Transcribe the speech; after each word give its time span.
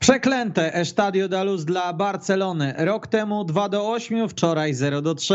Przeklęte 0.00 0.74
Estadio 0.74 1.28
da 1.28 1.44
Luz 1.44 1.64
dla 1.64 1.92
Barcelony. 1.92 2.74
Rok 2.78 3.06
temu 3.06 3.44
2 3.44 3.68
do 3.68 3.90
8, 3.92 4.28
wczoraj 4.28 4.74
0 4.74 5.02
do 5.02 5.14
3. 5.14 5.34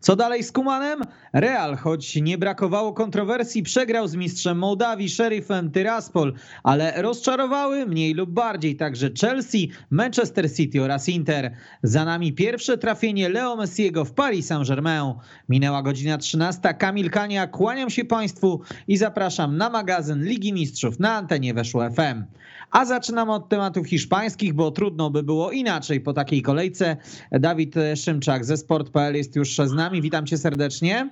Co 0.00 0.16
dalej 0.16 0.44
z 0.44 0.52
Kumanem? 0.52 1.00
Real, 1.32 1.76
choć 1.76 2.16
nie 2.16 2.38
brakowało 2.38 2.92
kontrowersji, 2.92 3.62
przegrał 3.62 4.08
z 4.08 4.14
mistrzem 4.14 4.58
Mołdawii, 4.58 5.08
szerifem 5.08 5.70
Tyraspol, 5.70 6.34
ale 6.62 7.02
rozczarowały 7.02 7.86
mniej 7.86 8.14
lub 8.14 8.30
bardziej 8.30 8.76
także 8.76 9.10
Chelsea, 9.20 9.70
Manchester 9.90 10.52
City 10.54 10.82
oraz 10.82 11.08
Inter. 11.08 11.56
Za 11.82 12.04
nami 12.04 12.32
pierwsze 12.32 12.78
trafienie 12.78 13.28
Leo 13.28 13.56
Messiego 13.56 14.04
w 14.04 14.12
Paris 14.12 14.46
Saint-Germain. 14.46 15.14
Minęła 15.48 15.82
godzina 15.82 16.18
13. 16.18 16.74
Kamil 16.74 17.10
Kania, 17.10 17.46
kłaniam 17.46 17.90
się 17.90 18.04
Państwu 18.04 18.60
i 18.88 18.96
zapraszam 18.96 19.56
na 19.56 19.70
magazyn 19.70 20.24
Ligi 20.24 20.52
Mistrzów 20.52 20.98
na 20.98 21.14
antenie 21.14 21.54
Weszło 21.54 21.90
FM. 21.90 22.24
A 22.70 22.84
zaczynamy 22.84 23.32
od 23.32 23.48
tematów 23.48 23.92
hiszpańskich, 24.00 24.54
bo 24.54 24.70
trudno 24.70 25.10
by 25.10 25.22
było 25.22 25.50
inaczej 25.50 26.00
po 26.00 26.12
takiej 26.12 26.42
kolejce. 26.42 26.96
Dawid 27.32 27.74
Szymczak 27.96 28.44
ze 28.44 28.56
Sport.pl 28.56 29.16
jest 29.16 29.36
już 29.36 29.48
z 29.48 29.72
nami. 29.72 30.02
Witam 30.02 30.26
cię 30.26 30.36
serdecznie. 30.36 31.10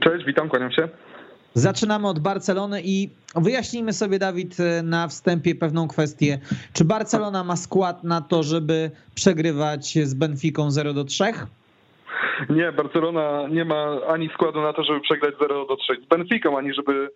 Cześć, 0.00 0.24
witam, 0.26 0.48
kłaniam 0.48 0.72
się. 0.72 0.88
Zaczynamy 1.54 2.08
od 2.08 2.18
Barcelony 2.18 2.82
i 2.84 3.10
wyjaśnijmy 3.36 3.92
sobie, 3.92 4.18
Dawid, 4.18 4.56
na 4.82 5.08
wstępie 5.08 5.54
pewną 5.54 5.88
kwestię. 5.88 6.38
Czy 6.72 6.84
Barcelona 6.84 7.44
ma 7.44 7.56
skład 7.56 8.04
na 8.04 8.20
to, 8.20 8.42
żeby 8.42 8.90
przegrywać 9.14 9.98
z 10.02 10.14
Benficą 10.14 10.70
0 10.70 10.92
do 10.92 11.04
3? 11.04 11.24
Nie, 12.50 12.72
Barcelona 12.72 13.48
nie 13.50 13.64
ma 13.64 13.96
ani 14.08 14.28
składu 14.34 14.60
na 14.62 14.72
to, 14.72 14.84
żeby 14.84 15.00
przegrać 15.00 15.34
0 15.40 15.66
do 15.66 15.76
3 15.76 15.96
z 16.04 16.06
Benficą, 16.06 16.58
ani 16.58 16.74
żeby 16.74 17.10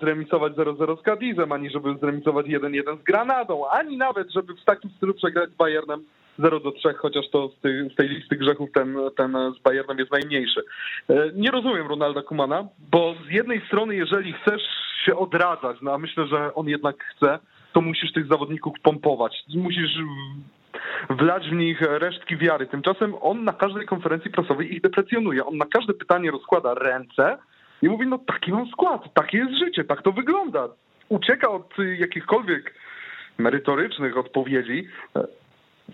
zremisować 0.00 0.52
0-0 0.52 1.00
z 1.00 1.02
Cadizem, 1.02 1.52
ani 1.52 1.70
żeby 1.70 1.94
zremisować 2.00 2.46
1-1 2.46 3.00
z 3.00 3.02
Granadą, 3.02 3.68
ani 3.68 3.96
nawet, 3.96 4.32
żeby 4.32 4.54
w 4.54 4.64
takim 4.64 4.90
stylu 4.90 5.14
przegrać 5.14 5.50
z 5.50 5.56
Bayernem 5.56 6.04
0 6.38 6.60
do 6.60 6.72
3, 6.72 6.94
chociaż 6.94 7.30
to 7.30 7.48
z 7.48 7.60
tej, 7.60 7.90
z 7.90 7.94
tej 7.94 8.08
listy 8.08 8.36
grzechów 8.36 8.72
ten, 8.74 8.96
ten 9.16 9.36
z 9.58 9.62
Bayernem 9.62 9.98
jest 9.98 10.12
najmniejszy. 10.12 10.62
E, 11.08 11.14
nie 11.34 11.50
rozumiem 11.50 11.86
Ronalda 11.86 12.22
Kumana, 12.22 12.68
bo 12.90 13.14
z 13.28 13.32
jednej 13.32 13.66
strony, 13.66 13.96
jeżeli 13.96 14.32
chcesz 14.32 14.62
się 15.04 15.16
odradzać, 15.16 15.76
no 15.82 15.92
a 15.92 15.98
myślę, 15.98 16.26
że 16.26 16.54
on 16.54 16.68
jednak 16.68 17.04
chce, 17.04 17.38
to 17.72 17.80
musisz 17.80 18.12
tych 18.12 18.26
zawodników 18.26 18.74
pompować. 18.82 19.44
Musisz 19.54 19.98
wlać 21.10 21.50
w 21.50 21.52
nich 21.52 21.80
resztki 21.80 22.36
wiary. 22.36 22.66
Tymczasem 22.66 23.14
on 23.20 23.44
na 23.44 23.52
każdej 23.52 23.86
konferencji 23.86 24.30
prasowej 24.30 24.74
ich 24.74 24.80
deprecjonuje. 24.80 25.46
On 25.46 25.56
na 25.56 25.66
każde 25.66 25.94
pytanie 25.94 26.30
rozkłada 26.30 26.74
ręce, 26.74 27.38
i 27.82 27.88
mówi, 27.88 28.06
no 28.06 28.18
taki 28.18 28.52
mam 28.52 28.66
skład, 28.66 29.14
takie 29.14 29.38
jest 29.38 29.58
życie, 29.58 29.84
tak 29.84 30.02
to 30.02 30.12
wygląda. 30.12 30.68
Ucieka 31.08 31.48
od 31.48 31.74
jakichkolwiek 31.98 32.74
merytorycznych 33.38 34.16
odpowiedzi. 34.16 34.88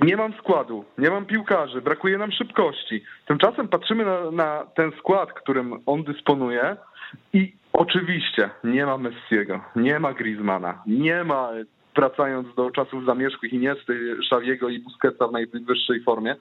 Nie 0.01 0.17
mam 0.17 0.33
składu, 0.33 0.85
nie 0.99 1.11
mam 1.11 1.27
piłkarzy, 1.27 1.83
brakuje 1.83 2.19
nam 2.19 2.33
szybkości. 2.33 3.05
Tymczasem 3.27 3.69
patrzymy 3.69 4.05
na, 4.05 4.31
na 4.31 4.67
ten 4.75 4.93
skład, 4.99 5.33
którym 5.33 5.81
on 5.87 6.05
dysponuje 6.05 6.77
i 7.33 7.53
oczywiście 7.73 8.51
nie 8.65 8.87
ma 8.87 8.99
Messiego, 8.99 9.61
nie 9.77 9.99
ma 9.99 10.13
Griezmana, 10.13 10.83
nie 10.87 11.25
ma, 11.25 11.51
wracając 11.97 12.55
do 12.55 12.71
czasów 12.71 13.05
zamierzchłych 13.05 13.53
Iniesty, 13.53 14.17
Szawiego 14.31 14.69
i 14.69 14.79
Busquetsa 14.79 15.29
w 15.29 15.33
najwyższej 15.33 16.03
formie, 16.03 16.37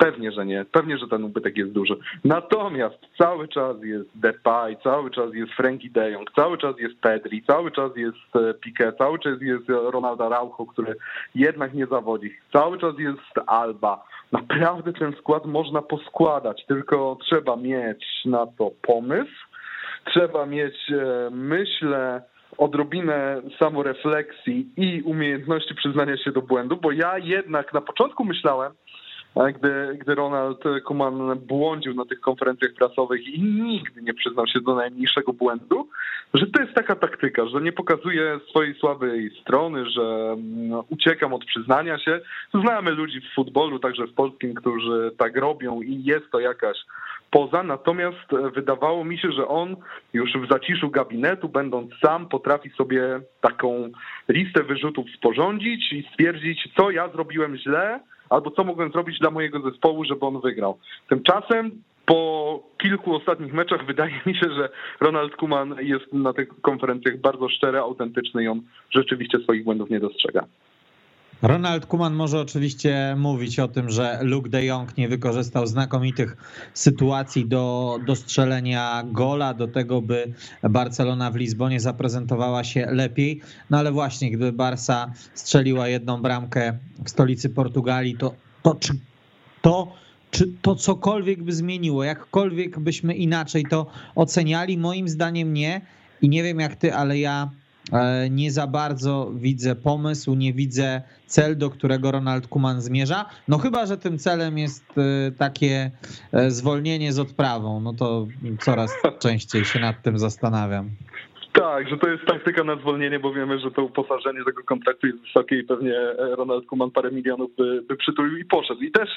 Pewnie, 0.00 0.32
że 0.32 0.46
nie. 0.46 0.64
Pewnie, 0.72 0.98
że 0.98 1.08
ten 1.08 1.24
ubytek 1.24 1.56
jest 1.56 1.72
duży. 1.72 1.96
Natomiast 2.24 2.96
cały 3.18 3.48
czas 3.48 3.76
jest 3.82 4.08
Depay, 4.14 4.76
cały 4.82 5.10
czas 5.10 5.34
jest 5.34 5.52
Frankie 5.52 5.90
de 5.90 6.10
Jong, 6.10 6.32
cały 6.32 6.58
czas 6.58 6.78
jest 6.78 7.00
Pedri, 7.00 7.42
cały 7.42 7.70
czas 7.70 7.96
jest 7.96 8.36
e, 8.36 8.38
Piqué, 8.38 8.92
cały 8.98 9.18
czas 9.18 9.40
jest 9.40 9.68
Ronaldo 9.68 10.26
Araujo, 10.26 10.66
który 10.66 10.96
jednak 11.34 11.74
nie 11.74 11.86
zawodzi. 11.86 12.36
Cały 12.52 12.78
czas 12.78 12.98
jest 12.98 13.38
Alba. 13.46 14.04
Naprawdę 14.32 14.92
ten 14.92 15.12
skład 15.12 15.46
można 15.46 15.82
poskładać, 15.82 16.66
tylko 16.66 17.18
trzeba 17.24 17.56
mieć 17.56 18.04
na 18.24 18.46
to 18.46 18.70
pomysł, 18.82 19.46
trzeba 20.04 20.46
mieć, 20.46 20.76
e, 20.90 21.30
myślę, 21.30 22.22
odrobinę 22.58 23.42
samorefleksji 23.58 24.68
i 24.76 25.02
umiejętności 25.02 25.74
przyznania 25.74 26.16
się 26.16 26.32
do 26.32 26.42
błędu, 26.42 26.76
bo 26.76 26.92
ja 26.92 27.18
jednak 27.18 27.72
na 27.72 27.80
początku 27.80 28.24
myślałem, 28.24 28.72
gdy, 29.36 29.98
gdy 30.00 30.14
Ronald 30.14 30.64
Koeman 30.84 31.38
błądził 31.38 31.94
na 31.94 32.04
tych 32.04 32.20
konferencjach 32.20 32.72
prasowych 32.74 33.28
i 33.28 33.42
nigdy 33.42 34.02
nie 34.02 34.14
przyznał 34.14 34.46
się 34.46 34.60
do 34.60 34.74
najmniejszego 34.74 35.32
błędu, 35.32 35.88
że 36.34 36.46
to 36.46 36.62
jest 36.62 36.74
taka 36.74 36.96
taktyka, 36.96 37.46
że 37.46 37.60
nie 37.60 37.72
pokazuje 37.72 38.40
swojej 38.50 38.74
słabej 38.74 39.30
strony, 39.40 39.90
że 39.90 40.36
no, 40.38 40.84
uciekam 40.88 41.34
od 41.34 41.44
przyznania 41.44 41.98
się. 41.98 42.20
Znamy 42.54 42.90
ludzi 42.90 43.20
w 43.20 43.34
futbolu, 43.34 43.78
także 43.78 44.06
w 44.06 44.14
polskim, 44.14 44.54
którzy 44.54 45.12
tak 45.18 45.36
robią 45.36 45.82
i 45.82 46.04
jest 46.04 46.30
to 46.30 46.40
jakaś 46.40 46.78
poza, 47.30 47.62
natomiast 47.62 48.52
wydawało 48.54 49.04
mi 49.04 49.18
się, 49.18 49.32
że 49.32 49.48
on 49.48 49.76
już 50.12 50.32
w 50.32 50.48
zaciszu 50.50 50.90
gabinetu, 50.90 51.48
będąc 51.48 51.90
sam, 52.02 52.28
potrafi 52.28 52.70
sobie 52.70 53.20
taką 53.40 53.90
listę 54.28 54.62
wyrzutów 54.62 55.06
sporządzić 55.16 55.92
i 55.92 56.08
stwierdzić, 56.12 56.68
co 56.76 56.90
ja 56.90 57.08
zrobiłem 57.08 57.56
źle, 57.56 58.00
albo 58.30 58.50
co 58.50 58.64
mogłem 58.64 58.92
zrobić 58.92 59.18
dla 59.18 59.30
mojego 59.30 59.70
zespołu, 59.70 60.04
żeby 60.04 60.26
on 60.26 60.40
wygrał. 60.40 60.78
Tymczasem 61.08 61.82
po 62.06 62.62
kilku 62.78 63.14
ostatnich 63.14 63.52
meczach 63.52 63.86
wydaje 63.92 64.20
mi 64.26 64.34
się, 64.34 64.50
że 64.56 64.68
Ronald 65.00 65.36
Kuman 65.36 65.76
jest 65.80 66.12
na 66.12 66.32
tych 66.32 66.60
konferencjach 66.60 67.16
bardzo 67.16 67.48
szczery, 67.48 67.78
autentyczny 67.78 68.44
i 68.44 68.48
on 68.48 68.62
rzeczywiście 68.90 69.38
swoich 69.38 69.64
błędów 69.64 69.90
nie 69.90 70.00
dostrzega. 70.00 70.46
Ronald 71.42 71.86
Kuman 71.86 72.14
może 72.14 72.40
oczywiście 72.40 73.14
mówić 73.18 73.58
o 73.58 73.68
tym, 73.68 73.90
że 73.90 74.18
Luke 74.22 74.50
de 74.50 74.64
Jong 74.64 74.96
nie 74.96 75.08
wykorzystał 75.08 75.66
znakomitych 75.66 76.36
sytuacji 76.74 77.46
do, 77.46 77.98
do 78.06 78.16
strzelenia 78.16 79.02
gola, 79.06 79.54
do 79.54 79.68
tego, 79.68 80.02
by 80.02 80.32
Barcelona 80.62 81.30
w 81.30 81.36
Lizbonie 81.36 81.80
zaprezentowała 81.80 82.64
się 82.64 82.86
lepiej. 82.90 83.40
No 83.70 83.78
ale 83.78 83.92
właśnie, 83.92 84.30
gdyby 84.30 84.52
Barsa 84.52 85.12
strzeliła 85.34 85.88
jedną 85.88 86.22
bramkę 86.22 86.78
w 87.04 87.10
stolicy 87.10 87.48
Portugalii, 87.50 88.16
to, 88.16 88.34
to 88.62 88.74
czy 88.74 88.92
to 89.62 90.00
czy 90.30 90.52
to 90.62 90.76
cokolwiek 90.76 91.42
by 91.42 91.52
zmieniło, 91.52 92.04
jakkolwiek 92.04 92.78
byśmy 92.78 93.14
inaczej 93.14 93.64
to 93.70 93.86
oceniali? 94.14 94.78
Moim 94.78 95.08
zdaniem 95.08 95.54
nie. 95.54 95.80
I 96.22 96.28
nie 96.28 96.42
wiem 96.42 96.60
jak 96.60 96.76
ty, 96.76 96.94
ale 96.94 97.18
ja 97.18 97.50
nie 98.30 98.50
za 98.52 98.66
bardzo 98.66 99.30
widzę 99.34 99.76
pomysł, 99.76 100.34
nie 100.34 100.52
widzę 100.52 101.02
cel, 101.26 101.58
do 101.58 101.70
którego 101.70 102.10
Ronald 102.10 102.46
Kuman 102.46 102.80
zmierza. 102.80 103.24
No 103.48 103.58
chyba, 103.58 103.86
że 103.86 103.96
tym 103.96 104.18
celem 104.18 104.58
jest 104.58 104.98
e, 104.98 105.32
takie 105.38 105.90
e, 106.32 106.50
zwolnienie 106.50 107.12
z 107.12 107.18
odprawą, 107.18 107.80
no 107.80 107.92
to 107.92 108.26
coraz 108.60 109.02
częściej 109.22 109.64
się 109.64 109.80
nad 109.80 110.02
tym 110.02 110.18
zastanawiam. 110.18 110.90
Tak, 111.52 111.88
że 111.88 111.96
to 111.96 112.08
jest 112.08 112.24
taktyka 112.26 112.64
na 112.64 112.76
zwolnienie, 112.76 113.18
bo 113.18 113.32
wiemy, 113.32 113.58
że 113.58 113.70
to 113.70 113.84
uposażenie 113.84 114.44
tego 114.44 114.62
kontraktu 114.62 115.06
jest 115.06 115.20
wysokie 115.20 115.58
i 115.58 115.64
pewnie 115.64 115.94
Ronald 116.18 116.66
Kuman 116.66 116.90
parę 116.90 117.10
milionów 117.10 117.50
by, 117.56 117.82
by 117.88 117.96
przytulił 117.96 118.36
i 118.36 118.44
poszedł. 118.44 118.80
I 118.80 118.90
też 118.90 119.08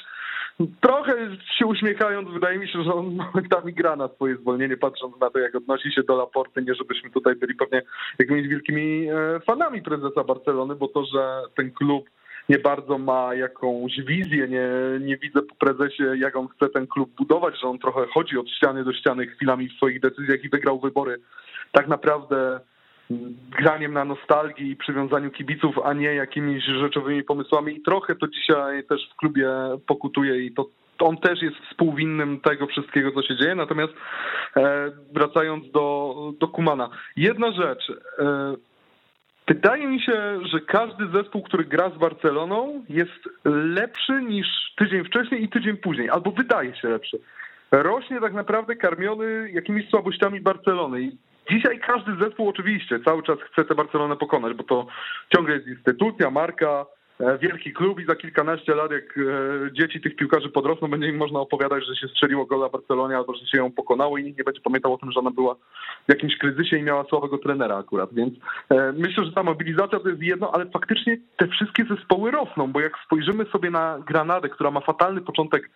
trochę 0.80 1.12
się 1.58 1.66
uśmiechając, 1.66 2.28
wydaje 2.30 2.58
mi 2.58 2.68
się, 2.68 2.82
że 2.82 2.94
on 2.94 3.06
momentami 3.06 3.72
gra 3.72 3.96
na 3.96 4.08
swoje 4.08 4.36
zwolnienie, 4.36 4.76
patrząc 4.76 5.20
na 5.20 5.30
to, 5.30 5.38
jak 5.38 5.54
odnosi 5.54 5.92
się 5.92 6.02
do 6.02 6.16
Laporty. 6.16 6.62
Nie, 6.62 6.74
żebyśmy 6.74 7.10
tutaj 7.10 7.34
byli 7.34 7.54
pewnie 7.54 7.82
jakimiś 8.18 8.48
wielkimi 8.48 9.08
e, 9.08 9.40
fanami 9.40 9.82
prezesa 9.82 10.24
Barcelony, 10.24 10.74
bo 10.74 10.88
to, 10.88 11.04
że 11.04 11.42
ten 11.56 11.70
klub 11.70 12.10
nie 12.48 12.58
bardzo 12.58 12.98
ma 12.98 13.34
jakąś 13.34 14.00
wizję, 14.00 14.48
nie, 14.48 14.68
nie 15.00 15.16
widzę 15.16 15.42
po 15.42 15.54
prezesie, 15.54 16.04
jak 16.16 16.36
on 16.36 16.48
chce 16.48 16.68
ten 16.68 16.86
klub 16.86 17.10
budować, 17.16 17.60
że 17.60 17.68
on 17.68 17.78
trochę 17.78 18.06
chodzi 18.06 18.38
od 18.38 18.50
ściany 18.50 18.84
do 18.84 18.92
ściany 18.92 19.26
chwilami 19.26 19.68
w 19.68 19.72
swoich 19.72 20.00
decyzjach 20.00 20.44
i 20.44 20.48
wygrał 20.48 20.80
wybory 20.80 21.16
tak 21.72 21.88
naprawdę 21.88 22.60
graniem 23.58 23.92
na 23.92 24.04
nostalgii 24.04 24.70
i 24.70 24.76
przywiązaniu 24.76 25.30
kibiców, 25.30 25.78
a 25.84 25.92
nie 25.92 26.14
jakimiś 26.14 26.64
rzeczowymi 26.64 27.22
pomysłami. 27.22 27.76
I 27.76 27.82
trochę 27.82 28.14
to 28.14 28.28
dzisiaj 28.28 28.84
też 28.84 29.10
w 29.12 29.16
klubie 29.16 29.48
pokutuje 29.86 30.44
i 30.44 30.54
to 30.54 30.68
on 30.98 31.16
też 31.16 31.42
jest 31.42 31.56
współwinnym 31.56 32.40
tego 32.40 32.66
wszystkiego, 32.66 33.12
co 33.12 33.22
się 33.22 33.36
dzieje. 33.36 33.54
Natomiast 33.54 33.92
e, 34.56 34.90
wracając 35.12 35.70
do, 35.70 36.14
do 36.40 36.48
Kumana, 36.48 36.90
jedna 37.16 37.52
rzecz. 37.52 37.92
E, 38.18 38.54
wydaje 39.48 39.86
mi 39.86 40.02
się, 40.02 40.40
że 40.52 40.60
każdy 40.60 41.08
zespół, 41.08 41.42
który 41.42 41.64
gra 41.64 41.90
z 41.90 41.98
Barceloną, 41.98 42.84
jest 42.88 43.28
lepszy 43.44 44.22
niż 44.22 44.46
tydzień 44.76 45.04
wcześniej 45.04 45.44
i 45.44 45.48
tydzień 45.48 45.76
później, 45.76 46.10
albo 46.10 46.30
wydaje 46.30 46.76
się 46.76 46.88
lepszy. 46.88 47.18
Rośnie 47.72 48.20
tak 48.20 48.32
naprawdę 48.32 48.76
karmiony 48.76 49.50
jakimiś 49.50 49.88
słabościami 49.88 50.40
Barcelony. 50.40 51.12
Dzisiaj 51.50 51.80
każdy 51.80 52.12
zespół 52.24 52.48
oczywiście 52.48 53.00
cały 53.00 53.22
czas 53.22 53.38
chce 53.50 53.64
tę 53.64 53.74
Barcelonę 53.74 54.16
pokonać, 54.16 54.54
bo 54.54 54.64
to 54.64 54.86
ciągle 55.36 55.54
jest 55.54 55.66
instytucja, 55.66 56.30
marka, 56.30 56.86
e, 57.20 57.38
wielki 57.38 57.72
klub 57.72 58.00
i 58.00 58.06
za 58.06 58.16
kilkanaście 58.16 58.74
lat, 58.74 58.90
jak 58.90 59.18
dzieci 59.72 60.00
tych 60.00 60.16
piłkarzy 60.16 60.48
podrosną, 60.48 60.88
będzie 60.88 61.08
im 61.08 61.16
można 61.16 61.40
opowiadać, 61.40 61.86
że 61.86 61.96
się 61.96 62.08
strzeliło 62.08 62.46
gola 62.46 62.68
Barcelonie 62.68 63.16
albo 63.16 63.34
że 63.34 63.46
się 63.46 63.58
ją 63.58 63.72
pokonało 63.72 64.18
i 64.18 64.24
nikt 64.24 64.38
nie 64.38 64.44
będzie 64.44 64.60
pamiętał 64.60 64.94
o 64.94 64.98
tym, 64.98 65.12
że 65.12 65.20
ona 65.20 65.30
była 65.30 65.54
w 66.08 66.08
jakimś 66.08 66.38
kryzysie 66.38 66.76
i 66.76 66.82
miała 66.82 67.04
słabego 67.04 67.38
trenera 67.38 67.76
akurat. 67.76 68.14
Więc 68.14 68.34
myślę, 68.94 69.24
że 69.24 69.32
ta 69.32 69.42
mobilizacja 69.42 70.00
to 70.00 70.08
jest 70.08 70.22
jedno, 70.22 70.50
ale 70.54 70.66
faktycznie 70.66 71.16
te 71.36 71.48
wszystkie 71.48 71.84
zespoły 71.84 72.30
rosną, 72.30 72.72
bo 72.72 72.80
jak 72.80 72.92
spojrzymy 73.06 73.44
sobie 73.44 73.70
na 73.70 73.98
Granadę, 74.06 74.48
która 74.48 74.70
ma 74.70 74.80
fatalny 74.80 75.20
początek 75.20 75.70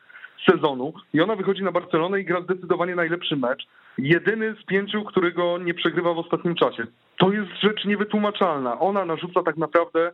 sezonu 0.51 0.93
i 1.13 1.21
ona 1.21 1.37
wychodzi 1.37 1.63
na 1.63 1.73
Barcelonę 1.73 2.21
i 2.21 2.25
gra 2.25 2.41
zdecydowanie 2.41 2.95
najlepszy 2.95 3.37
mecz. 3.37 3.67
Jedyny 3.99 4.55
z 4.63 4.65
pięciu, 4.65 5.05
którego 5.05 5.59
nie 5.59 5.75
przegrywa 5.75 6.15
w 6.15 6.19
ostatnim 6.19 6.55
czasie. 6.55 6.87
To 7.19 7.33
jest 7.33 7.51
rzecz 7.63 7.85
niewytłumaczalna. 7.85 8.81
Ona 8.81 9.05
narzuca 9.05 9.43
tak 9.43 9.57
naprawdę 9.57 10.13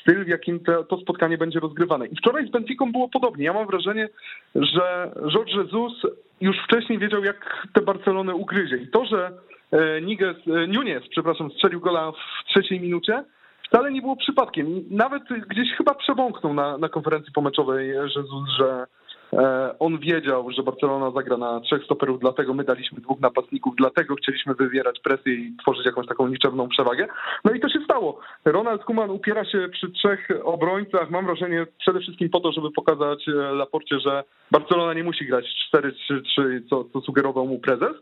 styl, 0.00 0.24
w 0.24 0.28
jakim 0.28 0.60
te, 0.60 0.84
to 0.84 0.98
spotkanie 0.98 1.38
będzie 1.38 1.60
rozgrywane. 1.60 2.06
I 2.06 2.16
wczoraj 2.16 2.46
z 2.46 2.50
Benficą 2.50 2.92
było 2.92 3.08
podobnie. 3.08 3.44
Ja 3.44 3.52
mam 3.52 3.66
wrażenie, 3.66 4.08
że 4.54 5.12
George 5.32 5.54
Jesus 5.54 5.92
już 6.40 6.56
wcześniej 6.64 6.98
wiedział, 6.98 7.24
jak 7.24 7.66
te 7.72 7.80
Barcelony 7.80 8.34
ugryzie. 8.34 8.76
I 8.76 8.88
to, 8.88 9.04
że 9.04 9.32
e, 9.72 10.00
Niguez, 10.00 10.36
e, 10.36 10.66
Nunes, 10.66 11.02
przepraszam, 11.10 11.50
strzelił 11.50 11.80
gola 11.80 12.12
w 12.12 12.48
trzeciej 12.48 12.80
minucie, 12.80 13.24
wcale 13.68 13.92
nie 13.92 14.02
było 14.02 14.16
przypadkiem. 14.16 14.66
Nawet 14.90 15.22
gdzieś 15.48 15.68
chyba 15.76 15.94
przebąknął 15.94 16.54
na, 16.54 16.78
na 16.78 16.88
konferencji 16.88 17.32
pomeczowej 17.32 17.88
Jesus, 17.88 18.48
że 18.58 18.86
E, 18.86 18.86
on 19.78 19.98
wiedział, 19.98 20.50
że 20.50 20.62
Barcelona 20.62 21.10
zagra 21.10 21.36
na 21.36 21.60
trzech 21.60 21.84
stoperów, 21.84 22.20
dlatego 22.20 22.54
my 22.54 22.64
daliśmy 22.64 23.00
dwóch 23.00 23.20
napastników, 23.20 23.74
dlatego 23.76 24.14
chcieliśmy 24.14 24.54
wywierać 24.54 25.00
presję 25.00 25.34
i 25.34 25.56
tworzyć 25.62 25.86
jakąś 25.86 26.06
taką 26.06 26.28
niczewną 26.28 26.68
przewagę. 26.68 27.06
No 27.44 27.52
i 27.52 27.60
to 27.60 27.68
się 27.68 27.80
stało. 27.84 28.20
Ronald 28.44 28.84
Kuman 28.84 29.10
upiera 29.10 29.44
się 29.44 29.68
przy 29.72 29.90
trzech 29.90 30.28
obrońcach, 30.44 31.10
mam 31.10 31.26
wrażenie 31.26 31.66
przede 31.78 32.00
wszystkim 32.00 32.30
po 32.30 32.40
to, 32.40 32.52
żeby 32.52 32.70
pokazać 32.70 33.28
e, 33.28 33.32
Laporcie, 33.32 34.00
że 34.00 34.24
Barcelona 34.50 34.94
nie 34.94 35.04
musi 35.04 35.26
grać 35.26 35.44
4-3-3, 35.74 36.60
co, 36.70 36.84
co 36.84 37.00
sugerował 37.00 37.46
mu 37.46 37.58
prezes. 37.58 37.96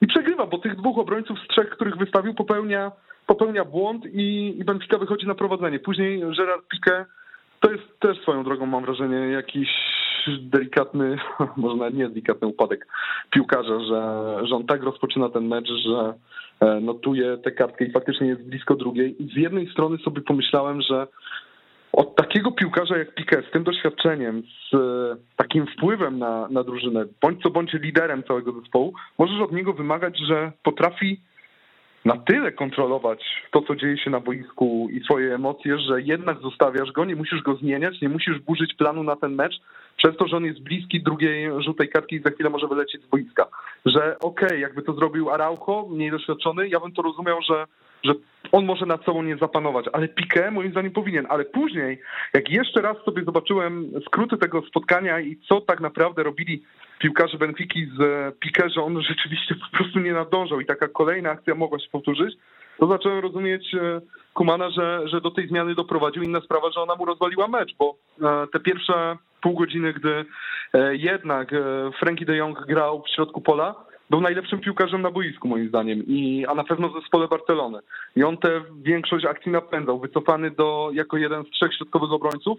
I 0.00 0.06
przegrywa, 0.06 0.46
bo 0.46 0.58
tych 0.58 0.76
dwóch 0.76 0.98
obrońców 0.98 1.38
z 1.38 1.48
trzech, 1.48 1.70
których 1.70 1.96
wystawił, 1.96 2.34
popełnia, 2.34 2.92
popełnia 3.26 3.64
błąd 3.64 4.06
i, 4.06 4.56
i 4.58 4.64
Benfica 4.64 4.98
wychodzi 4.98 5.26
na 5.26 5.34
prowadzenie. 5.34 5.78
Później 5.78 6.20
Gerard 6.20 6.64
Piqué 6.74 7.04
to 7.60 7.70
jest 7.70 8.00
też 8.00 8.20
swoją 8.20 8.44
drogą, 8.44 8.66
mam 8.66 8.84
wrażenie, 8.84 9.16
jakiś 9.16 9.68
delikatny, 10.40 11.16
może 11.56 11.76
nawet 11.76 11.94
nie 11.94 12.08
delikatny 12.08 12.48
upadek 12.48 12.86
piłkarza, 13.30 13.80
że, 13.80 14.36
że 14.46 14.56
on 14.56 14.66
tak 14.66 14.82
rozpoczyna 14.82 15.28
ten 15.28 15.48
mecz, 15.48 15.68
że 15.86 16.14
e, 16.60 16.80
notuje 16.80 17.38
tę 17.38 17.52
kartkę 17.52 17.84
i 17.84 17.92
faktycznie 17.92 18.26
jest 18.26 18.48
blisko 18.48 18.74
drugiej. 18.74 19.16
Z 19.34 19.36
jednej 19.36 19.70
strony 19.70 19.98
sobie 19.98 20.20
pomyślałem, 20.20 20.82
że 20.82 21.06
od 21.92 22.16
takiego 22.16 22.52
piłkarza 22.52 22.98
jak 22.98 23.14
Piqué, 23.14 23.48
z 23.48 23.50
tym 23.50 23.64
doświadczeniem, 23.64 24.42
z 24.42 24.74
e, 24.74 25.16
takim 25.36 25.66
wpływem 25.66 26.18
na, 26.18 26.48
na 26.48 26.64
drużynę, 26.64 27.04
bądź 27.22 27.42
co 27.42 27.50
bądź 27.50 27.72
liderem 27.72 28.22
całego 28.22 28.52
zespołu, 28.52 28.92
możesz 29.18 29.40
od 29.40 29.52
niego 29.52 29.72
wymagać, 29.72 30.18
że 30.18 30.52
potrafi 30.62 31.20
na 32.04 32.16
tyle 32.16 32.52
kontrolować 32.52 33.24
to, 33.50 33.62
co 33.62 33.76
dzieje 33.76 33.98
się 33.98 34.10
na 34.10 34.20
boisku 34.20 34.88
i 34.92 35.00
swoje 35.00 35.34
emocje, 35.34 35.78
że 35.78 36.02
jednak 36.02 36.38
zostawiasz 36.40 36.92
go, 36.92 37.04
nie 37.04 37.16
musisz 37.16 37.42
go 37.42 37.54
zmieniać, 37.54 38.00
nie 38.00 38.08
musisz 38.08 38.38
burzyć 38.38 38.74
planu 38.74 39.02
na 39.02 39.16
ten 39.16 39.34
mecz, 39.34 39.60
przez 39.96 40.16
to, 40.16 40.28
że 40.28 40.36
on 40.36 40.44
jest 40.44 40.62
bliski 40.62 41.02
drugiej 41.02 41.50
żółtej 41.64 41.88
kartki 41.88 42.16
i 42.16 42.22
za 42.22 42.30
chwilę 42.30 42.50
może 42.50 42.68
wylecieć 42.68 43.02
z 43.02 43.06
boiska. 43.06 43.46
Że 43.86 44.18
okej, 44.18 44.48
okay, 44.48 44.58
jakby 44.58 44.82
to 44.82 44.92
zrobił 44.92 45.30
Araujo, 45.30 45.88
mniej 45.90 46.10
doświadczony, 46.10 46.68
ja 46.68 46.80
bym 46.80 46.92
to 46.92 47.02
rozumiał, 47.02 47.38
że, 47.42 47.66
że 48.02 48.12
on 48.52 48.64
może 48.64 48.86
nad 48.86 49.04
sobą 49.04 49.22
nie 49.22 49.36
zapanować, 49.36 49.86
ale 49.92 50.08
Piqué 50.08 50.52
moim 50.52 50.70
zdaniem 50.70 50.92
powinien. 50.92 51.26
Ale 51.28 51.44
później, 51.44 52.00
jak 52.34 52.50
jeszcze 52.50 52.80
raz 52.80 52.96
sobie 53.04 53.24
zobaczyłem 53.24 53.90
skróty 54.06 54.36
tego 54.38 54.62
spotkania 54.62 55.20
i 55.20 55.36
co 55.48 55.60
tak 55.60 55.80
naprawdę 55.80 56.22
robili 56.22 56.62
piłkarze 57.00 57.38
Benfiki 57.38 57.86
z 57.86 57.98
Piqué, 58.40 58.68
że 58.74 58.82
on 58.82 59.02
rzeczywiście 59.02 59.54
po 59.54 59.76
prostu 59.76 59.98
nie 59.98 60.12
nadążał 60.12 60.60
i 60.60 60.66
taka 60.66 60.88
kolejna 60.88 61.30
akcja 61.30 61.54
mogła 61.54 61.78
się 61.78 61.88
powtórzyć, 61.92 62.36
to 62.78 62.86
zacząłem 62.86 63.18
rozumieć 63.18 63.74
e, 63.74 64.00
Kumana, 64.34 64.70
że, 64.70 65.08
że 65.08 65.20
do 65.20 65.30
tej 65.30 65.48
zmiany 65.48 65.74
doprowadził. 65.74 66.22
Inna 66.22 66.40
sprawa, 66.40 66.70
że 66.70 66.80
ona 66.80 66.94
mu 66.94 67.04
rozwaliła 67.04 67.48
mecz, 67.48 67.74
bo 67.78 67.94
e, 68.22 68.46
te 68.52 68.60
pierwsze 68.60 69.16
pół 69.42 69.54
godziny, 69.54 69.92
gdy 69.92 70.24
e, 70.74 70.96
jednak 70.96 71.54
Frankie 71.98 72.26
de 72.26 72.36
Jong 72.36 72.66
grał 72.66 73.02
w 73.02 73.08
środku 73.14 73.40
pola, 73.40 73.74
był 74.10 74.20
najlepszym 74.20 74.60
piłkarzem 74.60 75.02
na 75.02 75.10
boisku 75.10 75.48
moim 75.48 75.68
zdaniem, 75.68 76.02
i, 76.06 76.46
a 76.48 76.54
na 76.54 76.64
pewno 76.64 76.88
w 76.88 77.00
zespole 77.00 77.28
Barcelony. 77.28 77.78
I 78.16 78.22
on 78.22 78.36
tę 78.36 78.60
większość 78.82 79.24
akcji 79.24 79.52
napędzał, 79.52 80.00
wycofany 80.00 80.50
do, 80.50 80.90
jako 80.92 81.16
jeden 81.16 81.44
z 81.44 81.50
trzech 81.50 81.74
środkowych 81.74 82.12
obrońców, 82.12 82.58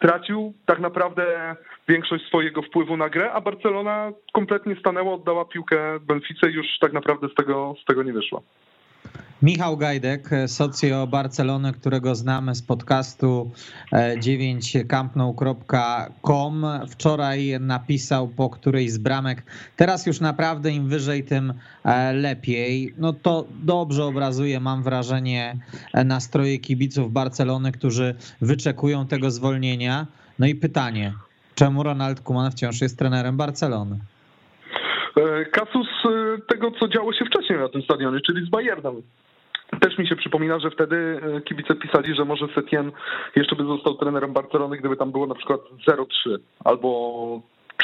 stracił 0.00 0.54
tak 0.66 0.80
naprawdę 0.80 1.56
większość 1.88 2.26
swojego 2.26 2.62
wpływu 2.62 2.96
na 2.96 3.08
grę, 3.08 3.32
a 3.32 3.40
Barcelona 3.40 4.12
kompletnie 4.32 4.76
stanęła, 4.76 5.12
oddała 5.12 5.44
piłkę 5.44 6.00
Benfice 6.00 6.50
i 6.50 6.54
już 6.54 6.66
tak 6.80 6.92
naprawdę 6.92 7.28
z 7.28 7.34
tego, 7.34 7.74
z 7.82 7.84
tego 7.84 8.02
nie 8.02 8.12
wyszła. 8.12 8.40
Michał 9.42 9.76
Gajdek, 9.76 10.30
socjo 10.46 11.06
Barcelony, 11.06 11.72
którego 11.72 12.14
znamy 12.14 12.54
z 12.54 12.62
podcastu 12.62 13.50
9campnou.com, 13.92 16.64
e, 16.64 16.86
wczoraj 16.86 17.56
napisał 17.60 18.28
po 18.28 18.50
którejś 18.50 18.92
z 18.92 18.98
bramek, 18.98 19.42
teraz 19.76 20.06
już 20.06 20.20
naprawdę 20.20 20.70
im 20.70 20.88
wyżej, 20.88 21.24
tym 21.24 21.54
e, 21.84 22.12
lepiej. 22.12 22.94
No 22.98 23.12
to 23.12 23.46
dobrze 23.62 24.04
obrazuje, 24.04 24.60
mam 24.60 24.82
wrażenie, 24.82 25.56
e, 25.92 26.04
nastroje 26.04 26.58
kibiców 26.58 27.12
Barcelony, 27.12 27.72
którzy 27.72 28.14
wyczekują 28.40 29.06
tego 29.06 29.30
zwolnienia. 29.30 30.06
No 30.38 30.46
i 30.46 30.54
pytanie, 30.54 31.12
czemu 31.54 31.82
Ronald 31.82 32.20
Koeman 32.20 32.52
wciąż 32.52 32.80
jest 32.80 32.98
trenerem 32.98 33.36
Barcelony? 33.36 33.98
Kasus 35.52 35.88
tego, 36.48 36.70
co 36.70 36.88
działo 36.88 37.12
się 37.12 37.24
wcześniej 37.24 37.58
na 37.58 37.68
tym 37.68 37.82
stadionie, 37.82 38.20
czyli 38.20 38.46
z 38.46 38.50
Bayernem. 38.50 39.02
Też 39.80 39.98
mi 39.98 40.08
się 40.08 40.16
przypomina, 40.16 40.58
że 40.58 40.70
wtedy 40.70 41.20
e, 41.36 41.40
kibice 41.40 41.74
pisali, 41.74 42.14
że 42.14 42.24
może 42.24 42.46
Setien 42.54 42.92
jeszcze 43.36 43.56
by 43.56 43.64
został 43.64 43.94
trenerem 43.94 44.32
Barcelony, 44.32 44.76
gdyby 44.76 44.96
tam 44.96 45.12
było 45.12 45.26
na 45.26 45.34
przykład 45.34 45.60
0-3 45.88 46.06
albo 46.64 47.42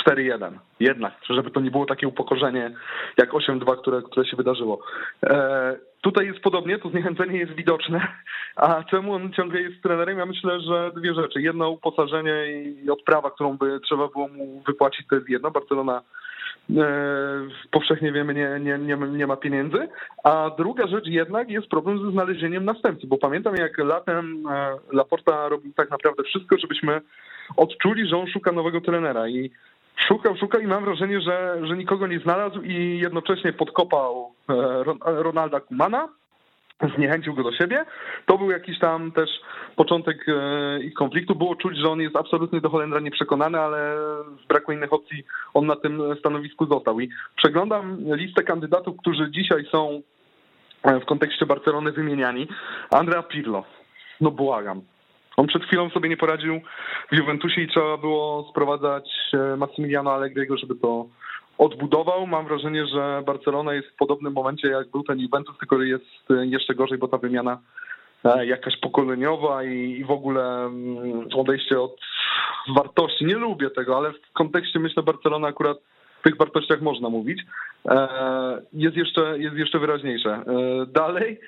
4-1. 0.08 0.52
Jednak, 0.80 1.14
żeby 1.30 1.50
to 1.50 1.60
nie 1.60 1.70
było 1.70 1.86
takie 1.86 2.08
upokorzenie 2.08 2.70
jak 3.18 3.30
8-2, 3.30 3.80
które, 3.80 4.02
które 4.02 4.26
się 4.26 4.36
wydarzyło. 4.36 4.80
E, 5.22 5.76
tutaj 6.00 6.26
jest 6.26 6.40
podobnie, 6.40 6.78
to 6.78 6.88
zniechęcenie 6.88 7.38
jest 7.38 7.52
widoczne. 7.52 8.08
A 8.56 8.84
czemu 8.84 9.14
on 9.14 9.32
ciągle 9.32 9.60
jest 9.60 9.82
trenerem? 9.82 10.18
Ja 10.18 10.26
myślę, 10.26 10.60
że 10.60 10.90
dwie 10.96 11.14
rzeczy. 11.14 11.42
Jedno 11.42 11.70
uposażenie 11.70 12.62
i 12.84 12.90
odprawa, 12.90 13.30
którą 13.30 13.56
by 13.56 13.80
trzeba 13.80 14.08
było 14.08 14.28
mu 14.28 14.62
wypłacić, 14.66 15.06
to 15.06 15.14
jest 15.14 15.28
jedno. 15.28 15.50
Barcelona 15.50 16.02
E, 16.02 16.02
powszechnie 17.70 18.12
wiemy, 18.12 18.34
nie, 18.34 18.60
nie, 18.60 18.78
nie, 18.78 18.96
nie 18.96 19.26
ma 19.26 19.36
pieniędzy. 19.36 19.88
A 20.24 20.50
druga 20.58 20.86
rzecz 20.86 21.06
jednak 21.06 21.50
jest 21.50 21.68
problem 21.68 22.04
ze 22.04 22.10
znalezieniem 22.10 22.64
następcy, 22.64 23.06
bo 23.06 23.18
pamiętam 23.18 23.56
jak 23.56 23.78
latem 23.78 24.46
e, 24.50 24.76
Laporta 24.92 25.48
robił 25.48 25.72
tak 25.72 25.90
naprawdę 25.90 26.22
wszystko, 26.22 26.58
żebyśmy 26.58 27.00
odczuli, 27.56 28.08
że 28.08 28.16
on 28.16 28.26
szuka 28.26 28.52
nowego 28.52 28.80
trenera 28.80 29.28
i 29.28 29.50
szukał, 29.96 30.36
szukał 30.36 30.60
i 30.60 30.66
mam 30.66 30.84
wrażenie, 30.84 31.20
że, 31.20 31.58
że 31.62 31.76
nikogo 31.76 32.06
nie 32.06 32.18
znalazł 32.18 32.60
i 32.60 32.98
jednocześnie 32.98 33.52
podkopał 33.52 34.32
e, 34.48 34.84
Ronalda 35.22 35.60
Kumana, 35.60 36.08
zniechęcił 36.96 37.34
go 37.34 37.42
do 37.42 37.52
siebie. 37.52 37.84
To 38.26 38.38
był 38.38 38.50
jakiś 38.50 38.78
tam 38.78 39.12
też 39.12 39.30
początek 39.76 40.26
e, 40.28 40.82
ich 40.82 40.94
konfliktu. 40.94 41.34
Było 41.34 41.56
czuć, 41.56 41.78
że 41.78 41.88
on 41.88 42.00
jest 42.00 42.16
absolutnie 42.16 42.60
do 42.60 42.70
Holendra 42.70 43.00
nieprzekonany, 43.00 43.60
ale 43.60 43.96
z 44.44 44.46
braku 44.46 44.72
innych 44.72 44.92
opcji 44.92 45.24
on 45.54 45.66
na 45.66 45.76
tym 45.76 46.02
stanowisku 46.18 46.66
został. 46.66 47.00
I 47.00 47.08
przeglądam 47.36 47.96
listę 48.00 48.42
kandydatów, 48.42 48.96
którzy 48.96 49.30
dzisiaj 49.30 49.64
są 49.72 50.02
e, 50.82 51.00
w 51.00 51.04
kontekście 51.04 51.46
Barcelony 51.46 51.92
wymieniani. 51.92 52.48
Andrea 52.90 53.22
Pirlo. 53.22 53.64
No 54.20 54.30
błagam. 54.30 54.82
On 55.36 55.46
przed 55.46 55.64
chwilą 55.64 55.90
sobie 55.90 56.08
nie 56.08 56.16
poradził 56.16 56.60
w 57.12 57.16
Juventusie 57.16 57.60
i 57.60 57.68
trzeba 57.68 57.96
było 57.96 58.48
sprowadzać 58.50 59.10
e, 59.34 59.56
Massimiliano 59.56 60.12
Allegriego, 60.12 60.56
żeby 60.56 60.74
to 60.74 61.06
odbudował. 61.58 62.26
Mam 62.26 62.46
wrażenie, 62.46 62.86
że 62.86 63.22
Barcelona 63.26 63.74
jest 63.74 63.88
w 63.88 63.96
podobnym 63.96 64.32
momencie, 64.32 64.68
jak 64.68 64.90
był 64.90 65.02
ten 65.02 65.20
Juventus, 65.20 65.58
tylko 65.58 65.82
jest 65.82 66.04
jeszcze 66.30 66.74
gorzej, 66.74 66.98
bo 66.98 67.08
ta 67.08 67.18
wymiana 67.18 67.58
e, 68.24 68.46
jakaś 68.46 68.76
pokoleniowa 68.76 69.64
i, 69.64 70.04
w 70.04 70.10
ogóle 70.10 70.64
mm, 70.64 71.28
odejście 71.36 71.80
od 71.80 71.96
wartości. 72.76 73.24
Nie 73.24 73.34
lubię 73.34 73.70
tego, 73.70 73.96
ale 73.96 74.12
w 74.12 74.32
kontekście 74.32 74.78
myślę 74.78 75.02
Barcelona 75.02 75.48
akurat 75.48 75.78
tych 76.26 76.36
wartościach 76.36 76.80
można 76.80 77.08
mówić. 77.08 77.42
E, 77.88 78.08
jest 78.72 78.96
jeszcze, 78.96 79.38
jest 79.38 79.56
jeszcze 79.56 79.78
wyraźniejsze. 79.78 80.30
E, 80.30 80.42
dalej 80.86 81.40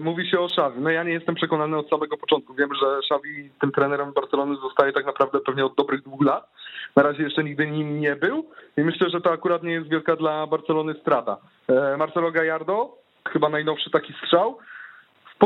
mówi 0.00 0.30
się 0.30 0.40
o 0.40 0.48
Szawi. 0.48 0.80
No 0.80 0.90
ja 0.90 1.02
nie 1.02 1.12
jestem 1.12 1.34
przekonany 1.34 1.76
od 1.76 1.88
samego 1.88 2.16
początku. 2.16 2.54
Wiem, 2.54 2.70
że 2.74 3.02
Szawi 3.08 3.50
tym 3.60 3.72
trenerem 3.72 4.12
Barcelony 4.12 4.56
zostaje 4.56 4.92
tak 4.92 5.06
naprawdę 5.06 5.38
pewnie 5.46 5.64
od 5.64 5.76
dobrych 5.76 6.02
dwóch 6.02 6.24
lat. 6.24 6.48
Na 6.96 7.02
razie 7.02 7.22
jeszcze 7.22 7.44
nigdy 7.44 7.66
nim 7.66 8.00
nie 8.00 8.16
był 8.16 8.46
i 8.76 8.80
myślę, 8.80 9.10
że 9.10 9.20
to 9.20 9.32
akurat 9.32 9.62
nie 9.62 9.72
jest 9.72 9.88
wielka 9.88 10.16
dla 10.16 10.46
Barcelony 10.46 10.94
strata. 10.94 11.36
E, 11.68 11.96
Marcelo 11.96 12.32
Gallardo, 12.32 12.96
chyba 13.28 13.48
najnowszy 13.48 13.90
taki 13.90 14.12
strzał. 14.12 14.58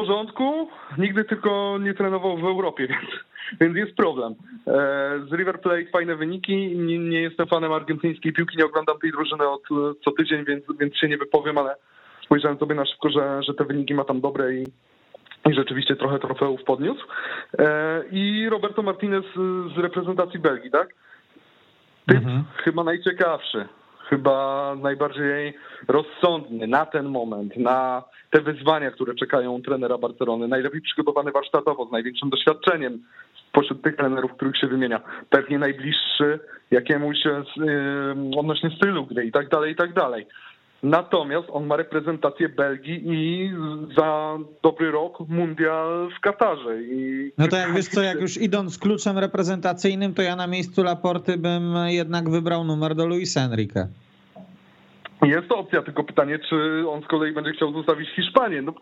Porządku, 0.00 0.68
nigdy 0.98 1.24
tylko 1.24 1.78
nie 1.80 1.94
trenował 1.94 2.36
w 2.36 2.44
Europie, 2.44 2.86
więc, 2.92 3.10
więc 3.60 3.76
jest 3.76 3.96
problem. 3.96 4.34
E, 4.66 4.74
z 5.28 5.32
River 5.32 5.60
Plate 5.60 5.90
fajne 5.92 6.16
wyniki, 6.16 6.76
nie, 6.76 6.98
nie 6.98 7.20
jestem 7.20 7.46
fanem 7.46 7.72
argentyńskiej 7.72 8.32
piłki, 8.32 8.58
nie 8.58 8.66
oglądam 8.66 8.98
tej 8.98 9.12
drużyny 9.12 9.48
od 9.48 9.62
co 10.04 10.10
tydzień, 10.10 10.44
więc, 10.44 10.64
więc 10.80 10.96
się 10.96 11.08
nie 11.08 11.18
wypowiem, 11.18 11.58
ale 11.58 11.76
spojrzałem 12.24 12.58
sobie 12.58 12.74
na 12.74 12.86
szybko, 12.86 13.10
że, 13.10 13.42
że 13.42 13.54
te 13.54 13.64
wyniki 13.64 13.94
ma 13.94 14.04
tam 14.04 14.20
dobre 14.20 14.54
i, 14.54 14.64
i 15.50 15.54
rzeczywiście 15.54 15.96
trochę 15.96 16.18
trofeów 16.18 16.64
podniósł. 16.64 17.06
E, 17.58 18.02
I 18.12 18.48
Roberto 18.48 18.82
Martinez 18.82 19.24
z 19.76 19.78
reprezentacji 19.78 20.40
Belgii, 20.40 20.70
tak? 20.70 20.88
Typ 22.06 22.16
mhm. 22.18 22.44
chyba 22.64 22.84
najciekawszy 22.84 23.68
chyba 24.10 24.74
najbardziej 24.82 25.54
rozsądny 25.88 26.66
na 26.66 26.86
ten 26.86 27.06
moment, 27.06 27.56
na 27.56 28.02
te 28.30 28.40
wyzwania, 28.40 28.90
które 28.90 29.14
czekają 29.14 29.62
trenera 29.62 29.98
Barcelony, 29.98 30.48
najlepiej 30.48 30.80
przygotowany 30.80 31.32
warsztatowo, 31.32 31.86
z 31.86 31.92
największym 31.92 32.30
doświadczeniem 32.30 32.98
spośród 33.48 33.82
tych 33.82 33.96
trenerów, 33.96 34.32
których 34.32 34.56
się 34.56 34.66
wymienia. 34.66 35.00
Pewnie 35.30 35.58
najbliższy 35.58 36.38
jakiemuś 36.70 37.24
yy, 37.24 38.38
odnośnie 38.38 38.70
stylu 38.70 39.06
gry 39.06 39.24
i 39.24 39.32
tak 39.32 39.48
dalej, 39.48 39.72
i 39.72 39.76
tak 39.76 39.92
dalej. 39.92 40.26
Natomiast 40.82 41.48
on 41.52 41.66
ma 41.66 41.76
reprezentację 41.76 42.48
Belgii 42.48 43.02
i 43.04 43.50
za 43.96 44.38
dobry 44.62 44.90
rok 44.90 45.20
mundial 45.28 46.10
w 46.18 46.20
Katarze. 46.20 46.82
I... 46.82 47.32
No 47.38 47.48
to 47.48 47.56
jak 47.56 47.74
wiesz 47.74 47.88
co, 47.88 48.02
jak 48.02 48.20
już 48.20 48.36
idąc 48.36 48.78
kluczem 48.78 49.18
reprezentacyjnym, 49.18 50.14
to 50.14 50.22
ja 50.22 50.36
na 50.36 50.46
miejscu 50.46 50.82
Laporty 50.82 51.38
bym 51.38 51.74
jednak 51.86 52.30
wybrał 52.30 52.64
numer 52.64 52.94
do 52.94 53.06
Luisa 53.06 53.40
Enrique. 53.40 53.88
Jest 55.22 55.48
to 55.48 55.58
opcja, 55.58 55.82
tylko 55.82 56.04
pytanie, 56.04 56.38
czy 56.38 56.84
on 56.88 57.02
z 57.02 57.06
kolei 57.06 57.32
będzie 57.32 57.52
chciał 57.52 57.72
zostawić 57.72 58.08
Hiszpanię. 58.10 58.62
No, 58.62 58.74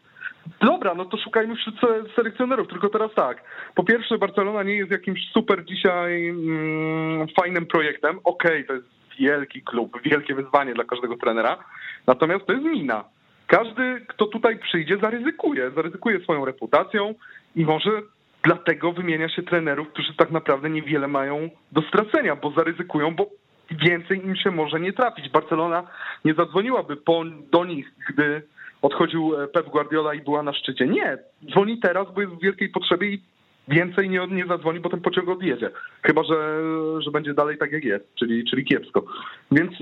dobra, 0.60 0.94
no 0.94 1.04
to 1.04 1.16
szukajmy 1.16 1.56
wśród 1.56 1.74
selekcjonerów, 2.16 2.68
tylko 2.68 2.88
teraz 2.88 3.10
tak. 3.14 3.44
Po 3.74 3.84
pierwsze, 3.84 4.18
Barcelona 4.18 4.62
nie 4.62 4.74
jest 4.74 4.90
jakimś 4.90 5.20
super 5.32 5.64
dzisiaj 5.64 6.28
mm, 6.28 7.28
fajnym 7.40 7.66
projektem. 7.66 8.18
Okej, 8.24 8.64
okay, 8.64 8.64
to 8.64 8.74
jest 8.74 9.03
wielki 9.18 9.62
klub, 9.62 10.02
wielkie 10.02 10.34
wyzwanie 10.34 10.74
dla 10.74 10.84
każdego 10.84 11.16
trenera, 11.16 11.58
natomiast 12.06 12.46
to 12.46 12.52
jest 12.52 12.64
mina. 12.64 13.04
Każdy, 13.46 14.06
kto 14.08 14.26
tutaj 14.26 14.58
przyjdzie, 14.58 14.98
zaryzykuje, 14.98 15.70
zaryzykuje 15.70 16.20
swoją 16.20 16.44
reputacją 16.44 17.14
i 17.56 17.64
może 17.64 17.90
dlatego 18.42 18.92
wymienia 18.92 19.28
się 19.28 19.42
trenerów, 19.42 19.88
którzy 19.88 20.14
tak 20.14 20.30
naprawdę 20.30 20.70
niewiele 20.70 21.08
mają 21.08 21.50
do 21.72 21.82
stracenia, 21.82 22.36
bo 22.36 22.50
zaryzykują, 22.50 23.14
bo 23.14 23.26
więcej 23.70 24.26
im 24.26 24.36
się 24.36 24.50
może 24.50 24.80
nie 24.80 24.92
trafić. 24.92 25.28
Barcelona 25.28 25.86
nie 26.24 26.34
zadzwoniłaby 26.34 26.96
po, 26.96 27.24
do 27.52 27.64
nich, 27.64 27.86
gdy 28.08 28.42
odchodził 28.82 29.32
Pep 29.52 29.68
Guardiola 29.68 30.14
i 30.14 30.20
była 30.20 30.42
na 30.42 30.52
szczycie. 30.52 30.86
Nie, 30.86 31.18
dzwoni 31.50 31.78
teraz, 31.78 32.06
bo 32.14 32.20
jest 32.20 32.32
w 32.34 32.42
wielkiej 32.42 32.68
potrzebie 32.68 33.08
i 33.08 33.22
więcej 33.68 34.10
nie, 34.10 34.26
nie 34.26 34.46
zadzwoni, 34.46 34.80
bo 34.80 34.90
ten 34.90 35.00
pociąg 35.00 35.28
odjedzie. 35.28 35.70
Chyba, 36.02 36.24
że, 36.24 36.60
że 37.02 37.10
będzie 37.10 37.34
dalej 37.34 37.58
tak 37.58 37.72
jak 37.72 37.84
jest, 37.84 38.14
czyli, 38.14 38.44
czyli 38.50 38.64
kiepsko. 38.64 39.04
Więc 39.52 39.72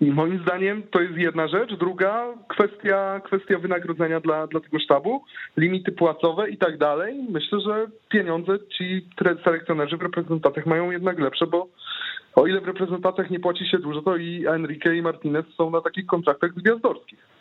moim 0.00 0.42
zdaniem 0.42 0.82
to 0.90 1.00
jest 1.00 1.16
jedna 1.16 1.48
rzecz. 1.48 1.74
Druga 1.74 2.26
kwestia, 2.48 3.20
kwestia 3.24 3.58
wynagrodzenia 3.58 4.20
dla, 4.20 4.46
dla 4.46 4.60
tego 4.60 4.78
sztabu, 4.78 5.24
limity 5.56 5.92
płacowe 5.92 6.50
i 6.50 6.56
tak 6.56 6.78
dalej. 6.78 7.26
Myślę, 7.30 7.60
że 7.60 7.86
pieniądze 8.08 8.58
ci 8.78 9.06
selekcjonerzy 9.44 9.96
w 9.96 10.02
reprezentacjach 10.02 10.66
mają 10.66 10.90
jednak 10.90 11.18
lepsze, 11.18 11.46
bo 11.46 11.68
o 12.34 12.46
ile 12.46 12.60
w 12.60 12.66
reprezentacjach 12.66 13.30
nie 13.30 13.40
płaci 13.40 13.66
się 13.66 13.78
dużo, 13.78 14.02
to 14.02 14.16
i 14.16 14.46
Enrique 14.46 14.94
i 14.94 15.02
Martinez 15.02 15.46
są 15.56 15.70
na 15.70 15.80
takich 15.80 16.06
kontraktach 16.06 16.52
gwiazdorskich. 16.54 17.31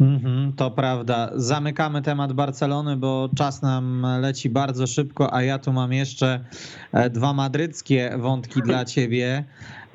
Mhm, 0.00 0.52
to 0.52 0.70
prawda. 0.70 1.30
Zamykamy 1.34 2.02
temat 2.02 2.32
Barcelony, 2.32 2.96
bo 2.96 3.28
czas 3.36 3.62
nam 3.62 4.06
leci 4.20 4.50
bardzo 4.50 4.86
szybko, 4.86 5.34
a 5.34 5.42
ja 5.42 5.58
tu 5.58 5.72
mam 5.72 5.92
jeszcze 5.92 6.44
e, 6.92 7.10
dwa 7.10 7.32
madryckie 7.32 8.14
wątki 8.18 8.62
dla 8.62 8.84
ciebie. 8.94 9.44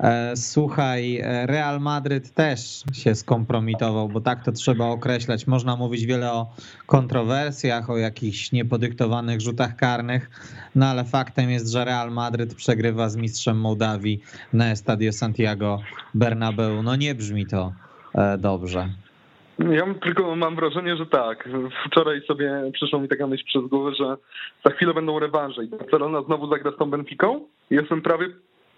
E, 0.00 0.36
słuchaj, 0.36 1.22
Real 1.46 1.80
Madryt 1.80 2.34
też 2.34 2.84
się 2.92 3.14
skompromitował, 3.14 4.08
bo 4.08 4.20
tak 4.20 4.44
to 4.44 4.52
trzeba 4.52 4.86
określać. 4.86 5.46
Można 5.46 5.76
mówić 5.76 6.06
wiele 6.06 6.32
o 6.32 6.54
kontrowersjach, 6.86 7.90
o 7.90 7.96
jakichś 7.96 8.52
niepodyktowanych 8.52 9.40
rzutach 9.40 9.76
karnych, 9.76 10.30
no 10.74 10.86
ale 10.86 11.04
faktem 11.04 11.50
jest, 11.50 11.68
że 11.68 11.84
Real 11.84 12.10
Madryt 12.10 12.54
przegrywa 12.54 13.08
z 13.08 13.16
mistrzem 13.16 13.60
Mołdawii 13.60 14.20
na 14.52 14.70
Estadio 14.70 15.12
Santiago 15.12 15.80
Bernabeu. 16.14 16.82
No 16.82 16.96
nie 16.96 17.14
brzmi 17.14 17.46
to 17.46 17.72
e, 18.14 18.38
dobrze. 18.38 19.05
Ja 19.58 19.94
tylko 20.02 20.36
mam 20.36 20.56
wrażenie, 20.56 20.96
że 20.96 21.06
tak. 21.06 21.48
Wczoraj 21.86 22.20
sobie 22.20 22.70
przyszło 22.72 23.00
mi 23.00 23.08
taka 23.08 23.26
myśl 23.26 23.44
przez 23.44 23.62
głowę, 23.62 23.92
że 23.94 24.16
za 24.64 24.70
chwilę 24.70 24.94
będą 24.94 25.18
rewanże 25.18 25.64
i 25.64 25.68
Barcelona 25.68 26.22
znowu 26.22 26.50
zagra 26.50 26.70
z 26.72 26.76
tą 26.76 26.90
Benficą. 26.90 27.48
Jestem 27.70 28.02
prawie 28.02 28.28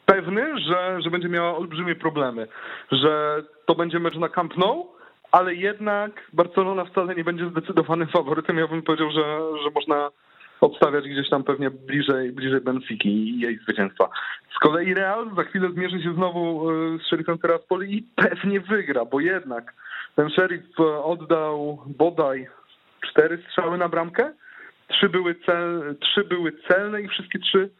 pewny, 0.06 0.58
że, 0.60 0.98
że 1.04 1.10
będzie 1.10 1.28
miała 1.28 1.56
olbrzymie 1.56 1.94
problemy, 1.94 2.48
że 2.92 3.42
to 3.66 3.74
będzie 3.74 3.98
mecz 3.98 4.16
na 4.16 4.28
Camp 4.28 4.56
Nou, 4.56 4.86
ale 5.32 5.54
jednak 5.54 6.30
Barcelona 6.32 6.84
wcale 6.84 7.14
nie 7.14 7.24
będzie 7.24 7.50
zdecydowanym 7.50 8.08
faworytem. 8.16 8.58
Ja 8.58 8.68
bym 8.68 8.82
powiedział, 8.82 9.10
że, 9.10 9.38
że 9.64 9.70
można 9.74 10.10
obstawiać 10.60 11.04
gdzieś 11.08 11.30
tam 11.30 11.44
pewnie 11.44 11.70
bliżej, 11.70 12.32
bliżej 12.32 12.60
Benfiki 12.60 13.08
i 13.08 13.40
jej 13.40 13.58
zwycięstwa. 13.58 14.08
Z 14.56 14.58
kolei 14.58 14.94
Real 14.94 15.30
za 15.36 15.44
chwilę 15.44 15.70
zmierzy 15.70 16.02
się 16.02 16.14
znowu 16.14 16.70
e, 16.70 16.98
z 16.98 17.02
Sheriffem 17.02 17.38
Tiraspoli 17.38 17.94
i 17.94 18.02
pewnie 18.16 18.60
wygra, 18.60 19.04
bo 19.04 19.20
jednak 19.20 19.74
ten 20.18 20.30
Sheriff 20.30 20.80
e, 20.80 21.04
oddał 21.04 21.78
bodaj 21.86 22.48
cztery 23.00 23.42
strzały 23.48 23.78
na 23.78 23.88
bramkę, 23.88 24.32
trzy 24.88 25.08
były, 25.08 25.34
cel, 25.34 25.96
trzy 26.00 26.24
były 26.24 26.52
celne 26.68 27.02
i 27.02 27.08
wszystkie 27.08 27.38
trzy 27.38 27.70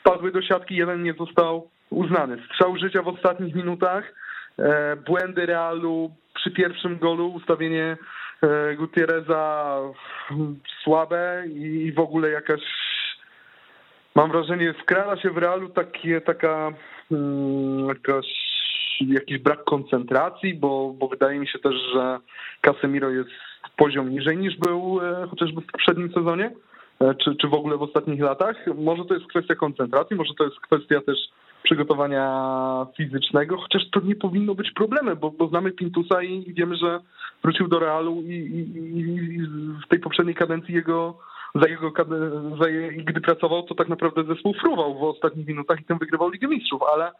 spadły 0.00 0.32
do 0.32 0.42
siatki, 0.42 0.76
jeden 0.76 1.02
nie 1.02 1.12
został 1.12 1.70
uznany. 1.90 2.38
Strzał 2.46 2.76
życia 2.76 3.02
w 3.02 3.08
ostatnich 3.08 3.54
minutach, 3.54 4.14
e, 4.58 4.96
błędy 4.96 5.46
Realu 5.46 6.10
przy 6.34 6.50
pierwszym 6.50 6.98
golu, 6.98 7.28
ustawienie 7.28 7.96
e, 8.42 8.74
Gutierreza 8.74 9.78
słabe 10.84 11.44
i 11.46 11.92
w 11.92 11.98
ogóle 11.98 12.30
jakaś, 12.30 12.62
mam 14.14 14.30
wrażenie, 14.30 14.74
wkrada 14.74 15.16
się 15.16 15.30
w 15.30 15.38
Realu 15.38 15.68
takie, 15.68 16.20
taka 16.20 16.72
mm, 17.10 17.88
jakaś 17.88 18.51
jakiś 19.00 19.38
brak 19.38 19.64
koncentracji, 19.64 20.54
bo, 20.54 20.94
bo 20.98 21.08
wydaje 21.08 21.38
mi 21.38 21.48
się 21.48 21.58
też, 21.58 21.74
że 21.94 22.18
Casemiro 22.60 23.10
jest 23.10 23.30
poziom 23.76 24.10
niżej 24.10 24.36
niż 24.36 24.56
był 24.56 25.00
e, 25.00 25.26
chociażby 25.26 25.60
w 25.60 25.66
poprzednim 25.66 26.12
sezonie, 26.12 26.50
czy, 27.24 27.36
czy 27.36 27.48
w 27.48 27.54
ogóle 27.54 27.76
w 27.76 27.82
ostatnich 27.82 28.20
latach. 28.20 28.56
Może 28.76 29.04
to 29.04 29.14
jest 29.14 29.26
kwestia 29.26 29.54
koncentracji, 29.54 30.16
może 30.16 30.34
to 30.38 30.44
jest 30.44 30.60
kwestia 30.60 31.00
też 31.00 31.18
przygotowania 31.62 32.86
fizycznego, 32.96 33.56
chociaż 33.56 33.82
to 33.90 34.00
nie 34.00 34.14
powinno 34.14 34.54
być 34.54 34.70
problemem, 34.70 35.18
bo, 35.18 35.30
bo 35.30 35.48
znamy 35.48 35.72
Pintusa 35.72 36.22
i 36.22 36.54
wiemy, 36.54 36.76
że 36.76 37.00
wrócił 37.42 37.68
do 37.68 37.78
Realu 37.78 38.22
i, 38.22 38.32
i, 38.32 39.00
i 39.36 39.46
w 39.86 39.88
tej 39.88 39.98
poprzedniej 39.98 40.34
kadencji 40.34 40.74
jego 40.74 41.18
za 41.54 41.68
jego, 41.68 41.92
za 42.60 42.66
gdy 42.96 43.20
pracował, 43.20 43.62
to 43.62 43.74
tak 43.74 43.88
naprawdę 43.88 44.24
zespół 44.24 44.54
fruwał 44.54 44.98
w 44.98 45.02
ostatnich 45.02 45.46
minutach 45.46 45.80
i 45.80 45.84
tym 45.84 45.98
wygrywał 45.98 46.30
Ligę 46.30 46.48
Mistrzów, 46.48 46.82
ale 46.94 47.06
e, 47.06 47.12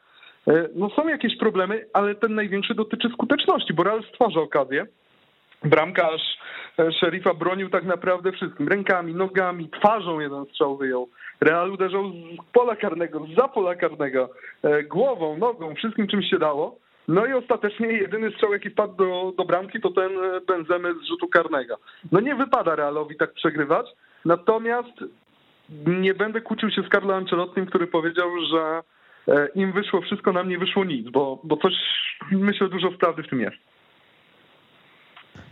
no 0.74 0.90
są 0.90 1.08
jakieś 1.08 1.38
problemy, 1.38 1.86
ale 1.92 2.14
ten 2.14 2.34
największy 2.34 2.74
dotyczy 2.74 3.08
skuteczności, 3.08 3.74
bo 3.74 3.82
Real 3.82 4.02
stwarza 4.02 4.40
okazję. 4.40 4.86
Bramkarz 5.64 6.38
e, 6.78 6.92
Szerifa 6.92 7.34
bronił 7.34 7.70
tak 7.70 7.84
naprawdę 7.84 8.32
wszystkim. 8.32 8.68
Rękami, 8.68 9.14
nogami, 9.14 9.68
twarzą 9.68 10.20
jeden 10.20 10.46
strzał 10.46 10.76
wyjął. 10.76 11.08
Real 11.40 11.70
uderzał 11.70 12.10
z 12.10 12.52
pola 12.52 12.76
karnego, 12.76 13.26
za 13.36 13.48
pola 13.48 13.74
karnego, 13.74 14.30
e, 14.62 14.82
głową, 14.82 15.38
nogą, 15.38 15.74
wszystkim 15.74 16.06
czym 16.06 16.22
się 16.22 16.38
dało. 16.38 16.76
No 17.08 17.26
i 17.26 17.32
ostatecznie 17.32 17.86
jedyny 17.86 18.30
strzał, 18.30 18.52
jaki 18.52 18.70
wpadł 18.70 18.94
do, 18.94 19.32
do 19.36 19.44
bramki, 19.44 19.80
to 19.80 19.90
ten 19.90 20.18
e, 20.18 20.40
Benzemy 20.40 20.94
z 20.94 21.08
rzutu 21.08 21.28
karnego. 21.28 21.78
No 22.12 22.20
nie 22.20 22.34
wypada 22.34 22.76
Realowi 22.76 23.16
tak 23.16 23.32
przegrywać, 23.32 23.86
natomiast 24.24 25.04
nie 25.86 26.14
będę 26.14 26.40
kłócił 26.40 26.70
się 26.70 26.82
z 26.82 26.88
Carlo 26.88 27.14
Ancelottim, 27.14 27.66
który 27.66 27.86
powiedział, 27.86 28.28
że 28.50 28.60
e, 28.60 28.82
im 29.54 29.72
wyszło 29.72 30.00
wszystko, 30.00 30.32
nam 30.32 30.48
nie 30.48 30.58
wyszło 30.58 30.84
nic, 30.84 31.10
bo, 31.10 31.40
bo 31.44 31.56
coś, 31.56 31.72
myślę, 32.30 32.68
dużo 32.68 32.92
prawdy 32.92 33.22
w 33.22 33.28
tym 33.28 33.40
jest. 33.40 33.56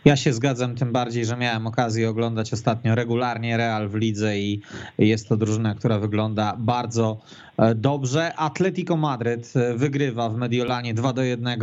Ja 0.04 0.16
się 0.16 0.32
zgadzam, 0.32 0.74
tym 0.74 0.92
bardziej, 0.92 1.24
że 1.24 1.36
miałem 1.36 1.66
okazję 1.66 2.08
oglądać 2.08 2.52
ostatnio 2.52 2.94
regularnie 2.94 3.56
Real 3.56 3.88
w 3.88 3.94
lidze 3.94 4.38
i 4.38 4.60
jest 4.98 5.28
to 5.28 5.36
drużyna, 5.36 5.74
która 5.74 5.98
wygląda 5.98 6.56
bardzo 6.58 7.20
e, 7.58 7.74
dobrze. 7.74 8.36
Atletico 8.36 8.96
Madryt 8.96 9.52
e, 9.56 9.74
wygrywa 9.74 10.28
w 10.28 10.36
Mediolanie 10.36 10.94
2 10.94 11.12
do 11.12 11.22
1, 11.22 11.58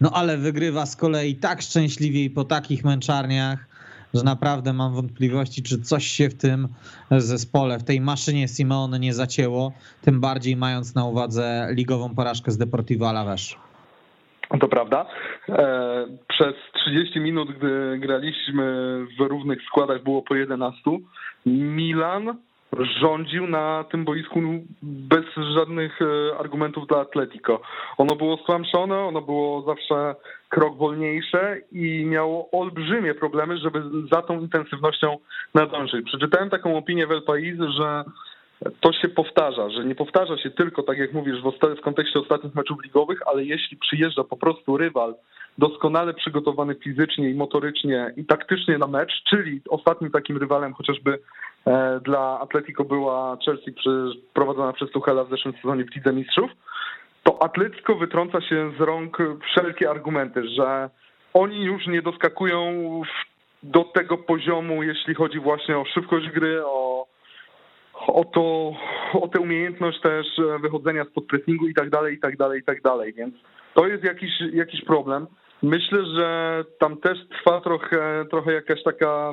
no 0.00 0.10
ale 0.14 0.38
wygrywa 0.38 0.86
z 0.86 0.96
kolei 0.96 1.36
tak 1.36 1.62
szczęśliwie 1.62 2.24
i 2.24 2.30
po 2.30 2.44
takich 2.44 2.84
męczarniach, 2.84 3.71
że 4.14 4.24
naprawdę 4.24 4.72
mam 4.72 4.94
wątpliwości, 4.94 5.62
czy 5.62 5.80
coś 5.80 6.06
się 6.06 6.28
w 6.28 6.34
tym 6.34 6.68
zespole, 7.10 7.78
w 7.78 7.84
tej 7.84 8.00
maszynie 8.00 8.48
Simone 8.48 8.98
nie 8.98 9.14
zacięło, 9.14 9.72
tym 10.02 10.20
bardziej 10.20 10.56
mając 10.56 10.94
na 10.94 11.04
uwadze 11.04 11.68
ligową 11.70 12.14
porażkę 12.14 12.50
z 12.50 12.58
Deportivo 12.58 13.08
Alaves. 13.08 13.54
To 14.60 14.68
prawda. 14.68 15.06
e, 15.48 16.06
przez 16.28 16.54
30 16.72 17.20
minut, 17.20 17.48
gdy 17.58 17.98
graliśmy 17.98 18.62
w 19.18 19.20
równych 19.20 19.62
składach, 19.62 20.02
było 20.02 20.22
po 20.22 20.34
11. 20.34 20.80
Milan 21.46 22.36
rządził 23.00 23.46
na 23.46 23.84
tym 23.90 24.04
boisku 24.04 24.40
bez 24.82 25.24
żadnych 25.56 25.98
e, 26.02 26.38
argumentów 26.38 26.86
dla 26.86 27.00
Atletico. 27.00 27.60
Ono 27.98 28.16
było 28.16 28.36
stłamszone, 28.36 28.98
ono 28.98 29.20
było 29.20 29.62
zawsze 29.62 30.14
krok 30.48 30.76
wolniejsze 30.76 31.56
i 31.72 32.04
miało 32.04 32.50
olbrzymie 32.50 33.14
problemy, 33.14 33.58
żeby 33.58 33.82
za 34.12 34.22
tą 34.22 34.40
intensywnością 34.40 35.18
nadążyć. 35.54 36.06
Przeczytałem 36.06 36.50
taką 36.50 36.76
opinię 36.76 37.06
w 37.06 37.12
El 37.12 37.22
Pais, 37.22 37.58
że 37.78 38.04
to 38.80 38.92
się 38.92 39.08
powtarza, 39.08 39.70
że 39.70 39.84
nie 39.84 39.94
powtarza 39.94 40.38
się 40.38 40.50
tylko, 40.50 40.82
tak 40.82 40.98
jak 40.98 41.12
mówisz, 41.12 41.42
w, 41.42 41.76
w 41.76 41.80
kontekście 41.80 42.20
ostatnich 42.20 42.54
meczów 42.54 42.82
ligowych, 42.84 43.20
ale 43.26 43.44
jeśli 43.44 43.76
przyjeżdża 43.76 44.24
po 44.24 44.36
prostu 44.36 44.76
rywal 44.76 45.14
doskonale 45.58 46.14
przygotowany 46.14 46.74
fizycznie 46.74 47.30
i 47.30 47.34
motorycznie 47.34 48.14
i 48.16 48.24
taktycznie 48.24 48.78
na 48.78 48.86
mecz, 48.86 49.22
czyli 49.30 49.60
ostatnim 49.68 50.10
takim 50.10 50.36
rywalem 50.36 50.74
chociażby 50.74 51.18
e, 51.66 52.00
dla 52.00 52.40
Atletico 52.40 52.84
była 52.84 53.38
Chelsea 53.44 53.74
prowadzona 54.34 54.72
przez 54.72 54.90
Tuchela 54.90 55.24
w 55.24 55.30
zeszłym 55.30 55.54
sezonie 55.62 55.84
w 55.84 55.94
Lidze 55.94 56.12
Mistrzów, 56.12 56.50
to 57.22 57.42
Atletico 57.42 57.94
wytrąca 57.94 58.40
się 58.40 58.72
z 58.78 58.80
rąk 58.80 59.18
wszelkie 59.50 59.90
argumenty, 59.90 60.48
że 60.48 60.90
oni 61.34 61.64
już 61.64 61.86
nie 61.86 62.02
doskakują 62.02 62.72
do 63.62 63.84
tego 63.84 64.18
poziomu, 64.18 64.82
jeśli 64.82 65.14
chodzi 65.14 65.40
właśnie 65.40 65.78
o 65.78 65.84
szybkość 65.84 66.28
gry, 66.28 66.62
o 66.64 67.06
o, 67.94 68.24
to, 68.24 68.72
o 69.20 69.28
tę 69.28 69.40
umiejętność 69.40 70.00
też 70.00 70.26
wychodzenia 70.60 71.04
spod 71.04 71.26
pressingu 71.26 71.68
i 71.68 71.74
tak 71.74 71.90
dalej, 71.90 72.14
i 72.14 72.20
tak 72.20 72.36
dalej, 72.36 72.60
i 72.60 72.64
tak 72.64 72.82
dalej. 72.82 73.12
Więc 73.12 73.34
to 73.74 73.86
jest 73.86 74.04
jakiś, 74.04 74.30
jakiś 74.52 74.84
problem. 74.84 75.26
Myślę, 75.62 75.98
że 76.16 76.64
tam 76.78 76.96
też 76.96 77.18
trwa 77.28 77.60
trochę, 77.60 78.24
trochę 78.30 78.52
jakaś 78.52 78.82
taka 78.82 79.32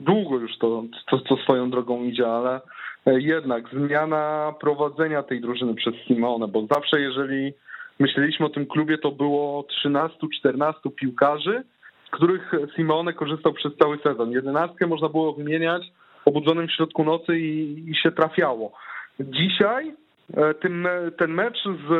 długo 0.00 0.38
już 0.38 0.58
to, 0.58 0.84
to, 1.10 1.18
to 1.18 1.36
swoją 1.36 1.70
drogą 1.70 2.04
idzie, 2.04 2.26
ale 2.26 2.60
jednak 3.06 3.68
zmiana 3.68 4.54
prowadzenia 4.60 5.22
tej 5.22 5.40
drużyny 5.40 5.74
przez 5.74 5.94
Simone, 6.06 6.48
bo 6.48 6.66
zawsze 6.66 7.00
jeżeli 7.00 7.52
myśleliśmy 7.98 8.46
o 8.46 8.50
tym 8.50 8.66
klubie, 8.66 8.98
to 8.98 9.12
było 9.12 9.64
13-14 9.86 10.72
piłkarzy, 10.96 11.62
z 12.08 12.10
których 12.10 12.52
Simone 12.76 13.12
korzystał 13.12 13.52
przez 13.52 13.72
cały 13.76 13.98
sezon. 13.98 14.30
Jedenastkę 14.30 14.86
można 14.86 15.08
było 15.08 15.32
wymieniać 15.32 15.82
obudzonym 16.26 16.68
w 16.68 16.72
środku 16.72 17.04
nocy 17.04 17.38
i, 17.38 17.84
i 17.90 17.94
się 17.94 18.12
trafiało. 18.12 18.72
Dzisiaj 19.20 19.94
e, 20.34 20.54
ten, 20.54 20.88
ten 21.18 21.30
mecz 21.30 21.58
z, 21.64 21.90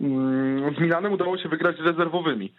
mm, 0.00 0.74
z 0.76 0.80
Milanem 0.80 1.12
udało 1.12 1.38
się 1.38 1.48
wygrać 1.48 1.76
rezerwowymi. 1.78 2.52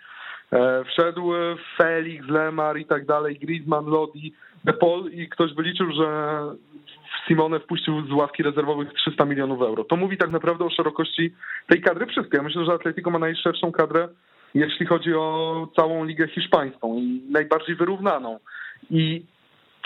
E, 0.54 0.84
wszedł 0.84 1.32
Felix, 1.78 2.28
Lemar 2.28 2.78
i 2.78 2.86
tak 2.86 3.06
dalej, 3.06 3.40
Griezmann, 3.40 3.86
Lodi, 3.86 4.34
De 4.66 4.74
Paul 4.74 5.12
i 5.12 5.30
ktoś 5.30 5.54
wyliczył, 5.54 5.92
że 5.92 6.40
Simone 7.28 7.60
wpuścił 7.60 8.08
z 8.08 8.12
ławki 8.12 8.44
rezerwowych 8.44 8.94
300 8.94 9.26
milionów 9.26 9.62
euro. 9.62 9.84
To 9.84 9.96
mówi 9.96 10.18
tak 10.18 10.32
naprawdę 10.32 10.66
o 10.66 10.70
szerokości 10.70 11.34
tej 11.68 11.82
kadry 11.82 12.06
wszystko. 12.06 12.38
Ja 12.38 12.44
myślę, 12.44 12.66
że 12.66 12.74
Atletico 12.74 13.10
ma 13.10 13.20
najszerszą 13.20 13.72
kadrę, 13.72 14.08
jeśli 14.54 14.86
chodzi 14.86 15.14
o 15.14 15.68
całą 15.76 16.06
ligę 16.06 16.28
hiszpańską 16.28 16.98
i 16.98 17.22
najbardziej 17.32 17.76
wyrównaną. 17.76 18.40
I 18.90 19.26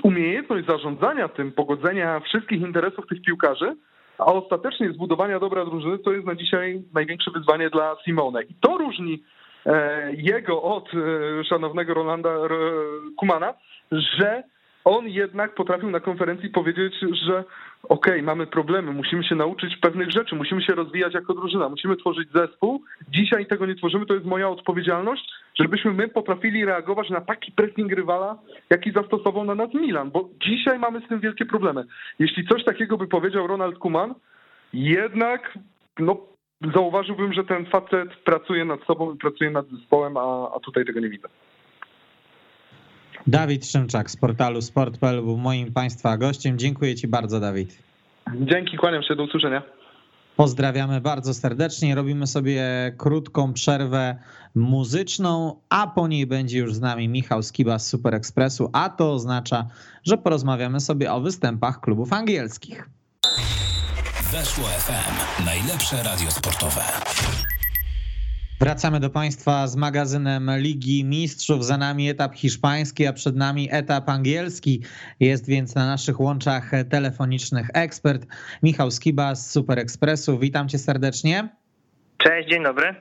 umiejętność 0.04 0.68
zarządzania 0.68 1.28
tym, 1.28 1.52
pogodzenia 1.52 2.20
wszystkich 2.20 2.62
interesów 2.62 3.08
tych 3.08 3.22
piłkarzy, 3.22 3.76
a 4.18 4.26
ostatecznie 4.26 4.92
zbudowania 4.92 5.40
dobra 5.40 5.66
drużyny, 5.66 6.00
to 6.00 6.12
jest 6.12 6.26
na 6.26 6.36
dzisiaj 6.36 6.82
największe 6.94 7.32
wyzwanie 7.32 7.70
dla 7.70 7.96
Simone. 8.06 8.44
I 8.44 8.56
to 8.62 8.78
różni 8.78 9.24
e, 9.66 10.12
jego 10.14 10.62
od 10.62 10.90
e, 10.94 11.44
szanownego 11.44 11.94
Rolanda 11.94 12.30
Kumana, 13.18 13.54
że 13.92 14.44
on 14.90 15.08
jednak 15.08 15.56
potrafił 15.56 15.90
na 15.92 16.00
konferencji 16.00 16.50
powiedzieć, 16.50 16.94
że 17.26 17.44
okej, 17.84 18.14
okay, 18.14 18.24
mamy 18.24 18.48
problemy, 18.48 18.92
musimy 18.92 19.24
się 19.24 19.36
nauczyć 19.36 19.78
pewnych 19.78 20.12
rzeczy, 20.12 20.36
musimy 20.36 20.62
się 20.62 20.76
rozwijać 20.76 21.14
jako 21.14 21.34
drużyna, 21.34 21.70
musimy 21.70 21.96
tworzyć 21.98 22.30
zespół. 22.32 22.84
Dzisiaj 23.10 23.46
tego 23.46 23.66
nie 23.66 23.76
tworzymy, 23.76 24.06
to 24.06 24.14
jest 24.14 24.26
moja 24.26 24.50
odpowiedzialność, 24.50 25.30
żebyśmy 25.60 25.94
my 25.94 26.08
potrafili 26.08 26.66
reagować 26.66 27.10
na 27.10 27.22
taki 27.22 27.52
pressing 27.52 27.92
rywala, 27.92 28.38
jaki 28.70 28.92
zastosował 28.92 29.44
na 29.44 29.56
nas 29.56 29.74
Milan, 29.74 30.12
bo 30.12 30.30
dzisiaj 30.48 30.80
mamy 30.80 31.02
z 31.02 31.08
tym 31.08 31.20
wielkie 31.20 31.46
problemy. 31.46 31.86
Jeśli 32.20 32.48
coś 32.48 32.64
takiego 32.64 32.98
by 32.98 33.08
powiedział 33.08 33.48
Ronald 33.48 33.78
Kuman, 33.78 34.16
jednak 34.74 35.58
no, 36.00 36.18
zauważyłbym, 36.76 37.34
że 37.34 37.44
ten 37.44 37.66
facet 37.66 38.10
pracuje 38.26 38.66
nad 38.66 38.84
sobą, 38.84 39.18
pracuje 39.18 39.52
nad 39.52 39.68
zespołem, 39.70 40.18
a, 40.18 40.52
a 40.56 40.60
tutaj 40.60 40.86
tego 40.86 41.00
nie 41.00 41.10
widzę. 41.10 41.28
Dawid 43.28 43.66
Szymczak 43.66 44.12
z 44.12 44.18
portalu 44.18 44.62
sport.pl 44.62 45.22
był 45.22 45.38
moim 45.38 45.74
Państwa 45.74 46.18
gościem. 46.18 46.58
Dziękuję 46.58 46.96
Ci 46.96 47.08
bardzo, 47.08 47.40
Dawid. 47.40 47.78
Dzięki, 48.36 48.78
kłaniam 48.78 49.04
się, 49.04 49.16
do 49.16 49.24
usłyszenia. 49.24 49.62
Pozdrawiamy 50.36 51.02
bardzo 51.02 51.34
serdecznie. 51.34 51.96
Robimy 51.96 52.28
sobie 52.28 52.64
krótką 52.98 53.54
przerwę 53.54 54.16
muzyczną, 54.56 55.62
a 55.70 55.88
po 55.88 56.08
niej 56.08 56.28
będzie 56.28 56.60
już 56.60 56.74
z 56.74 56.82
nami 56.82 57.10
Michał 57.10 57.44
Skiba 57.44 57.80
z 57.80 57.88
Super 57.88 58.16
Expressu, 58.16 58.70
a 58.74 58.90
to 58.90 59.14
oznacza, 59.14 59.68
że 60.04 60.18
porozmawiamy 60.18 60.80
sobie 60.80 61.14
o 61.14 61.22
występach 61.22 61.82
klubów 61.82 62.14
angielskich. 62.14 62.90
Weszło 64.32 64.64
FM, 64.64 65.46
najlepsze 65.46 66.04
radio 66.04 66.32
sportowe. 66.32 66.82
Wracamy 68.60 69.00
do 69.00 69.10
Państwa 69.10 69.68
z 69.68 69.76
magazynem 69.76 70.52
Ligi 70.58 71.06
Mistrzów. 71.06 71.66
Za 71.66 71.78
nami 71.78 72.10
etap 72.10 72.36
hiszpański, 72.36 73.08
a 73.08 73.14
przed 73.14 73.36
nami 73.36 73.68
etap 73.72 74.10
angielski. 74.10 74.82
Jest 75.20 75.48
więc 75.48 75.76
na 75.76 75.86
naszych 75.86 76.20
łączach 76.20 76.72
telefonicznych 76.90 77.70
ekspert 77.74 78.26
Michał 78.64 78.92
Skiba 78.92 79.36
z 79.36 79.52
Super 79.52 79.80
Expressu. 79.80 80.40
Witam 80.40 80.70
Cię 80.70 80.78
serdecznie. 80.78 81.50
Cześć, 82.18 82.50
dzień 82.50 82.64
dobry. 82.64 82.96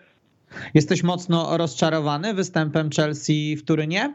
Jesteś 0.74 1.02
mocno 1.02 1.56
rozczarowany 1.56 2.34
występem 2.34 2.90
Chelsea 2.96 3.56
w 3.56 3.64
Turynie? 3.64 4.14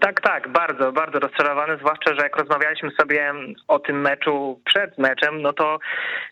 Tak, 0.00 0.20
tak, 0.20 0.48
bardzo, 0.48 0.92
bardzo 0.92 1.18
rozczarowany, 1.18 1.76
zwłaszcza, 1.76 2.14
że 2.14 2.22
jak 2.22 2.36
rozmawialiśmy 2.36 2.90
sobie 2.90 3.32
o 3.68 3.78
tym 3.78 4.00
meczu 4.00 4.60
przed 4.64 4.98
meczem, 4.98 5.42
no 5.42 5.52
to 5.52 5.78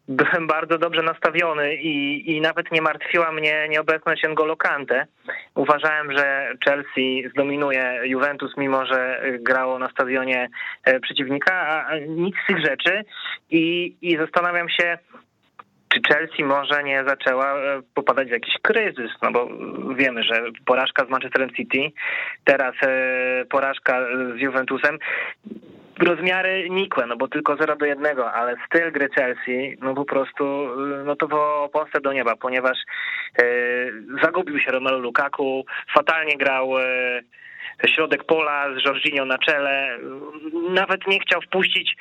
byłem 0.08 0.46
bardzo 0.46 0.78
dobrze 0.78 1.02
nastawiony 1.02 1.74
i, 1.74 2.30
i 2.37 2.40
nawet 2.40 2.72
nie 2.72 2.82
martwiła 2.82 3.32
mnie 3.32 3.68
nieobecność 3.68 4.24
N'Golo 4.24 4.56
Kante. 4.56 5.06
Uważałem, 5.54 6.16
że 6.16 6.52
Chelsea 6.64 7.28
zdominuje 7.30 8.00
Juventus, 8.04 8.56
mimo 8.56 8.87
że 8.87 9.22
grało 9.40 9.78
na 9.78 9.90
stadionie 9.90 10.48
e, 10.85 11.00
przeciwnika, 11.00 11.87
a 11.87 11.98
nic 11.98 12.37
z 12.44 12.46
tych 12.46 12.66
rzeczy 12.66 13.04
i, 13.50 13.94
i 14.02 14.16
zastanawiam 14.16 14.68
się, 14.68 14.98
czy 15.92 16.00
Chelsea 16.09 16.44
może 16.44 16.85
nie 16.85 17.05
zaczęła 17.05 17.55
e, 17.55 17.83
popadać 17.94 18.28
w 18.28 18.33
jakiś 18.33 18.55
kryzys, 18.62 19.11
no 19.22 19.33
bo 19.33 19.48
wiemy, 19.94 20.22
że 20.22 20.42
porażka 20.64 21.07
z 21.07 21.09
Manchesterem 21.09 21.50
City, 21.50 21.92
teraz 22.44 22.74
e, 22.83 23.44
porażka 23.44 24.07
z 24.37 24.40
Juventusem, 24.40 24.98
rozmiary 25.98 26.70
nikłe, 26.70 27.07
no 27.07 27.16
bo 27.16 27.28
tylko 27.28 27.57
0 27.57 27.76
do 27.76 27.87
1, 27.87 28.18
ale 28.35 28.57
styl 28.66 28.92
gry 28.92 29.09
Chelsea, 29.14 29.76
no 29.81 29.94
po 29.94 30.05
prostu, 30.05 30.44
e, 30.44 31.05
no 31.05 31.16
to 31.16 31.28
było 31.28 31.68
postęp 31.68 32.05
do 32.05 32.12
nieba, 32.12 32.37
ponieważ 32.37 32.78
zagubił 34.22 34.61
się 34.61 34.72
Romelu 34.72 34.98
Lukaku, 34.98 35.64
fatalnie 35.94 36.37
grał 36.37 36.70
środek 37.87 38.24
pola 38.24 38.66
z 38.74 38.85
Jorginho 38.85 39.24
na 39.24 39.38
czele, 39.38 39.98
nawet 40.70 41.07
nie 41.07 41.20
chciał 41.20 41.40
wpuścić 41.40 41.96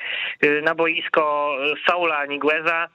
na 0.62 0.74
boisko 0.74 1.56
Saula 1.86 2.26
Nigueza, 2.26 2.88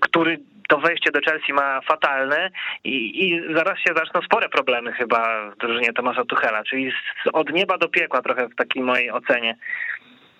który 0.00 0.38
to 0.68 0.78
wejście 0.78 1.10
do 1.10 1.20
Chelsea 1.20 1.52
ma 1.52 1.80
fatalne 1.80 2.50
i, 2.84 3.26
i 3.26 3.54
zaraz 3.54 3.78
się 3.78 3.94
zaczną 3.96 4.22
spore 4.22 4.48
problemy 4.48 4.92
chyba 4.92 5.50
w 5.50 5.56
drużynie 5.56 5.92
Tomasa 5.92 6.24
Tuchela, 6.24 6.64
czyli 6.64 6.90
z, 6.90 7.28
od 7.32 7.52
nieba 7.52 7.78
do 7.78 7.88
piekła 7.88 8.22
trochę 8.22 8.48
w 8.48 8.54
takiej 8.54 8.82
mojej 8.82 9.10
ocenie 9.10 9.56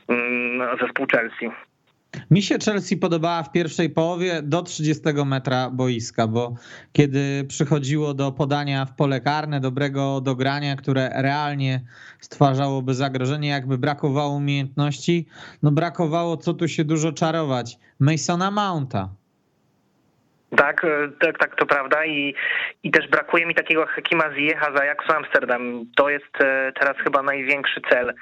mm, 0.08 0.78
zespół 0.80 1.06
Chelsea. 1.12 1.50
Mi 2.30 2.42
się 2.42 2.58
Chelsea 2.64 2.96
podobała 2.96 3.42
w 3.42 3.52
pierwszej 3.52 3.90
połowie 3.90 4.42
do 4.42 4.62
30 4.62 5.02
metra 5.26 5.70
boiska, 5.70 6.26
bo 6.26 6.54
kiedy 6.92 7.44
przychodziło 7.48 8.14
do 8.14 8.32
podania 8.32 8.84
w 8.84 8.96
pole 8.96 9.20
karne, 9.20 9.60
dobrego 9.60 10.20
dogrania, 10.20 10.76
które 10.76 11.10
realnie 11.14 11.80
stwarzałoby 12.20 12.94
zagrożenie, 12.94 13.48
jakby 13.48 13.78
brakowało 13.78 14.36
umiejętności, 14.36 15.26
no 15.62 15.70
brakowało 15.70 16.36
co 16.36 16.54
tu 16.54 16.68
się 16.68 16.84
dużo 16.84 17.12
czarować. 17.12 17.78
Masona 18.00 18.50
Mounta. 18.50 19.08
Tak, 20.56 20.84
e, 20.84 21.08
tak, 21.20 21.38
tak, 21.38 21.56
to 21.56 21.66
prawda 21.66 22.04
i, 22.04 22.34
i 22.82 22.90
też 22.90 23.08
brakuje 23.08 23.46
mi 23.46 23.54
takiego 23.54 23.86
Hakima 23.86 24.34
Ziyech 24.34 24.60
za 24.60 24.82
Ajaxu 24.82 25.12
Amsterdam. 25.12 25.84
To 25.96 26.10
jest 26.10 26.40
e, 26.40 26.72
teraz 26.80 26.96
chyba 26.96 27.22
największy 27.22 27.80
cel 27.90 28.14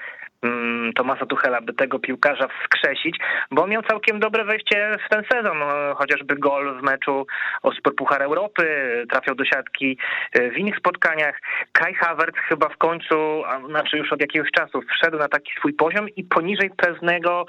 Tomasa 0.95 1.27
Tuchela, 1.27 1.61
by 1.61 1.73
tego 1.73 1.99
piłkarza 1.99 2.49
wskrzesić, 2.49 3.19
bo 3.51 3.67
miał 3.67 3.83
całkiem 3.83 4.21
dobre 4.21 4.45
wejście 4.45 4.97
w 5.07 5.09
ten 5.09 5.25
sezon, 5.33 5.59
no, 5.59 5.95
chociażby 5.95 6.37
gol 6.37 6.79
w 6.81 6.83
meczu 6.83 7.27
o 7.63 7.73
Superpuchar 7.73 8.23
Europy, 8.23 8.65
trafiał 9.11 9.35
do 9.35 9.45
siatki 9.45 9.99
e, 10.33 10.51
w 10.51 10.59
innych 10.59 10.77
spotkaniach. 10.77 11.41
Kai 11.73 11.95
Havertz 11.95 12.37
chyba 12.49 12.69
w 12.69 12.77
końcu, 12.77 13.45
a 13.47 13.61
znaczy 13.69 13.97
już 13.97 14.13
od 14.13 14.21
jakiegoś 14.21 14.51
czasu, 14.51 14.83
wszedł 14.83 15.19
na 15.19 15.29
taki 15.29 15.53
swój 15.59 15.73
poziom 15.73 16.09
i 16.17 16.25
poniżej 16.25 16.71
pewnego 16.77 17.47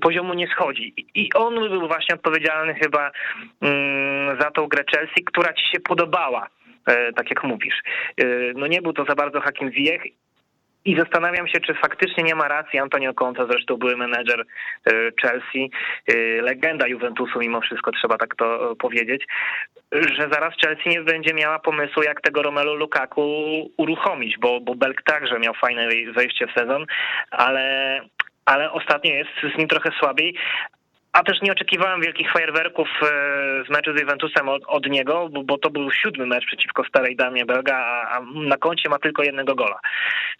poziomu 0.00 0.34
nie 0.34 0.46
schodzi. 0.46 0.94
I 1.14 1.32
on 1.34 1.54
był 1.54 1.88
właśnie 1.88 2.14
odpowiedzialny 2.14 2.74
chyba 2.74 3.10
mm, 3.60 4.40
za 4.40 4.50
tą 4.50 4.66
grę 4.66 4.84
Chelsea, 4.90 5.24
która 5.24 5.52
ci 5.52 5.66
się 5.70 5.80
podobała 5.80 6.48
e, 6.86 7.12
tak 7.12 7.30
jak 7.30 7.44
mówisz. 7.44 7.80
E, 8.18 8.24
no 8.54 8.66
nie 8.66 8.82
był 8.82 8.92
to 8.92 9.04
za 9.04 9.14
bardzo 9.14 9.40
Hakim 9.40 9.72
Ziyech 9.72 10.02
i 10.84 10.98
zastanawiam 10.98 11.48
się, 11.48 11.60
czy 11.60 11.74
faktycznie 11.74 12.24
nie 12.24 12.34
ma 12.34 12.48
racji 12.48 12.78
Antonio 12.78 13.14
Conte, 13.14 13.46
zresztą 13.50 13.76
były 13.76 13.96
menedżer 13.96 14.40
e, 14.40 14.92
Chelsea, 15.22 15.70
legenda 16.42 16.86
Juventusu 16.86 17.38
mimo 17.38 17.60
wszystko, 17.60 17.92
trzeba 17.92 18.18
tak 18.18 18.34
to 18.36 18.76
powiedzieć, 18.76 19.26
że 19.92 20.28
zaraz 20.32 20.54
Chelsea 20.64 20.88
nie 20.88 21.00
będzie 21.02 21.34
miała 21.34 21.58
pomysłu, 21.58 22.02
jak 22.02 22.20
tego 22.20 22.42
Romelu 22.42 22.74
Lukaku 22.74 23.22
uruchomić, 23.76 24.38
bo, 24.38 24.60
bo 24.60 24.74
Belk 24.74 25.02
także 25.02 25.38
miał 25.38 25.54
fajne 25.54 25.88
wejście 26.14 26.46
w 26.46 26.52
sezon, 26.52 26.86
ale 27.30 28.00
ale 28.44 28.72
ostatnio 28.72 29.14
jest 29.14 29.54
z 29.54 29.58
nim 29.58 29.68
trochę 29.68 29.90
słabiej, 29.98 30.34
a 31.12 31.22
też 31.22 31.42
nie 31.42 31.52
oczekiwałem 31.52 32.00
wielkich 32.00 32.32
fajerwerków 32.32 32.88
e, 33.02 33.06
z 33.66 33.70
meczu 33.70 33.96
z 33.96 34.00
Juventusem 34.00 34.48
od, 34.48 34.62
od 34.66 34.86
niego, 34.86 35.28
bo, 35.28 35.42
bo, 35.44 35.58
to 35.58 35.70
był 35.70 35.90
siódmy 35.90 36.26
mecz 36.26 36.46
przeciwko 36.46 36.84
starej 36.84 37.16
damie 37.16 37.44
Belga, 37.44 37.76
a, 37.76 38.16
a, 38.16 38.20
na 38.34 38.56
koncie 38.56 38.88
ma 38.88 38.98
tylko 38.98 39.22
jednego 39.22 39.54
gola. 39.54 39.80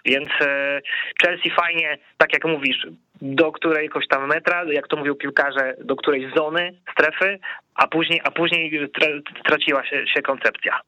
Więc 0.05 0.29
e, 0.41 0.81
Chelsea 1.23 1.51
fajnie, 1.51 1.99
tak 2.17 2.33
jak 2.33 2.45
mówisz, 2.45 2.87
do 3.23 3.53
którejś 3.53 3.91
tam 4.11 4.29
metra, 4.29 4.65
jak 4.65 4.89
to 4.89 4.97
mówią 4.97 5.15
piłkarze, 5.15 5.77
do 5.85 5.97
którejś 5.97 6.35
zony, 6.37 6.75
strefy, 6.93 7.39
a 7.75 7.87
później, 7.87 8.21
a 8.25 8.31
później 8.31 8.91
straciła 9.47 9.85
się, 9.87 10.07
się 10.15 10.23
koncepcja. 10.23 10.81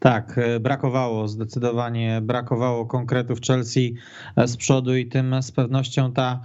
Tak, 0.00 0.24
e, 0.38 0.60
brakowało, 0.60 1.28
zdecydowanie 1.28 2.18
brakowało 2.22 2.86
konkretów 2.86 3.38
Chelsea 3.46 3.94
z 4.36 4.56
przodu 4.56 4.96
i 4.96 5.06
tym 5.06 5.42
z 5.42 5.52
pewnością 5.52 6.12
ta 6.12 6.40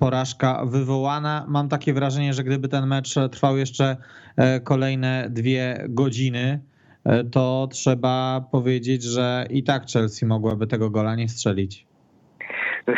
porażka 0.00 0.64
wywołana. 0.66 1.44
Mam 1.48 1.68
takie 1.68 1.92
wrażenie, 1.92 2.32
że 2.32 2.44
gdyby 2.44 2.68
ten 2.68 2.86
mecz 2.86 3.14
trwał 3.32 3.56
jeszcze 3.56 3.96
e, 4.36 4.60
kolejne 4.60 5.26
dwie 5.30 5.84
godziny, 5.88 6.60
e, 7.04 7.24
to 7.24 7.68
trzeba 7.72 8.44
powiedzieć, 8.52 9.02
że 9.02 9.46
i 9.50 9.62
tak 9.62 9.82
Chelsea 9.92 10.26
mogłaby 10.26 10.66
tego 10.66 10.90
gola 10.90 11.14
nie 11.14 11.28
strzelić. 11.28 11.86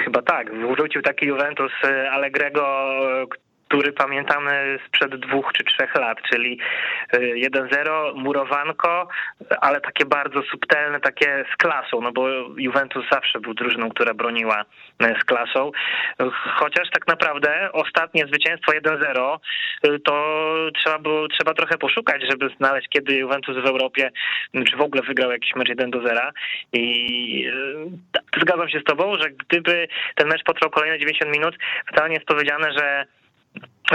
Chyba 0.05 0.23
tak. 0.23 0.51
Wrzucił 0.75 1.03
taki 1.03 1.27
Juventus 1.27 1.73
Allegrego, 2.13 2.63
który 3.71 3.93
pamiętamy 3.93 4.79
sprzed 4.87 5.17
dwóch 5.17 5.53
czy 5.53 5.65
trzech 5.65 5.95
lat, 5.95 6.19
czyli 6.33 6.59
1-0, 7.13 8.15
murowanko, 8.15 9.09
ale 9.61 9.81
takie 9.81 10.05
bardzo 10.05 10.43
subtelne, 10.43 11.01
takie 11.01 11.45
z 11.55 11.57
klasą, 11.57 12.01
no 12.01 12.13
bo 12.13 12.29
Juventus 12.57 13.05
zawsze 13.13 13.41
był 13.41 13.55
drużyną, 13.55 13.91
która 13.91 14.15
broniła 14.15 14.65
z 15.21 15.25
klasą, 15.25 15.71
chociaż 16.55 16.91
tak 16.91 17.07
naprawdę 17.07 17.73
ostatnie 17.73 18.27
zwycięstwo 18.27 18.73
1-0 18.73 19.39
to 20.05 20.47
trzeba 20.75 20.99
było, 20.99 21.29
trzeba 21.29 21.55
trochę 21.55 21.79
poszukać, 21.79 22.23
żeby 22.31 22.49
znaleźć, 22.57 22.89
kiedy 22.89 23.15
Juventus 23.15 23.57
w 23.57 23.67
Europie, 23.67 24.11
czy 24.71 24.77
w 24.77 24.81
ogóle 24.81 25.03
wygrał 25.03 25.31
jakiś 25.31 25.57
mecz 25.57 25.69
1-0 25.69 26.31
i 26.73 27.51
e, 28.37 28.41
zgadzam 28.41 28.69
się 28.69 28.81
z 28.81 28.85
tobą, 28.85 29.17
że 29.17 29.31
gdyby 29.31 29.89
ten 30.15 30.29
mecz 30.29 30.45
potrwał 30.45 30.71
kolejne 30.71 30.99
90 30.99 31.33
minut, 31.33 31.57
wcale 31.93 32.09
nie 32.09 32.15
jest 32.15 32.27
powiedziane, 32.27 32.73
że 32.73 33.07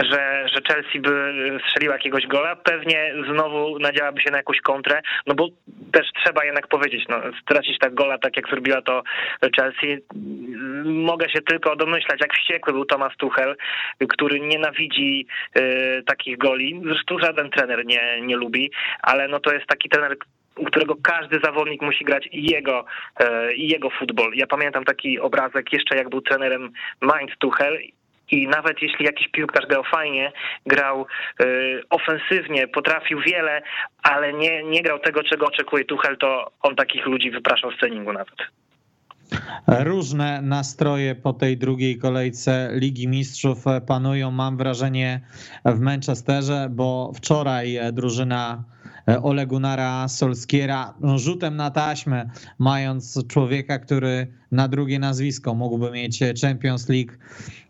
że, 0.03 0.45
że 0.53 0.61
Chelsea 0.67 0.99
by 0.99 1.33
strzeliła 1.67 1.93
jakiegoś 1.93 2.27
gola, 2.27 2.55
pewnie 2.55 3.13
znowu 3.31 3.79
nadziałaby 3.79 4.21
się 4.21 4.31
na 4.31 4.37
jakąś 4.37 4.61
kontrę, 4.61 5.01
no 5.27 5.35
bo 5.35 5.47
też 5.91 6.07
trzeba 6.23 6.45
jednak 6.45 6.67
powiedzieć, 6.67 7.03
no, 7.09 7.21
stracić 7.41 7.79
tak 7.79 7.93
gola, 7.93 8.17
tak 8.17 8.37
jak 8.37 8.49
zrobiła 8.49 8.81
to 8.81 9.03
Chelsea. 9.55 9.97
Mogę 10.85 11.29
się 11.29 11.41
tylko 11.41 11.75
domyślać, 11.75 12.21
jak 12.21 12.33
wściekły 12.33 12.73
był 12.73 12.85
Thomas 12.85 13.17
Tuchel, 13.17 13.55
który 14.09 14.39
nienawidzi 14.39 15.27
y, 15.57 16.03
takich 16.05 16.37
goli. 16.37 16.81
Zresztą 16.85 17.19
żaden 17.19 17.49
trener 17.49 17.85
nie, 17.85 18.21
nie 18.21 18.35
lubi, 18.35 18.71
ale 19.01 19.27
no 19.27 19.39
to 19.39 19.53
jest 19.53 19.67
taki 19.67 19.89
trener, 19.89 20.17
u 20.55 20.65
którego 20.65 20.95
każdy 21.03 21.39
zawodnik 21.43 21.81
musi 21.81 22.05
grać 22.05 22.29
jego, 22.31 22.85
y, 23.21 23.55
jego 23.55 23.89
futbol. 23.89 24.31
Ja 24.33 24.47
pamiętam 24.47 24.83
taki 24.83 25.19
obrazek 25.19 25.73
jeszcze 25.73 25.95
jak 25.95 26.09
był 26.09 26.21
trenerem 26.21 26.71
Mainz 27.01 27.31
Tuchel 27.39 27.77
i 28.31 28.47
nawet 28.47 28.81
jeśli 28.81 29.05
jakiś 29.05 29.27
piłkarz 29.27 29.65
grał 29.65 29.83
fajnie, 29.83 30.31
grał 30.65 31.05
y, 31.41 31.81
ofensywnie, 31.89 32.67
potrafił 32.67 33.21
wiele, 33.21 33.61
ale 34.03 34.33
nie, 34.33 34.63
nie 34.63 34.81
grał 34.81 34.99
tego, 34.99 35.23
czego 35.23 35.45
oczekuje 35.45 35.85
Tuchel, 35.85 36.17
to 36.17 36.51
on 36.61 36.75
takich 36.75 37.05
ludzi 37.05 37.31
wypraszał 37.31 37.71
z 37.71 37.77
treningu 37.77 38.13
nawet. 38.13 38.35
Różne 39.67 40.41
nastroje 40.41 41.15
po 41.15 41.33
tej 41.33 41.57
drugiej 41.57 41.97
kolejce 41.97 42.69
Ligi 42.73 43.07
Mistrzów 43.07 43.57
panują, 43.87 44.31
mam 44.31 44.57
wrażenie, 44.57 45.21
w 45.65 45.79
Manchesterze, 45.79 46.67
bo 46.71 47.11
wczoraj 47.15 47.79
drużyna 47.93 48.63
Ole 49.07 49.47
Gunnara 49.47 50.07
Solskiera 50.07 50.93
no, 51.01 51.19
rzutem 51.19 51.55
na 51.55 51.71
taśmę, 51.71 52.29
mając 52.59 53.27
człowieka, 53.27 53.79
który 53.79 54.27
na 54.51 54.67
drugie 54.67 54.99
nazwisko 54.99 55.55
mógłby 55.55 55.91
mieć 55.91 56.19
Champions 56.41 56.89
League, 56.89 57.11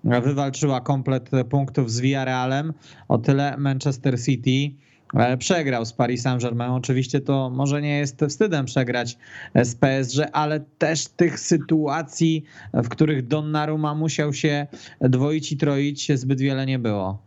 wywalczyła 0.04 0.82
komplet 0.82 1.30
punktów 1.50 1.92
z 1.92 2.00
Villarrealem. 2.00 2.74
O 3.08 3.18
tyle 3.18 3.58
Manchester 3.58 4.22
City 4.24 4.76
e, 5.14 5.38
przegrał 5.38 5.86
z 5.86 5.94
Paris 5.94 6.22
Saint-Germain. 6.22 6.72
Oczywiście 6.72 7.22
to 7.22 7.50
może 7.50 7.82
nie 7.82 7.98
jest 7.98 8.22
wstydem 8.30 8.66
przegrać 8.66 9.18
z 9.56 9.76
PSG, 9.76 10.20
ale 10.34 10.60
też 10.60 11.08
tych 11.08 11.40
sytuacji, 11.40 12.44
w 12.74 12.90
których 12.90 13.28
Donnarumma 13.28 13.96
musiał 13.96 14.34
się 14.34 14.68
dwoić 15.02 15.52
i 15.52 15.58
troić, 15.58 16.12
zbyt 16.20 16.42
wiele 16.42 16.66
nie 16.66 16.80
było. 16.80 17.25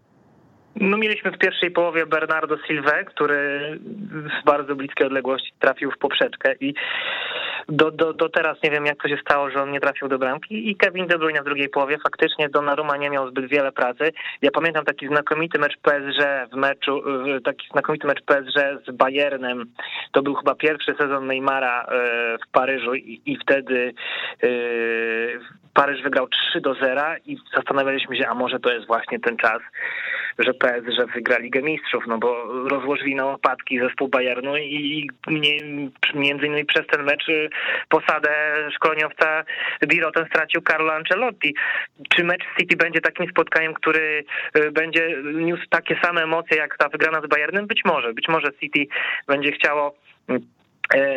No 0.77 0.97
mieliśmy 0.97 1.31
w 1.31 1.39
pierwszej 1.39 1.71
połowie 1.71 2.07
Bernardo 2.07 2.57
Silva, 2.67 3.05
który 3.05 3.79
z 4.41 4.45
bardzo 4.45 4.77
bliskiej 4.77 5.07
odległości 5.07 5.53
trafił 5.59 5.91
w 5.91 5.99
poprzeczkę 5.99 6.55
i 6.61 6.75
do, 7.69 7.91
do, 7.91 8.13
do 8.13 8.29
teraz 8.29 8.63
nie 8.63 8.71
wiem 8.71 8.87
jak 8.87 9.03
to 9.03 9.09
się 9.09 9.17
stało, 9.21 9.51
że 9.51 9.63
on 9.63 9.71
nie 9.71 9.81
trafił 9.81 10.09
do 10.09 10.19
bramki 10.19 10.71
i 10.71 10.77
Kevin 10.77 11.07
De 11.07 11.19
Bruyne 11.19 11.41
w 11.41 11.45
drugiej 11.45 11.69
połowie 11.69 11.99
faktycznie 11.99 12.49
Donnarumma 12.49 12.97
nie 12.97 13.11
miał 13.11 13.31
zbyt 13.31 13.47
wiele 13.47 13.73
pracy. 13.73 14.13
Ja 14.43 14.51
pamiętam 14.51 14.85
taki 14.85 15.09
znakomity 15.09 15.59
mecz 15.59 15.77
PSG 15.83 16.51
w 16.53 16.57
meczu, 16.57 17.03
taki 17.45 17.69
znakomity 17.73 18.07
mecz 18.07 18.23
PSG 18.23 18.59
z 18.87 18.91
Bayernem. 18.91 19.65
To 20.13 20.23
był 20.23 20.35
chyba 20.35 20.55
pierwszy 20.55 20.95
sezon 20.99 21.27
Neymara 21.27 21.83
e, 21.83 21.89
w 22.39 22.51
Paryżu 22.53 22.95
i, 22.95 23.21
i 23.27 23.37
wtedy 23.37 23.95
e, 24.43 24.49
Paryż 25.79 26.03
wygrał 26.03 26.29
3 26.29 26.61
do 26.61 26.75
0 26.75 27.03
i 27.27 27.37
zastanawialiśmy 27.57 28.17
się, 28.17 28.29
a 28.29 28.35
może 28.35 28.61
to 28.61 28.73
jest 28.73 28.87
właśnie 28.87 29.21
ten 29.21 29.37
czas, 29.37 29.63
że 30.39 30.55
PSG 30.55 31.15
wygra 31.15 31.39
Ligę 31.39 31.63
Mistrzów, 31.63 32.05
no 32.07 32.19
bo 32.19 32.45
rozłożyli 32.69 33.15
na 33.15 33.27
opadki 33.27 33.81
zespół 33.81 34.09
Bayernu 34.09 34.57
i 34.57 35.11
między 36.15 36.47
innymi 36.47 36.65
przez 36.65 36.87
ten 36.87 37.05
mecz 37.05 37.29
y, 37.29 37.48
posadę 37.89 38.31
szkoleniowca 38.75 39.45
Biroten 39.87 40.27
stracił 40.27 40.63
Carlo 40.63 40.93
Ancelotti. 40.93 41.55
Czy 42.09 42.25
mecz 42.25 42.45
City 42.61 42.77
będzie 42.77 43.01
takim 43.01 43.31
spotkaniem, 43.31 43.75
który 43.75 44.25
y, 44.57 44.71
będzie 44.71 45.17
niósł 45.35 45.67
takie 45.71 45.99
same 46.03 46.23
emocje 46.23 46.57
jak 46.57 46.79
ta 46.79 46.89
wygrana 46.89 47.21
z 47.21 47.29
Bayernem? 47.29 47.67
Być 47.67 47.85
może. 47.85 48.13
Być 48.13 48.29
może 48.29 48.53
City 48.61 48.87
będzie 49.27 49.53
chciało 49.53 49.95
y, 50.31 50.58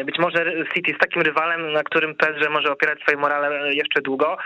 być 0.05 0.19
może 0.19 0.45
City 0.73 0.91
jest 0.91 1.01
takim 1.01 1.21
rywalem, 1.21 1.73
na 1.73 1.84
którym 1.84 2.15
PSG 2.15 2.49
może 2.49 2.71
opierać 2.71 3.01
swoje 3.01 3.17
morale 3.17 3.73
jeszcze 3.73 4.01
długo. 4.01 4.38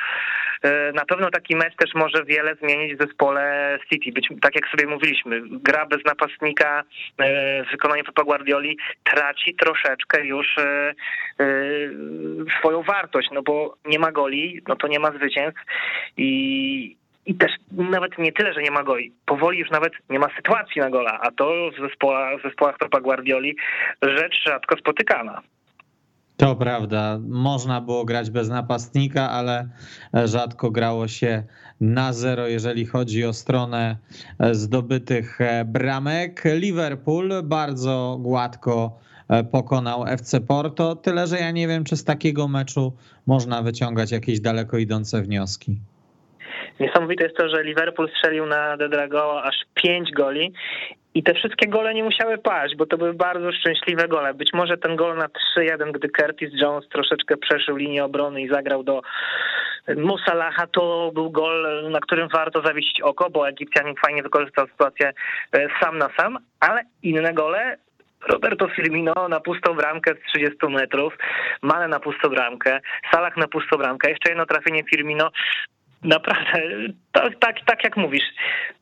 E, 0.62 0.92
na 0.92 1.06
pewno 1.06 1.30
taki 1.32 1.56
mecz 1.56 1.76
też 1.76 1.94
może 1.96 2.24
wiele 2.26 2.56
zmienić 2.56 2.96
w 2.96 3.02
zespole 3.02 3.78
City. 3.90 4.12
Być, 4.12 4.30
tak 4.42 4.56
jak 4.56 4.68
sobie 4.70 4.88
mówiliśmy, 4.88 5.42
gra 5.46 5.86
bez 5.86 6.06
napastnika 6.06 6.84
e, 7.18 7.64
w 7.64 7.72
wykonaniu 7.72 8.04
Pepa 8.04 8.24
Guardioli 8.24 8.78
traci 9.04 9.56
troszeczkę 9.56 10.26
już 10.26 10.58
e, 10.58 10.94
swoją 12.60 12.84
wartość, 12.84 13.30
no 13.32 13.42
bo 13.42 13.78
nie 13.86 14.00
ma 14.00 14.12
goli, 14.12 14.62
no 14.68 14.76
to 14.76 14.88
nie 14.88 15.00
ma 15.00 15.12
zwycięstw 15.12 15.62
i 16.18 16.98
i 17.26 17.36
też 17.36 17.52
nawet 17.72 18.18
nie 18.18 18.32
tyle, 18.32 18.54
że 18.54 18.62
nie 18.62 18.72
ma 18.72 18.84
goli. 18.84 19.14
Powoli 19.26 19.60
już 19.60 19.72
nawet 19.72 19.94
nie 20.10 20.20
ma 20.20 20.28
sytuacji 20.36 20.82
na 20.82 20.90
gola, 20.90 21.20
a 21.22 21.32
to 21.32 21.52
w 21.78 21.90
zespołach, 21.90 22.40
w 22.40 22.44
zespołach 22.44 22.78
Pepa 22.78 23.02
Guardioli 23.02 23.56
rzecz 24.02 24.34
rzadko 24.48 24.78
spotykana. 24.78 25.42
To 26.38 26.56
prawda. 26.56 27.20
Można 27.28 27.82
było 27.82 28.06
grać 28.06 28.30
bez 28.30 28.50
napastnika, 28.50 29.30
ale 29.30 29.70
rzadko 30.26 30.72
grało 30.72 31.08
się 31.08 31.44
na 31.82 32.14
zero, 32.14 32.48
jeżeli 32.48 32.86
chodzi 32.86 33.26
o 33.26 33.34
stronę 33.34 33.98
zdobytych 34.52 35.40
bramek. 35.66 36.44
Liverpool 36.46 37.44
bardzo 37.44 38.18
gładko 38.22 39.00
pokonał 39.52 40.08
FC 40.08 40.42
Porto. 40.42 40.96
Tyle, 40.96 41.28
że 41.28 41.40
ja 41.40 41.52
nie 41.52 41.68
wiem, 41.68 41.84
czy 41.84 41.98
z 41.98 42.04
takiego 42.04 42.48
meczu 42.48 42.94
można 43.28 43.62
wyciągać 43.62 44.12
jakieś 44.12 44.40
daleko 44.40 44.78
idące 44.78 45.22
wnioski. 45.22 45.80
Niesamowite 46.80 47.24
jest 47.24 47.38
to, 47.38 47.50
że 47.50 47.64
Liverpool 47.64 48.10
strzelił 48.10 48.46
na 48.46 48.78
Dedrago 48.78 49.44
aż 49.44 49.56
5 49.74 50.12
goli 50.12 50.54
i 51.14 51.24
te 51.24 51.34
wszystkie 51.34 51.68
gole 51.68 51.94
nie 51.94 52.04
musiały 52.04 52.38
paść, 52.38 52.76
bo 52.76 52.86
to 52.86 52.98
były 52.98 53.14
bardzo 53.14 53.52
szczęśliwe 53.52 54.08
gole. 54.08 54.34
Być 54.34 54.50
może 54.54 54.78
ten 54.78 54.96
gol 54.96 55.18
na 55.18 55.28
3-1, 55.58 55.92
gdy 55.92 56.10
Curtis 56.10 56.50
Jones 56.54 56.90
troszeczkę 56.90 57.38
przeszył 57.38 57.76
linię 57.76 58.06
obrony 58.06 58.42
i 58.42 58.50
zagrał 58.50 58.84
do 58.84 59.02
Musalaha, 59.98 60.68
to 60.68 61.12
był 61.14 61.32
gol, 61.32 61.90
na 61.92 62.00
którym 62.00 62.28
warto 62.28 62.62
zawiesić 62.62 63.02
oko, 63.02 63.30
bo 63.30 63.50
Egipcjanin 63.50 63.96
fajnie 64.06 64.24
wykorzystał 64.24 64.68
sytuację 64.68 65.14
e, 65.52 65.68
sam 65.82 65.98
na 65.98 66.10
sam, 66.18 66.38
ale 66.60 66.82
inne 67.04 67.34
gole. 67.34 67.78
Roberto 68.30 68.68
Firmino 68.68 69.28
na 69.30 69.40
pustą 69.40 69.74
bramkę 69.74 70.14
z 70.14 70.32
30 70.34 70.58
metrów, 70.70 71.18
Mane 71.62 71.88
na 71.88 72.00
pustą 72.00 72.30
bramkę, 72.30 72.80
Salah 73.12 73.38
na 73.38 73.48
pustą 73.48 73.78
bramkę, 73.78 74.10
jeszcze 74.10 74.30
jedno 74.30 74.46
trafienie 74.46 74.84
Firmino 74.84 75.32
naprawdę, 76.06 76.60
tak, 77.12 77.40
tak, 77.40 77.56
tak 77.66 77.84
jak 77.84 77.98
mówisz, 77.98 78.24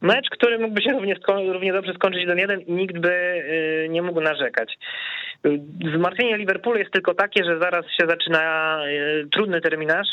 mecz, 0.02 0.30
który 0.30 0.60
mógłby 0.60 0.82
się 0.82 0.92
równie, 0.92 1.16
równie 1.54 1.74
dobrze 1.74 1.94
skończyć 1.94 2.28
1-1 2.28 2.62
i 2.68 2.72
nikt 2.72 2.98
by 2.98 3.10
y, 3.10 3.88
nie 3.90 4.02
mógł 4.02 4.22
narzekać. 4.22 4.78
Zmartwienie 5.96 6.38
Liverpoolu 6.38 6.80
jest 6.80 6.92
tylko 6.92 7.14
takie, 7.14 7.44
że 7.44 7.60
zaraz 7.60 7.86
się 7.86 8.08
zaczyna 8.08 8.80
y, 8.88 9.28
trudny 9.32 9.62
terminarz, 9.62 10.08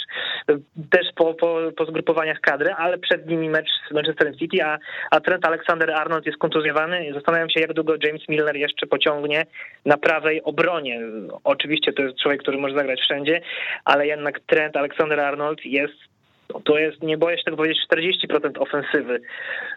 też 0.91 1.07
po, 1.15 1.35
po, 1.35 1.59
po 1.77 1.85
zgrupowaniach 1.85 2.41
kadry, 2.41 2.73
ale 2.73 2.99
przed 2.99 3.27
nimi 3.27 3.51
mecz 3.51 3.69
z 3.91 3.95
Manchester 3.95 4.37
City, 4.37 4.65
a, 4.65 4.79
a 5.11 5.21
Trent 5.21 5.45
Alexander-Arnold 5.45 6.27
jest 6.27 6.39
kontuzjowany. 6.39 7.13
Zastanawiam 7.15 7.51
się, 7.51 7.61
jak 7.61 7.73
długo 7.73 7.95
James 8.03 8.29
Milner 8.29 8.57
jeszcze 8.57 8.87
pociągnie 8.87 9.47
na 9.85 9.97
prawej 9.97 10.43
obronie. 10.43 11.01
Oczywiście 11.45 11.93
to 11.93 12.03
jest 12.03 12.19
człowiek, 12.19 12.43
który 12.43 12.59
może 12.59 12.75
zagrać 12.75 13.01
wszędzie, 13.01 13.41
ale 13.85 14.07
jednak 14.07 14.41
Trent 14.41 14.77
Alexander-Arnold 14.77 15.65
jest 15.65 16.10
no 16.55 16.61
to 16.61 16.79
jest, 16.79 17.03
nie 17.03 17.19
boję 17.19 17.39
się 17.39 17.45
tego 17.45 17.57
powiedzieć, 17.57 17.79
40% 17.93 18.63
ofensywy 18.63 19.21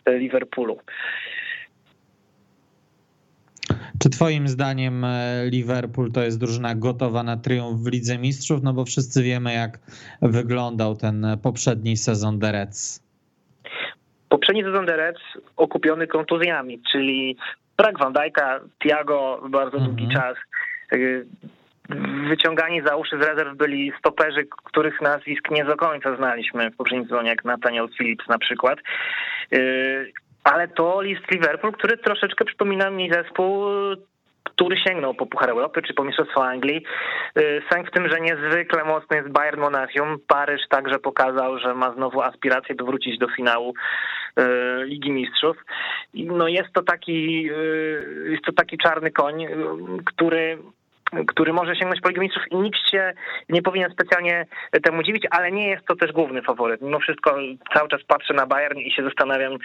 e, 0.05 0.17
Liverpoolu. 0.17 0.79
Czy 3.99 4.09
twoim 4.09 4.47
zdaniem 4.47 5.03
e, 5.05 5.45
Liverpool 5.49 6.11
to 6.11 6.23
jest 6.23 6.39
drużyna 6.39 6.75
gotowa 6.75 7.23
na 7.23 7.37
triumf 7.37 7.79
w 7.81 7.91
Lidze 7.91 8.17
Mistrzów? 8.17 8.63
No 8.63 8.73
bo 8.73 8.85
wszyscy 8.85 9.23
wiemy, 9.23 9.53
jak 9.53 9.79
wyglądał 10.21 10.95
ten 10.95 11.27
poprzedni 11.43 11.97
sezon 11.97 12.39
The 12.39 12.51
Reds. 12.51 13.03
Poprzedni 14.29 14.63
sezon 14.63 14.85
The 14.85 14.97
Reds 14.97 15.21
okupiony 15.57 16.07
kontuzjami, 16.07 16.81
czyli 16.91 17.37
brak 17.77 17.99
Van 17.99 18.13
Dijk'a, 18.13 18.59
Thiago 18.79 19.41
bardzo 19.49 19.79
długi 19.79 20.03
mhm. 20.03 20.21
czas, 20.21 20.37
e, 20.91 20.97
wyciągani 22.29 22.81
za 22.81 22.95
uszy 22.95 23.17
z 23.17 23.21
rezerw 23.21 23.57
byli 23.57 23.91
stoperzy, 23.99 24.47
których 24.63 25.01
nazwisk 25.01 25.51
nie 25.51 25.65
do 25.65 25.75
końca 25.75 26.15
znaliśmy 26.15 26.71
w 26.71 26.75
poprzednim 26.75 27.07
sezonie, 27.07 27.29
jak 27.29 27.45
Nathaniel 27.45 27.87
Phillips 27.97 28.27
na 28.27 28.37
przykład. 28.37 28.79
Y, 29.53 30.11
ale 30.43 30.67
to 30.67 31.01
list 31.01 31.31
Liverpool, 31.31 31.73
który 31.73 31.97
troszeczkę 31.97 32.45
przypomina 32.45 32.89
mi 32.89 33.11
zespół 33.13 33.65
który 34.43 34.77
sięgnął 34.77 35.13
po 35.13 35.25
Puchar 35.25 35.49
Europy 35.49 35.81
czy 35.81 35.93
po 35.93 36.03
Mistrzostwo 36.03 36.45
Anglii. 36.45 36.83
Y, 37.37 37.61
sęk 37.71 37.87
w 37.87 37.91
tym, 37.91 38.09
że 38.09 38.21
niezwykle 38.21 38.83
mocny 38.83 39.17
jest 39.17 39.29
Bayern 39.29 39.61
Monachium. 39.61 40.17
Paryż 40.27 40.61
także 40.69 40.99
pokazał, 40.99 41.59
że 41.59 41.73
ma 41.73 41.93
znowu 41.93 42.21
aspiracje, 42.21 42.75
by 42.75 42.83
wrócić 42.83 43.17
do 43.17 43.27
finału 43.27 43.73
y, 44.39 44.43
Ligi 44.85 45.11
Mistrzów. 45.11 45.57
No 46.13 46.47
jest 46.47 46.73
to 46.73 46.83
taki, 46.83 47.43
jest 48.25 48.43
to 48.45 48.53
taki 48.53 48.77
czarny 48.77 49.11
koń, 49.11 49.45
który 50.05 50.57
który 51.27 51.53
może 51.53 51.75
sięgnąć 51.75 52.01
po 52.01 52.09
Ligę 52.09 52.21
Mistrzów 52.21 52.43
i 52.51 52.55
nikt 52.55 52.89
się 52.91 53.13
nie 53.49 53.61
powinien 53.61 53.91
specjalnie 53.91 54.45
temu 54.83 55.03
dziwić, 55.03 55.23
ale 55.31 55.51
nie 55.51 55.69
jest 55.69 55.85
to 55.85 55.95
też 55.95 56.11
główny 56.11 56.41
faworyt. 56.41 56.81
Mimo 56.81 56.99
wszystko 56.99 57.37
cały 57.73 57.89
czas 57.89 58.03
patrzę 58.07 58.33
na 58.33 58.45
Bayern 58.45 58.79
i 58.79 58.91
się 58.91 59.03
zastanawiam, 59.03 59.57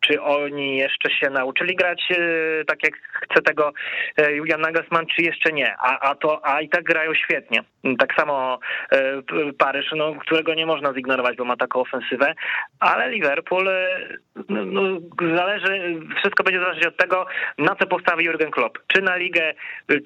czy 0.00 0.22
oni 0.22 0.76
jeszcze 0.76 1.10
się 1.10 1.30
nauczyli 1.30 1.76
grać 1.76 2.08
e, 2.10 2.64
tak 2.64 2.78
jak 2.82 2.94
chce 3.22 3.42
tego 3.42 3.72
e, 4.16 4.32
Julian 4.32 4.60
Nagelsmann, 4.60 5.06
czy 5.06 5.22
jeszcze 5.22 5.52
nie. 5.52 5.74
A, 5.78 6.10
a, 6.10 6.14
to, 6.14 6.46
a 6.46 6.60
i 6.60 6.68
tak 6.68 6.84
grają 6.84 7.14
świetnie. 7.14 7.60
Tak 7.98 8.14
samo 8.14 8.58
e, 8.92 9.22
Paryż, 9.58 9.92
no, 9.96 10.14
którego 10.14 10.54
nie 10.54 10.66
można 10.66 10.92
zignorować, 10.92 11.36
bo 11.36 11.44
ma 11.44 11.56
taką 11.56 11.80
ofensywę, 11.80 12.34
ale 12.80 13.10
Liverpool 13.10 13.68
no, 14.48 14.64
no, 14.64 14.82
zależy, 15.36 16.00
wszystko 16.16 16.44
będzie 16.44 16.60
zależeć 16.60 16.86
od 16.86 16.96
tego, 16.96 17.26
na 17.58 17.76
co 17.76 17.86
postawi 17.86 18.24
Jurgen 18.24 18.50
Klopp. 18.50 18.78
Czy 18.86 19.02
na 19.02 19.16
ligę, 19.16 19.54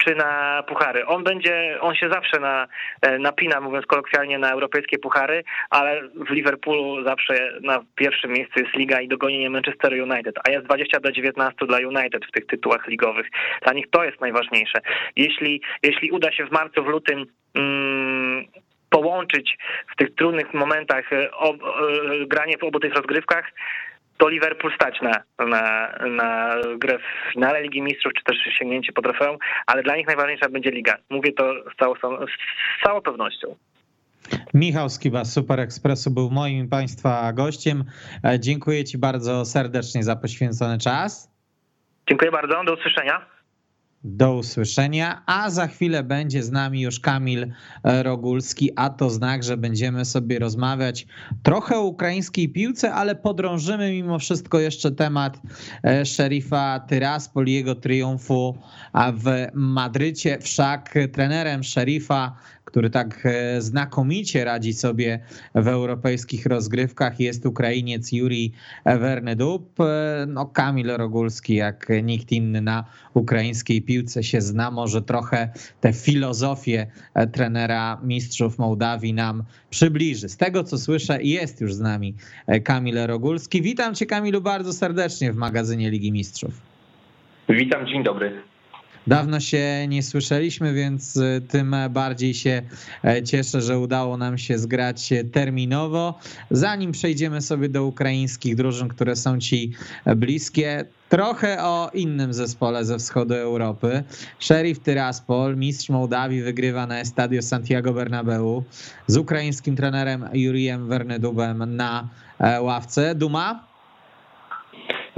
czy 0.05 0.15
na 0.15 0.63
puchar 0.69 0.90
puchary. 0.91 1.07
On 1.07 1.25
będzie, 1.25 1.81
on 1.81 1.95
się 1.95 2.09
zawsze 2.09 2.41
na, 2.41 2.67
e, 3.03 3.19
napina, 3.19 3.61
mówiąc 3.61 3.87
kolokwialnie, 3.87 4.39
na 4.39 4.51
europejskie 4.51 4.99
puchary, 4.99 5.45
ale 5.71 6.03
w 6.03 6.31
Liverpoolu 6.31 7.05
zawsze 7.05 7.53
na 7.63 7.81
pierwszym 7.95 8.33
miejscu 8.33 8.61
jest 8.61 8.75
Liga 8.75 9.01
i 9.01 9.09
dogonienie 9.09 9.51
Manchester 9.51 9.93
United, 9.93 10.35
a 10.45 10.51
jest 10.51 10.67
20 10.67 11.01
do 11.01 11.13
19 11.13 11.67
dla 11.67 11.79
United 11.79 12.27
w 12.27 12.33
tych 12.33 12.47
tytułach 12.47 12.87
ligowych. 12.87 13.27
Dla 13.63 13.73
nich 13.73 13.87
to 13.91 14.05
jest 14.05 14.21
najważniejsze. 14.21 14.81
Jeśli, 15.17 15.63
jeśli 15.83 16.11
uda 16.11 16.33
się 16.33 16.47
w 16.47 16.51
marcu, 16.51 16.85
w 16.85 16.87
lutym 16.87 17.27
mm, 17.55 18.45
połączyć 18.91 19.57
w 19.93 19.97
tych 19.97 20.15
trudnych 20.15 20.55
momentach 20.55 21.13
e, 21.13 21.17
e, 21.17 21.31
granie 22.27 22.59
w 22.59 22.65
obu 22.65 22.81
tych 22.81 22.95
rozgrywkach, 22.95 23.53
to 24.21 24.29
Liverpool 24.29 24.75
stać 24.75 25.01
na, 25.01 25.23
na, 25.47 25.93
na 26.09 26.55
grę 26.79 26.99
w 26.99 27.33
finale 27.33 27.63
Ligi 27.63 27.83
Mistrzów, 27.83 28.13
czy 28.13 28.25
też 28.25 28.37
sięgnięcie 28.59 28.93
po 28.93 29.03
trofeum, 29.03 29.39
ale 29.67 29.83
dla 29.83 29.97
nich 29.97 30.07
najważniejsza 30.07 30.49
będzie 30.49 30.71
Liga. 30.71 30.97
Mówię 31.11 31.33
to 31.33 31.55
z 31.75 31.77
całą, 31.77 31.95
z 32.27 32.85
całą 32.85 33.01
pewnością. 33.01 33.57
Michał 34.55 34.89
Skiba 34.89 35.25
z 35.25 35.33
Super 35.33 35.61
Expressu 35.61 36.11
był 36.11 36.31
moim 36.31 36.69
Państwa 36.69 37.33
gościem. 37.33 37.85
E, 38.25 38.41
dziękuję 38.41 38.85
Ci 38.85 38.99
bardzo 38.99 39.45
serdecznie 39.45 40.03
za 40.03 40.17
poświęcony 40.17 40.79
czas. 40.79 41.31
Dziękuję 42.09 42.31
bardzo, 42.31 42.65
do 42.65 42.75
usłyszenia. 42.75 43.40
Do 44.05 44.37
usłyszenia, 44.37 45.23
a 45.27 45.51
za 45.51 45.67
chwilę 45.67 46.03
będzie 46.03 46.43
z 46.43 46.51
nami 46.51 46.81
już 46.81 47.01
Kamil 47.01 47.43
e, 47.85 48.03
Rogulski, 48.03 48.71
a 48.77 48.91
to 48.91 49.11
znak, 49.11 49.43
że 49.43 49.57
będziemy 49.57 50.05
sobie 50.05 50.39
rozmawiać 50.39 51.07
trochę 51.43 51.77
o 51.77 51.85
ukraińskiej 51.85 52.49
piłce, 52.49 52.93
ale 52.93 53.15
podrążymy 53.15 53.93
mimo 53.93 54.19
wszystko 54.19 54.61
jeszcze 54.61 54.91
temat 54.91 55.41
e, 55.83 56.07
szerifa 56.07 56.81
Tyraspol 56.81 57.47
i 57.47 57.53
jego 57.53 57.75
triumfu 57.75 58.59
w 59.15 59.47
Madrycie. 59.55 60.39
Wszak 60.41 60.95
trenerem 61.13 61.65
szerifa 61.65 62.37
który 62.71 62.91
tak 62.91 63.27
e, 63.27 63.63
znakomicie 63.63 64.45
radzi 64.45 64.73
sobie 64.73 65.21
w 65.55 65.69
europejskich 65.69 66.47
rozgrywkach. 66.47 67.21
Jest 67.21 67.47
Ukrainiec 67.47 68.13
Juri 68.13 68.53
Wernedub. 68.85 69.79
No, 70.27 70.47
Kamil 70.47 70.97
Rogulski, 70.97 71.55
jak 71.55 71.89
nikt 72.03 72.33
inny 72.33 72.61
na 72.61 72.85
ukraińskiej 73.15 73.83
piłce 73.91 74.23
się 74.23 74.41
zna, 74.41 74.71
może 74.71 75.03
trochę 75.03 75.49
tę 75.81 75.93
filozofię 75.93 76.87
e, 77.15 77.27
trenera 77.27 78.01
mistrzów 78.03 78.59
Mołdawii 78.59 79.15
nam 79.15 79.45
przybliży. 79.71 80.29
Z 80.29 80.37
tego 80.37 80.65
co 80.65 80.79
słyszę, 80.79 81.23
jest 81.23 81.61
już 81.61 81.75
z 81.75 81.81
nami 81.81 82.15
Kamil 82.65 83.07
Rogulski. 83.07 83.63
Witam 83.63 83.95
cię 83.95 84.07
Kamilu 84.07 84.41
bardzo 84.41 84.73
serdecznie 84.73 85.33
w 85.33 85.37
magazynie 85.37 85.91
Ligi 85.91 86.13
Mistrzów. 86.13 86.55
Witam, 87.49 87.87
dzień 87.87 88.05
dobry. 88.05 88.50
Dawno 89.07 89.41
się 89.41 89.87
nie 89.89 90.03
słyszeliśmy, 90.03 90.75
więc 90.75 91.17
y, 91.17 91.43
tym 91.49 91.77
bardziej 91.91 92.35
się 92.35 92.63
e, 93.05 93.23
cieszę, 93.23 93.63
że 93.63 93.79
udało 93.79 94.17
nam 94.17 94.39
się 94.39 94.59
zgrać 94.59 95.11
terminowo. 95.33 96.19
Zanim 96.51 96.93
przejdziemy 96.93 97.43
sobie 97.43 97.69
do 97.69 97.85
ukraińskich 97.85 98.57
drużyn, 98.57 98.89
które 98.89 99.17
są 99.17 99.39
ci 99.39 99.73
bliskie, 100.17 100.85
Trochę 101.11 101.63
o 101.63 101.91
innym 101.95 102.35
zespole 102.35 102.85
ze 102.85 102.99
wschodu 102.99 103.35
Europy. 103.35 104.03
Sheriff 104.39 104.81
Tyraspol, 104.81 105.57
mistrz 105.57 105.89
Mołdawii, 105.89 106.43
wygrywa 106.43 106.87
na 106.87 107.01
Estadio 107.01 107.43
Santiago 107.43 107.93
Bernabeu 107.93 108.65
z 109.07 109.17
ukraińskim 109.17 109.77
trenerem 109.77 110.29
Jurijem 110.33 110.89
Wernedubem 110.89 111.77
na 111.77 112.09
e, 112.39 112.61
ławce. 112.63 113.15
Duma? 113.15 113.70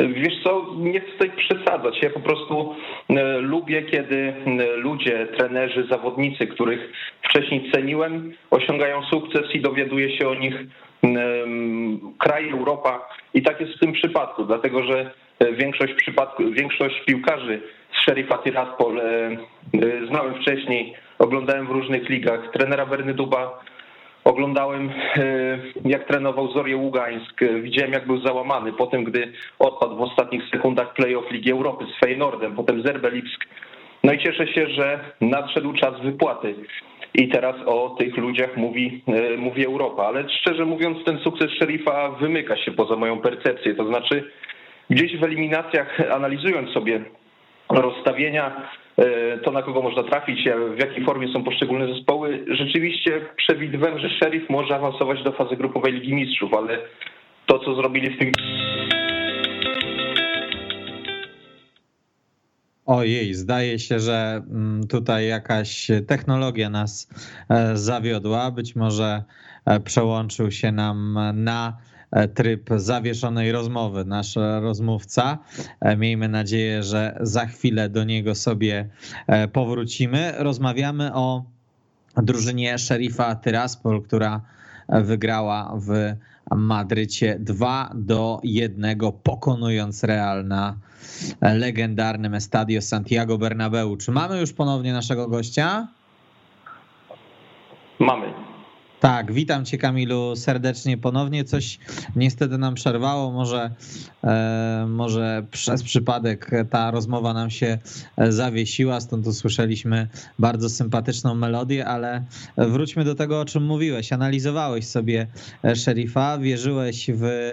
Wiesz 0.09 0.43
co, 0.45 0.67
nie 0.77 1.01
chcę 1.01 1.11
tutaj 1.11 1.31
przesadzać. 1.31 2.03
Ja 2.03 2.11
po 2.11 2.21
prostu 2.21 2.75
e, 3.11 3.38
lubię, 3.38 3.83
kiedy 3.83 4.35
e, 4.47 4.77
ludzie, 4.77 5.27
trenerzy, 5.27 5.87
zawodnicy, 5.91 6.47
których 6.47 6.93
wcześniej 7.23 7.71
ceniłem, 7.75 8.33
osiągają 8.51 9.03
sukces 9.03 9.55
i 9.55 9.61
dowiaduje 9.61 10.19
się 10.19 10.29
o 10.29 10.35
nich 10.35 10.55
kraj 12.19 12.51
Europa. 12.51 13.09
I 13.35 13.43
tak 13.43 13.61
jest 13.61 13.73
w 13.73 13.81
tym 13.81 13.93
przypadku, 13.93 14.45
dlatego 14.45 14.83
że 14.85 15.11
e, 15.38 15.53
większość 15.53 15.95
przypadku, 15.95 16.51
większość 16.51 17.01
piłkarzy 17.05 17.61
z 17.93 18.03
Sherifa 18.05 18.38
Tiraspol 18.38 19.01
znałem 20.09 20.35
wcześniej, 20.35 20.95
oglądałem 21.19 21.67
w 21.67 21.71
różnych 21.71 22.09
ligach. 22.09 22.51
Trenera 22.53 22.87
Bernyduba 22.87 23.61
Oglądałem, 24.33 24.90
e, 25.16 25.59
jak 25.85 26.07
trenował 26.07 26.53
Zorię 26.53 26.77
Ługańsk. 26.77 27.40
Widziałem, 27.62 27.92
jak 27.92 28.07
był 28.07 28.21
załamany 28.21 28.73
po 28.73 28.87
tym, 28.87 29.05
gdy 29.05 29.33
odpadł 29.59 29.97
w 29.97 30.01
ostatnich 30.01 30.42
sekundach 30.51 30.95
playoff 30.95 31.31
Ligi 31.31 31.53
Europy 31.53 31.85
z 31.85 32.01
Feynordem, 32.01 32.55
potem 32.57 32.83
Zerbelipsk 32.83 33.45
No 34.05 34.12
i 34.12 34.18
cieszę 34.18 34.47
się, 34.47 34.66
że 34.66 35.01
nadszedł 35.21 35.73
czas 35.73 36.01
wypłaty. 36.01 36.55
I 37.14 37.29
teraz 37.29 37.57
o 37.66 37.97
tych 37.99 38.16
ludziach 38.16 38.57
mówi, 38.57 39.03
mówi 39.38 39.66
Europa. 39.66 40.07
Ale 40.07 40.29
szczerze 40.29 40.64
mówiąc, 40.64 41.05
ten 41.05 41.18
sukces 41.18 41.51
szeryfa 41.51 42.11
wymyka 42.11 42.57
się 42.57 42.73
poza 42.73 42.97
moją 42.97 43.21
percepcję. 43.21 43.75
To 43.75 43.87
znaczy, 43.87 44.31
gdzieś 44.90 45.16
w 45.16 45.25
eliminacjach, 45.25 46.01
analizując 46.14 46.71
sobie 46.71 47.05
rozstawienia, 47.68 48.47
e, 48.47 48.82
to 49.44 49.50
na 49.50 49.62
kogo 49.62 49.83
można 49.83 50.02
trafić, 50.02 50.48
w 50.76 50.78
jakiej 50.78 51.05
formie 51.05 51.33
są 51.33 51.44
poszczególne 51.44 51.94
zespoły, 51.94 52.44
rzeczywiście 52.48 53.20
przewidywałem, 53.37 53.98
że 53.98 54.09
Sheriff 54.09 54.50
może 54.50 54.76
awansować 54.76 55.22
do 55.22 55.33
fazy 55.33 55.57
grupowej 55.57 55.92
Ligi 55.92 56.14
Mistrzów, 56.14 56.55
ale 56.55 56.78
to, 57.46 57.59
co 57.59 57.74
zrobili 57.74 58.16
w 58.16 58.18
tym... 58.18 58.33
Ojej, 62.87 63.35
zdaje 63.35 63.78
się, 63.78 63.98
że 63.98 64.42
mm, 64.50 64.87
tutaj 64.88 65.28
jakaś 65.28 65.90
technologia 66.09 66.70
nas 66.70 67.09
e, 67.50 67.76
zawiodła. 67.76 68.50
Być 68.50 68.76
może 68.76 69.22
e, 69.66 69.81
przełączył 69.81 70.50
się 70.50 70.72
nam 70.72 71.18
na 71.35 71.76
E, 71.91 71.91
tryb 72.35 72.70
zawieszonej 72.77 73.53
rozmowy. 73.53 74.05
Nasz 74.05 74.37
rozmówca. 74.61 75.38
E, 75.81 75.96
miejmy 75.96 76.29
nadzieję, 76.29 76.83
że 76.83 77.18
za 77.20 77.46
chwilę 77.46 77.88
do 77.88 78.05
niego 78.05 78.35
sobie 78.35 78.88
e, 79.27 79.48
powrócimy. 79.48 80.33
Rozmawiamy 80.38 81.14
o 81.14 81.44
drużynie 82.16 82.79
Sherifa 82.79 83.35
Tyraspol, 83.35 84.03
która 84.03 84.40
wygrała 84.88 85.77
w 85.77 86.14
Madrycie 86.57 87.37
2 87.40 87.90
do 87.94 88.40
1, 88.42 88.98
pokonując 89.22 90.05
Real 90.05 90.46
na 90.46 90.77
legendarnym 91.40 92.35
Estadio 92.35 92.83
Santiago 92.83 93.38
Bernabeu. 93.38 93.96
Czy 93.96 94.12
mamy 94.12 94.40
już 94.40 94.53
ponownie 94.53 94.92
naszego 94.92 95.29
gościa? 95.29 95.88
Mamy. 97.98 98.41
Tak, 99.03 99.33
witam 99.33 99.65
cię 99.65 99.79
Kamilu 99.79 100.37
serdecznie 100.37 100.99
ponownie. 100.99 101.45
Coś 101.45 101.79
niestety 102.17 102.59
nam 102.59 102.75
przerwało, 102.75 103.33
może, 103.33 103.71
e, 104.25 104.87
może 104.88 105.47
przez 105.51 105.83
przypadek 105.83 106.51
ta 106.71 106.91
rozmowa 106.91 107.33
nam 107.35 107.51
się 107.51 107.79
e, 108.17 108.33
zawiesiła, 108.33 109.01
stąd 109.01 109.27
usłyszeliśmy 109.27 110.09
bardzo 110.38 110.71
sympatyczną 110.71 111.35
melodię, 111.35 111.87
ale 111.87 112.25
wróćmy 112.57 113.05
do 113.05 113.15
tego, 113.15 113.41
o 113.41 113.45
czym 113.45 113.65
mówiłeś. 113.65 114.12
Analizowałeś 114.12 114.87
sobie 114.87 115.27
e, 115.65 115.77
szeryfa, 115.77 116.38
wierzyłeś 116.38 117.11
w 117.15 117.51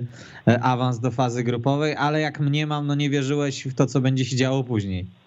awans 0.62 1.00
do 1.00 1.12
fazy 1.12 1.44
grupowej, 1.44 1.96
ale 1.96 2.22
jak 2.22 2.40
mnie 2.40 2.68
mam, 2.68 2.88
no 2.88 2.96
nie 2.96 3.10
wierzyłeś 3.10 3.68
w 3.68 3.74
to, 3.74 3.86
co 3.86 4.02
będzie 4.02 4.26
się 4.26 4.36
działo 4.36 4.64
później. 4.64 5.19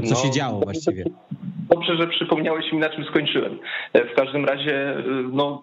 co 0.00 0.14
no, 0.14 0.20
się 0.20 0.30
działo 0.30 0.60
właściwie. 0.60 1.04
Dobrze, 1.70 1.96
że 1.96 2.06
przypomniałeś 2.06 2.72
mi, 2.72 2.78
na 2.78 2.88
czym 2.88 3.04
skończyłem. 3.04 3.58
E, 3.92 4.04
w 4.04 4.14
każdym 4.14 4.44
razie, 4.44 4.74
e, 4.88 5.02
no 5.32 5.62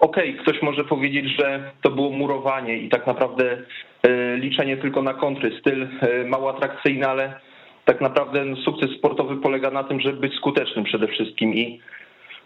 okej, 0.00 0.30
okay, 0.30 0.42
ktoś 0.42 0.62
może 0.62 0.84
powiedzieć, 0.84 1.36
że 1.38 1.70
to 1.82 1.90
było 1.90 2.10
murowanie 2.10 2.78
i 2.78 2.88
tak 2.88 3.06
naprawdę 3.06 3.58
e, 4.02 4.36
liczenie 4.36 4.76
tylko 4.76 5.02
na 5.02 5.14
kontry, 5.14 5.58
styl 5.60 5.88
mało 6.26 6.56
atrakcyjny, 6.56 7.08
ale 7.08 7.40
tak 7.84 8.00
naprawdę 8.00 8.44
sukces 8.64 8.90
sportowy 8.98 9.36
polega 9.36 9.70
na 9.70 9.84
tym, 9.84 10.00
żeby 10.00 10.20
być 10.20 10.34
skutecznym 10.34 10.84
przede 10.84 11.08
wszystkim 11.08 11.54
i 11.54 11.80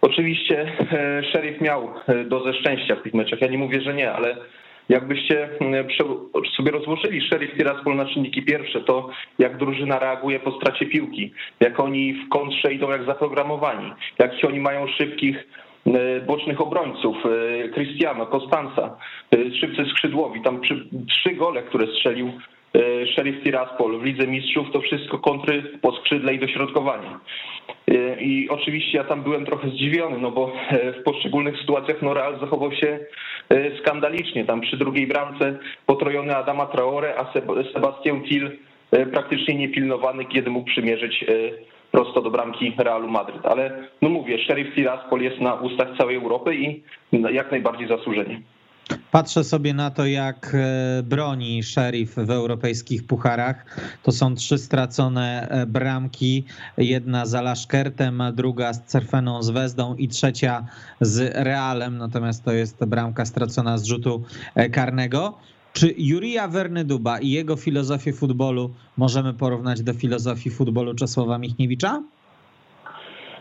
oczywiście 0.00 0.72
Sheriff 1.30 1.60
miał 1.60 1.88
dozę 2.26 2.54
szczęścia 2.54 2.96
w 2.96 3.02
tych 3.02 3.14
meczach. 3.14 3.40
Ja 3.40 3.48
nie 3.48 3.58
mówię, 3.58 3.80
że 3.80 3.94
nie, 3.94 4.12
ale 4.12 4.36
Jakbyście 4.90 5.48
mm, 5.60 5.86
sobie 6.56 6.70
rozłożyli 6.70 7.20
Sheriff 7.20 7.56
Tiraspol 7.56 7.96
na 7.96 8.06
czynniki 8.06 8.42
pierwsze, 8.42 8.80
to 8.80 9.10
jak 9.38 9.56
drużyna 9.56 9.98
reaguje 9.98 10.40
po 10.40 10.52
stracie 10.52 10.86
piłki, 10.86 11.32
jak 11.60 11.80
oni 11.80 12.14
w 12.14 12.28
kontrze 12.28 12.72
idą 12.72 12.90
jak 12.90 13.04
zaprogramowani, 13.04 13.92
jak 14.18 14.30
oni 14.46 14.60
mają 14.60 14.86
szybkich 14.86 15.46
mm, 15.86 16.26
bocznych 16.26 16.60
obrońców, 16.60 17.16
y, 17.26 17.70
Cristiano, 17.74 18.26
Costanza, 18.26 18.96
y, 19.34 19.50
szybcy 19.60 19.84
skrzydłowi, 19.90 20.42
tam 20.42 20.60
trzy 21.08 21.34
gole, 21.34 21.62
które 21.62 21.86
strzelił 21.86 22.32
Sheriff 23.14 23.42
Tiraspol 23.42 23.98
w 23.98 24.04
Lidze 24.04 24.26
Mistrzów, 24.26 24.66
to 24.72 24.80
wszystko 24.80 25.18
kontry 25.18 25.62
po 25.82 25.92
skrzydle 25.92 26.34
i 26.34 26.38
dośrodkowanie. 26.38 27.08
I 28.20 28.48
oczywiście 28.48 28.98
ja 28.98 29.04
tam 29.04 29.22
byłem 29.22 29.46
trochę 29.46 29.68
zdziwiony, 29.68 30.18
no 30.18 30.30
bo 30.30 30.52
w 31.00 31.02
poszczególnych 31.02 31.58
sytuacjach 31.58 32.02
no 32.02 32.14
Real 32.14 32.40
zachował 32.40 32.72
się 32.72 32.98
E, 33.50 33.78
skandalicznie. 33.78 34.44
Tam 34.44 34.60
przy 34.60 34.76
drugiej 34.76 35.06
bramce 35.06 35.58
potrojony 35.86 36.36
Adama 36.36 36.66
Traore, 36.66 37.14
a 37.18 37.32
Sebastian 37.72 38.22
Til 38.22 38.50
e, 38.90 39.06
praktycznie 39.06 39.54
niepilnowany, 39.54 40.24
kiedy 40.24 40.50
mógł 40.50 40.70
przymierzyć 40.70 41.22
e, 41.22 41.26
prosto 41.90 42.22
do 42.22 42.30
bramki 42.30 42.72
Realu 42.78 43.08
Madryt. 43.08 43.46
Ale 43.46 43.88
no 44.02 44.08
mówię, 44.08 44.38
Sheriff 44.38 44.74
Tiraspol 44.74 45.20
jest 45.20 45.40
na 45.40 45.54
ustach 45.54 45.88
całej 45.98 46.16
Europy 46.16 46.54
i 46.54 46.82
jak 47.32 47.50
najbardziej 47.50 47.88
zasłużenie. 47.88 48.40
Patrzę 49.12 49.44
sobie 49.44 49.74
na 49.74 49.90
to, 49.90 50.06
jak 50.06 50.52
e, 50.54 51.02
broni 51.02 51.62
Sheriff 51.62 52.14
w 52.14 52.30
europejskich 52.30 53.06
pucharach. 53.06 53.80
To 54.02 54.12
są 54.12 54.34
trzy 54.34 54.58
stracone 54.58 55.48
e, 55.48 55.66
bramki. 55.66 56.44
Jedna 56.78 57.26
z 57.26 57.34
Alaszkertem, 57.34 58.22
druga 58.34 58.72
z 58.72 58.82
Cerfeną 58.84 59.42
z 59.42 59.50
Wezdą 59.50 59.94
i 59.94 60.08
trzecia 60.08 60.66
z 61.00 61.32
Realem. 61.34 61.98
Natomiast 61.98 62.44
to 62.44 62.52
jest 62.52 62.84
bramka 62.84 63.24
stracona 63.24 63.78
z 63.78 63.84
rzutu 63.84 64.24
e, 64.54 64.70
karnego. 64.70 65.38
Czy 65.72 65.94
Jurija 65.98 66.48
Wernyduba 66.48 67.18
i 67.18 67.30
jego 67.30 67.56
filozofię 67.56 68.12
futbolu 68.12 68.74
możemy 68.96 69.34
porównać 69.34 69.82
do 69.82 69.94
filozofii 69.94 70.50
futbolu 70.50 70.94
Czesława 70.94 71.38
Michniewicza? 71.38 72.02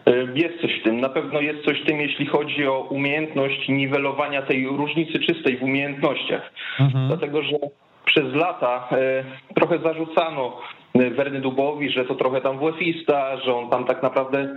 E, 0.09 0.27
jest 0.35 0.61
coś 0.61 0.79
w 0.79 0.83
tym. 0.83 0.99
Na 0.99 1.09
pewno 1.09 1.41
jest 1.41 1.65
coś 1.65 1.81
w 1.81 1.85
tym, 1.85 1.99
jeśli 1.99 2.25
chodzi 2.25 2.67
o 2.67 2.79
umiejętność 2.79 3.69
niwelowania 3.69 4.41
tej 4.41 4.67
różnicy 4.67 5.19
czystej 5.19 5.57
w 5.57 5.63
umiejętnościach. 5.63 6.51
Mhm. 6.79 7.07
Dlatego, 7.07 7.43
że 7.43 7.57
przez 8.05 8.33
lata 8.33 8.87
e, 8.91 9.23
trochę 9.55 9.79
zarzucano 9.79 10.61
e, 10.93 11.09
Werny 11.09 11.41
Dubowi, 11.41 11.89
że 11.89 12.05
to 12.05 12.15
trochę 12.15 12.41
tam 12.41 12.59
WF-ista, 12.59 13.37
że 13.37 13.55
on 13.55 13.69
tam 13.69 13.85
tak 13.85 14.03
naprawdę 14.03 14.55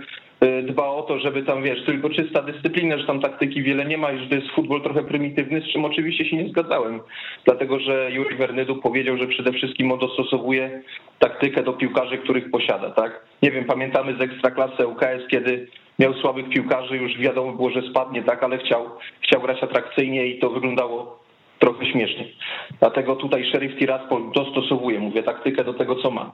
dba 0.63 0.87
o 0.87 1.01
to, 1.01 1.19
żeby 1.19 1.43
tam, 1.43 1.63
wiesz, 1.63 1.85
tylko 1.85 2.09
czysta 2.09 2.41
dyscyplina, 2.41 2.97
że 2.97 3.07
tam 3.07 3.19
taktyki 3.19 3.63
wiele 3.63 3.85
nie 3.85 3.97
ma 3.97 4.11
i 4.11 4.19
że 4.19 4.27
to 4.27 4.35
jest 4.35 4.51
futbol 4.51 4.81
trochę 4.81 5.03
prymitywny, 5.03 5.61
z 5.61 5.73
czym 5.73 5.85
oczywiście 5.85 6.25
się 6.25 6.37
nie 6.37 6.49
zgadzałem. 6.49 6.99
Dlatego, 7.45 7.79
że 7.79 8.11
Juri 8.11 8.35
Wernydu 8.35 8.75
powiedział, 8.75 9.17
że 9.17 9.27
przede 9.27 9.53
wszystkim 9.53 9.91
on 9.91 9.99
dostosowuje 9.99 10.81
taktykę 11.19 11.63
do 11.63 11.73
piłkarzy, 11.73 12.17
których 12.17 12.51
posiada, 12.51 12.89
tak? 12.89 13.25
Nie 13.41 13.51
wiem, 13.51 13.65
pamiętamy 13.65 14.15
z 14.17 14.21
Ekstraklasy 14.21 14.87
UKS, 14.87 15.27
kiedy 15.31 15.67
miał 15.99 16.13
słabych 16.13 16.49
piłkarzy, 16.49 16.97
już 16.97 17.17
wiadomo 17.17 17.53
było, 17.53 17.69
że 17.69 17.81
spadnie, 17.81 18.23
tak, 18.23 18.43
ale 18.43 18.57
chciał, 18.57 18.89
chciał 19.21 19.41
grać 19.41 19.63
atrakcyjnie 19.63 20.27
i 20.27 20.39
to 20.39 20.49
wyglądało 20.49 21.23
trochę 21.59 21.85
śmiesznie. 21.85 22.25
Dlatego 22.79 23.15
tutaj 23.15 23.45
Sheriff 23.45 23.77
Tiraspol 23.79 24.31
dostosowuje, 24.35 24.99
mówię, 24.99 25.23
taktykę 25.23 25.63
do 25.63 25.73
tego, 25.73 25.95
co 25.95 26.11
ma. 26.11 26.31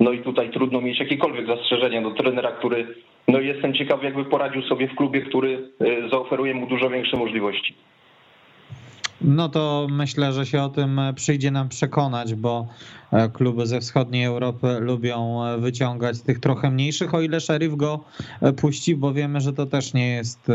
No 0.00 0.12
i 0.12 0.18
tutaj 0.18 0.50
trudno 0.50 0.80
mieć 0.80 1.00
jakiekolwiek 1.00 1.46
zastrzeżenia 1.46 2.02
do 2.02 2.10
trenera, 2.10 2.52
który 2.52 2.94
no 3.28 3.40
i 3.40 3.46
jestem 3.46 3.74
ciekaw, 3.74 4.02
jakby 4.02 4.24
poradził 4.24 4.62
sobie 4.62 4.88
w 4.88 4.94
klubie, 4.94 5.22
który 5.22 5.70
e, 5.80 6.08
zaoferuje 6.08 6.54
mu 6.54 6.66
dużo 6.66 6.90
większe 6.90 7.16
możliwości. 7.16 7.74
No 9.20 9.48
to 9.48 9.86
myślę, 9.90 10.32
że 10.32 10.46
się 10.46 10.62
o 10.62 10.68
tym 10.68 11.00
przyjdzie 11.14 11.50
nam 11.50 11.68
przekonać, 11.68 12.34
bo 12.34 12.66
e, 13.12 13.28
kluby 13.28 13.66
ze 13.66 13.80
wschodniej 13.80 14.24
Europy 14.24 14.66
lubią 14.80 15.44
e, 15.44 15.58
wyciągać 15.58 16.22
tych 16.22 16.40
trochę 16.40 16.70
mniejszych, 16.70 17.14
o 17.14 17.20
ile 17.20 17.40
szeryf 17.40 17.76
go 17.76 18.04
puści, 18.56 18.96
bo 18.96 19.12
wiemy, 19.12 19.40
że 19.40 19.52
to 19.52 19.66
też 19.66 19.94
nie 19.94 20.08
jest 20.08 20.52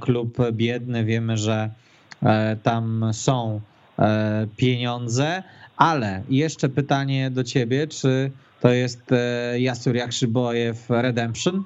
klub 0.00 0.36
biedny, 0.52 1.04
wiemy, 1.04 1.36
że 1.36 1.70
tam 2.62 3.10
są 3.12 3.60
pieniądze, 4.56 5.42
ale 5.76 6.22
jeszcze 6.28 6.68
pytanie 6.68 7.30
do 7.30 7.44
ciebie, 7.44 7.86
czy 7.86 8.30
to 8.60 8.70
jest 8.70 9.10
Jasur 9.58 9.96
Jakrzybojew 9.96 10.90
Redemption? 10.90 11.64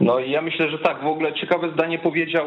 No 0.00 0.18
i 0.18 0.30
ja 0.30 0.42
myślę, 0.42 0.70
że 0.70 0.78
tak. 0.78 1.02
W 1.02 1.06
ogóle 1.06 1.32
ciekawe 1.32 1.70
zdanie 1.70 1.98
powiedział 1.98 2.46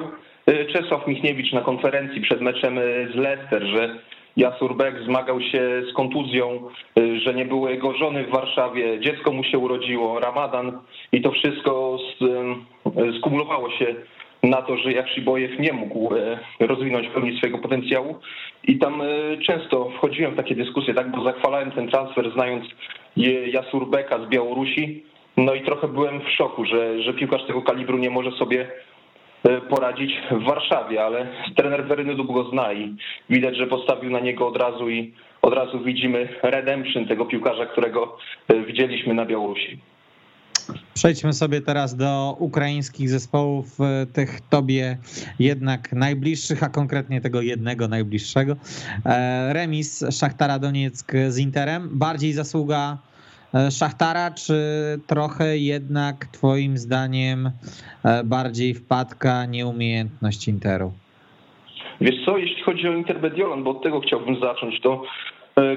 y, 0.49 0.65
Czesław 0.73 1.08
Michniewicz 1.08 1.53
na 1.53 1.62
konferencji 1.62 2.21
przed 2.21 2.41
meczem 2.41 2.77
y, 2.77 3.10
z 3.13 3.15
Leicester, 3.15 3.63
że 3.63 3.99
Jasurbek 4.38 5.03
zmagał 5.03 5.41
się 5.41 5.84
z 5.91 5.93
kontuzją, 5.93 6.69
y, 6.99 7.19
że 7.19 7.34
nie 7.34 7.45
było 7.45 7.69
jego 7.69 7.93
żony 7.93 8.23
w 8.23 8.29
Warszawie, 8.29 8.99
dziecko 8.99 9.31
mu 9.31 9.43
się 9.43 9.58
urodziło, 9.58 10.19
ramadan 10.19 10.79
i 11.12 11.21
to 11.21 11.31
wszystko 11.31 11.97
skumulowało 13.19 13.71
się 13.71 13.95
na 14.43 14.62
to, 14.62 14.77
że 14.77 14.91
Jakszybojew 14.91 15.60
nie 15.60 15.73
mógł 15.73 16.10
rozwinąć 16.60 17.08
pełni 17.08 17.38
swojego 17.38 17.58
potencjału 17.58 18.15
i 18.63 18.77
tam 18.77 19.01
często 19.47 19.89
wchodziłem 19.97 20.34
w 20.34 20.38
takie 20.38 20.55
dyskusje, 20.55 20.93
tak, 20.93 21.12
bo 21.12 21.23
zachwalałem 21.23 21.72
ten 21.72 21.88
transfer 21.88 22.32
znając 22.32 22.65
Jasurbeka 23.53 24.26
z 24.26 24.30
Białorusi, 24.30 25.03
no 25.38 25.53
i 25.53 25.65
trochę 25.65 25.88
byłem 25.88 26.21
w 26.21 26.29
szoku, 26.29 26.65
że, 26.65 27.03
że 27.03 27.13
piłkarz 27.13 27.47
tego 27.47 27.61
kalibru 27.61 27.97
nie 27.97 28.09
może 28.09 28.31
sobie 28.31 28.67
e, 29.43 29.61
poradzić 29.61 30.11
w 30.31 30.43
Warszawie, 30.43 31.03
ale 31.03 31.27
trener 31.55 31.88
Weryny 31.88 32.15
go 32.15 32.49
zna 32.49 32.73
i 32.73 32.95
widać, 33.29 33.57
że 33.57 33.67
postawił 33.67 34.11
na 34.11 34.19
niego 34.19 34.47
od 34.47 34.57
razu 34.57 34.89
i 34.89 35.13
od 35.41 35.53
razu 35.53 35.79
widzimy 35.79 36.29
redemption 36.43 37.05
tego 37.05 37.25
piłkarza, 37.25 37.65
którego 37.65 38.17
e, 38.47 38.61
widzieliśmy 38.61 39.13
na 39.13 39.25
Białorusi. 39.25 39.79
Przejdźmy 40.93 41.33
sobie 41.33 41.61
teraz 41.61 41.95
do 41.95 42.36
ukraińskich 42.39 43.09
zespołów, 43.09 43.65
e, 43.79 44.05
tych 44.05 44.41
tobie 44.49 44.97
jednak 45.39 45.93
najbliższych, 45.93 46.63
a 46.63 46.69
konkretnie 46.69 47.21
tego 47.21 47.41
jednego 47.41 47.88
najbliższego. 47.88 48.55
Remis 49.49 50.05
Szachtara 50.11 50.59
Donieck 50.59 51.11
z 51.27 51.38
Interem. 51.38 51.89
Bardziej 51.91 52.33
zasługa 52.33 52.97
Szachtara, 53.72 54.32
czy 54.32 54.53
trochę 55.08 55.58
jednak 55.58 56.26
twoim 56.26 56.78
zdaniem 56.78 57.51
bardziej 58.26 58.74
wpadka 58.74 59.45
nieumiejętność 59.45 60.47
Interu? 60.47 60.93
Wiesz 62.01 62.26
co, 62.26 62.38
jeśli 62.38 62.64
chodzi 62.64 62.88
o 62.88 62.93
Inter 62.93 63.22
Mediolan, 63.22 63.64
bo 63.64 63.72
od 63.72 63.84
tego 63.84 63.99
chciałbym 63.99 64.39
zacząć, 64.39 64.82
to 64.82 65.03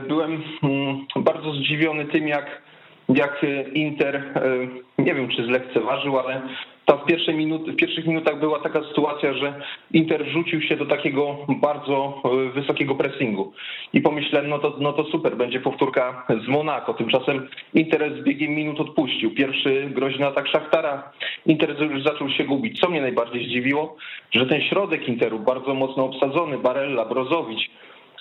byłem 0.09 0.43
mm, 0.63 1.07
bardzo 1.17 1.53
zdziwiony 1.53 2.05
tym, 2.05 2.29
jak 2.29 2.63
jak 3.09 3.47
Inter, 3.75 4.17
e, 4.17 5.03
nie 5.03 5.15
wiem 5.15 5.29
czy 5.29 5.45
zlekceważył, 5.45 6.19
ale 6.19 6.43
tam 6.89 6.99
w, 6.99 7.05
pierwszej 7.05 7.35
minut, 7.35 7.71
w 7.71 7.77
pierwszych 7.77 8.07
minutach 8.07 8.41
była 8.41 8.59
taka 8.61 8.81
sytuacja, 8.83 9.35
że 9.35 9.61
Inter 9.93 10.27
rzucił 10.29 10.63
się 10.63 10.77
do 10.77 10.87
takiego 10.87 11.37
bardzo 11.49 12.23
e, 12.25 12.61
wysokiego 12.61 12.95
pressingu. 12.95 13.53
I 13.93 14.01
pomyślałem, 14.01 14.49
no 14.51 14.59
to, 14.59 14.77
no 14.81 14.93
to 14.93 15.05
super, 15.05 15.37
będzie 15.37 15.61
powtórka 15.61 16.27
z 16.45 16.49
Monaco. 16.49 16.95
Tymczasem 16.95 17.49
Inter 17.75 18.21
z 18.21 18.25
biegiem 18.25 18.51
minut 18.51 18.81
odpuścił. 18.81 19.35
Pierwszy 19.35 19.91
groźny 19.91 20.27
atak 20.27 20.49
Szachtara. 20.49 21.13
Inter 21.47 21.91
już 21.91 22.03
zaczął 22.03 22.31
się 22.31 22.45
gubić. 22.45 22.81
Co 22.81 22.91
mnie 22.91 23.01
najbardziej 23.01 23.47
zdziwiło, 23.47 23.97
że 24.31 24.47
ten 24.47 24.63
środek 24.63 25.09
Interu, 25.09 25.39
bardzo 25.39 25.75
mocno 25.75 26.05
obsadzony, 26.05 26.59
Barella, 26.59 27.05
Brozowicz, 27.05 27.71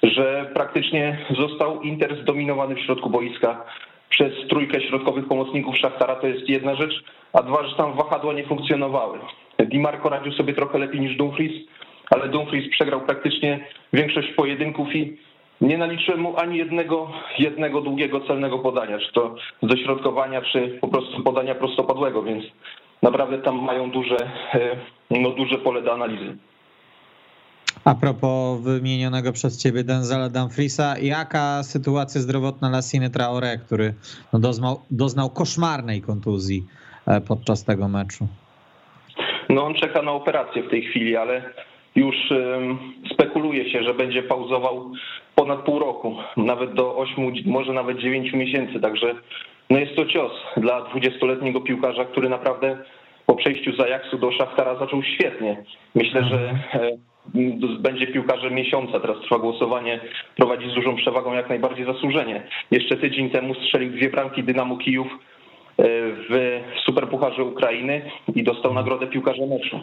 że 0.03 0.51
praktycznie 0.53 1.25
został 1.39 1.81
Inter 1.81 2.21
zdominowany 2.21 2.75
w 2.75 2.79
środku 2.79 3.09
boiska 3.09 3.63
przez 4.09 4.47
trójkę 4.49 4.81
środkowych 4.81 5.27
pomocników 5.27 5.77
Szachtara 5.77 6.15
to 6.15 6.27
jest 6.27 6.49
jedna 6.49 6.75
rzecz, 6.75 7.03
a 7.37 7.43
dwa, 7.43 7.67
że 7.67 7.75
tam 7.75 7.93
wahadła 7.93 8.33
nie 8.33 8.47
funkcjonowały. 8.47 9.19
Di 9.59 9.79
Marco 9.79 10.09
radził 10.09 10.31
sobie 10.31 10.53
trochę 10.53 10.77
lepiej 10.77 11.01
niż 11.01 11.17
Dumfries, 11.17 11.67
ale 12.09 12.29
Dumfries 12.29 12.71
przegrał 12.71 13.01
praktycznie 13.01 13.59
większość 13.93 14.27
pojedynków 14.33 14.95
i 14.95 15.17
nie 15.61 15.77
naliczyłem 15.77 16.21
mu 16.21 16.39
ani 16.39 16.57
jednego, 16.57 17.11
jednego 17.39 17.81
długiego 17.81 18.21
celnego 18.21 18.59
podania, 18.59 18.99
czy 18.99 19.13
to 19.13 19.35
dośrodkowania, 19.63 20.41
czy 20.41 20.77
po 20.81 20.87
prostu 20.87 21.23
podania 21.23 21.55
prostopadłego, 21.55 22.23
więc 22.23 22.43
naprawdę 23.01 23.37
tam 23.37 23.63
mają 23.63 23.91
duże, 23.91 24.17
e, 24.53 24.75
no, 25.11 25.29
duże 25.29 25.57
pole 25.57 25.81
do 25.81 25.93
analizy. 25.93 26.37
A 27.85 27.95
propos 27.95 28.61
wymienionego 28.61 29.31
przez 29.31 29.63
ciebie 29.63 29.83
Denzela 29.83 30.29
Dumfriesa, 30.29 30.95
jaka 31.01 31.63
sytuacja 31.63 32.21
zdrowotna 32.21 32.69
Lassine 32.69 33.09
Traore, 33.09 33.57
który 33.57 33.93
no 34.33 34.39
doznał, 34.39 34.81
doznał 34.91 35.29
koszmarnej 35.29 36.01
kontuzji 36.01 36.63
podczas 37.27 37.63
tego 37.63 37.87
meczu? 37.87 38.27
No 39.49 39.65
on 39.65 39.73
czeka 39.73 40.01
na 40.01 40.11
operację 40.11 40.63
w 40.63 40.69
tej 40.69 40.81
chwili, 40.81 41.17
ale 41.17 41.41
już 41.95 42.15
spekuluje 43.13 43.71
się, 43.71 43.83
że 43.83 43.93
będzie 43.93 44.23
pauzował 44.23 44.91
ponad 45.35 45.59
pół 45.59 45.79
roku, 45.79 46.15
nawet 46.37 46.73
do 46.73 46.97
8, 46.97 47.33
może 47.45 47.73
nawet 47.73 47.97
9 47.97 48.33
miesięcy, 48.33 48.79
także 48.79 49.15
no 49.69 49.79
jest 49.79 49.95
to 49.95 50.05
cios 50.05 50.31
dla 50.57 50.81
20-letniego 50.81 51.61
piłkarza, 51.61 52.05
który 52.05 52.29
naprawdę 52.29 52.77
po 53.25 53.35
przejściu 53.35 53.75
z 53.75 53.79
Ajaxu 53.79 54.17
do 54.17 54.31
Szachtara 54.31 54.79
zaczął 54.79 55.03
świetnie. 55.03 55.63
Myślę, 55.95 56.23
że 56.23 56.59
e, 56.73 56.97
będzie 57.79 58.07
piłkarzem 58.07 58.53
miesiąca. 58.53 58.99
Teraz 58.99 59.17
trwa 59.23 59.39
głosowanie, 59.39 59.99
prowadzi 60.37 60.71
z 60.71 60.73
dużą 60.73 60.95
przewagą 60.95 61.33
jak 61.33 61.49
najbardziej 61.49 61.85
zasłużenie. 61.85 62.43
Jeszcze 62.71 62.97
tydzień 62.97 63.29
temu 63.29 63.53
strzelił 63.53 63.91
dwie 63.91 64.09
bramki 64.09 64.43
Dynamo 64.43 64.77
Kijów 64.77 65.07
e, 65.07 65.17
w 65.77 66.61
Superpucharze 66.85 67.43
Ukrainy 67.43 68.01
i 68.35 68.43
dostał 68.43 68.73
nagrodę 68.73 69.07
piłkarza 69.07 69.45
meczu. 69.45 69.79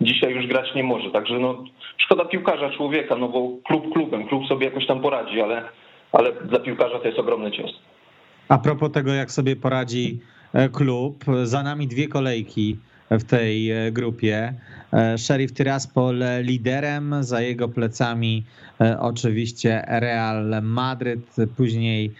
Dzisiaj 0.00 0.34
już 0.34 0.46
grać 0.46 0.74
nie 0.74 0.82
może, 0.82 1.10
także 1.10 1.38
no, 1.38 1.64
szkoda 1.96 2.24
piłkarza, 2.24 2.70
człowieka, 2.70 3.16
no 3.16 3.28
bo 3.28 3.48
klub 3.64 3.92
klubem, 3.92 4.28
klub 4.28 4.46
sobie 4.46 4.66
jakoś 4.66 4.86
tam 4.86 5.00
poradzi, 5.00 5.40
ale, 5.40 5.62
ale 6.12 6.32
dla 6.32 6.58
piłkarza 6.58 6.98
to 6.98 7.06
jest 7.06 7.18
ogromny 7.18 7.50
cios. 7.50 7.70
A 8.48 8.58
propos 8.58 8.92
tego, 8.92 9.12
jak 9.12 9.30
sobie 9.30 9.56
poradzi 9.56 10.20
e, 10.54 10.68
klub, 10.68 11.24
za 11.44 11.62
nami 11.62 11.86
dwie 11.86 12.08
kolejki 12.08 12.76
w 13.10 13.24
tej 13.24 13.70
e, 13.70 13.92
grupie. 13.92 14.54
E, 14.92 15.18
Sheriff 15.18 15.52
Tiraspol 15.52 16.22
liderem, 16.42 17.14
za 17.20 17.40
jego 17.40 17.68
plecami 17.68 18.44
oczywiście 19.00 19.84
Real 19.88 20.62
Madryt, 20.62 21.36
później 21.56 22.12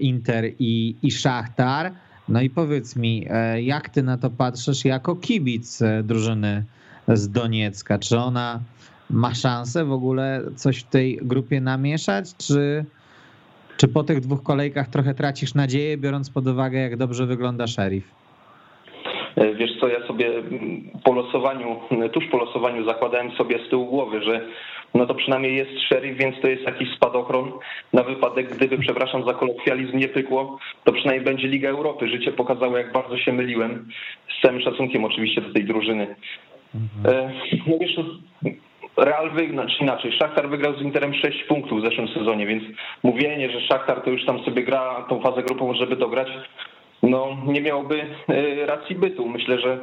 Inter 0.00 0.44
i, 0.58 0.94
i 1.02 1.10
Szachtar. 1.10 1.92
No 2.28 2.40
i 2.40 2.50
powiedz 2.50 2.96
mi, 2.96 3.26
jak 3.60 3.88
ty 3.88 4.02
na 4.02 4.18
to 4.18 4.30
patrzysz 4.30 4.84
jako 4.84 5.16
kibic 5.16 5.80
drużyny 6.04 6.64
z 7.08 7.28
Doniecka? 7.28 7.98
Czy 7.98 8.18
ona 8.18 8.60
ma 9.10 9.34
szansę 9.34 9.84
w 9.84 9.92
ogóle 9.92 10.42
coś 10.56 10.78
w 10.78 10.88
tej 10.88 11.18
grupie 11.22 11.60
namieszać, 11.60 12.36
czy, 12.36 12.84
czy 13.76 13.88
po 13.88 14.04
tych 14.04 14.20
dwóch 14.20 14.42
kolejkach 14.42 14.88
trochę 14.88 15.14
tracisz 15.14 15.54
nadzieję, 15.54 15.96
biorąc 15.96 16.30
pod 16.30 16.46
uwagę, 16.46 16.78
jak 16.78 16.96
dobrze 16.96 17.26
wygląda 17.26 17.66
Sheriff? 17.66 18.17
E, 19.38 19.54
wiesz 19.54 19.70
co, 19.80 19.88
ja 19.88 20.06
sobie 20.06 20.30
po 21.04 21.12
losowaniu, 21.12 21.80
tuż 22.12 22.26
po 22.26 22.38
losowaniu 22.38 22.84
zakładałem 22.84 23.30
sobie 23.30 23.58
z 23.66 23.68
tyłu 23.68 23.86
głowy, 23.86 24.22
że 24.22 24.40
no 24.94 25.06
to 25.06 25.14
przynajmniej 25.14 25.56
jest 25.56 25.80
szeryf, 25.88 26.16
więc 26.16 26.40
to 26.40 26.48
jest 26.48 26.62
jakiś 26.62 26.94
spadochron 26.96 27.52
na 27.92 28.02
wypadek, 28.02 28.56
gdyby, 28.56 28.78
przepraszam 28.78 29.24
za 29.24 29.34
kolokwializm, 29.34 29.98
nie 29.98 30.08
pykło, 30.08 30.58
to 30.84 30.92
przynajmniej 30.92 31.24
będzie 31.24 31.48
Liga 31.48 31.68
Europy. 31.68 32.08
Życie 32.08 32.32
pokazało, 32.32 32.78
jak 32.78 32.92
bardzo 32.92 33.18
się 33.18 33.32
myliłem, 33.32 33.88
z 34.38 34.42
całym 34.42 34.60
szacunkiem 34.60 35.04
oczywiście 35.04 35.40
do 35.40 35.52
tej 35.52 35.64
drużyny. 35.64 36.16
Mhm. 36.74 37.32
No 37.66 37.78
wiesz, 37.80 37.96
Real 38.96 39.30
wygrał, 39.30 39.66
czy 39.66 39.82
inaczej, 39.82 40.12
Szachtar 40.12 40.48
wygrał 40.48 40.78
z 40.78 40.82
Interem 40.82 41.14
6 41.14 41.44
punktów 41.44 41.80
w 41.80 41.84
zeszłym 41.84 42.08
sezonie, 42.08 42.46
więc 42.46 42.62
mówienie, 43.02 43.50
że 43.50 43.60
Szachtar 43.60 44.00
to 44.00 44.10
już 44.10 44.24
tam 44.24 44.44
sobie 44.44 44.62
gra 44.62 45.06
tą 45.08 45.20
fazę 45.20 45.42
grupową, 45.42 45.74
żeby 45.74 45.96
dograć, 45.96 46.28
no, 47.02 47.36
nie 47.46 47.60
miałby 47.60 48.02
e, 48.28 48.66
racji 48.66 48.96
bytu. 48.96 49.28
Myślę, 49.28 49.60
że 49.60 49.78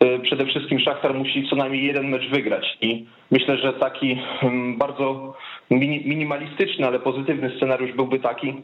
e, 0.00 0.18
przede 0.18 0.46
wszystkim 0.46 0.80
Szachtar 0.80 1.14
musi 1.14 1.48
co 1.50 1.56
najmniej 1.56 1.86
jeden 1.86 2.08
mecz 2.08 2.28
wygrać 2.30 2.78
i 2.80 3.06
myślę, 3.30 3.58
że 3.58 3.72
taki 3.72 4.18
mm, 4.42 4.78
bardzo 4.78 5.34
minimalistyczny, 5.70 6.86
ale 6.86 6.98
pozytywny 6.98 7.52
scenariusz 7.56 7.92
byłby 7.92 8.18
taki, 8.18 8.54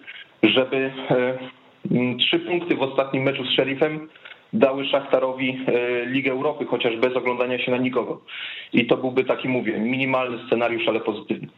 żeby 0.43 0.93
e, 1.11 1.39
mm, 1.91 2.19
trzy 2.19 2.39
punkty 2.39 2.77
w 2.77 2.83
ostatnim 2.83 3.23
meczu 3.23 3.45
z 3.45 3.51
Sheriffem 3.53 4.09
dały 4.53 4.85
Szachtarowi 4.85 5.59
Ligę 6.07 6.31
Europy, 6.31 6.65
chociaż 6.67 6.97
bez 6.97 7.17
oglądania 7.17 7.59
się 7.59 7.71
na 7.71 7.77
nikogo. 7.77 8.21
I 8.73 8.87
to 8.87 8.97
byłby 8.97 9.25
taki, 9.25 9.49
mówię, 9.49 9.79
minimalny 9.79 10.39
scenariusz, 10.47 10.89
ale 10.89 11.01
pozytywny. 11.01 11.49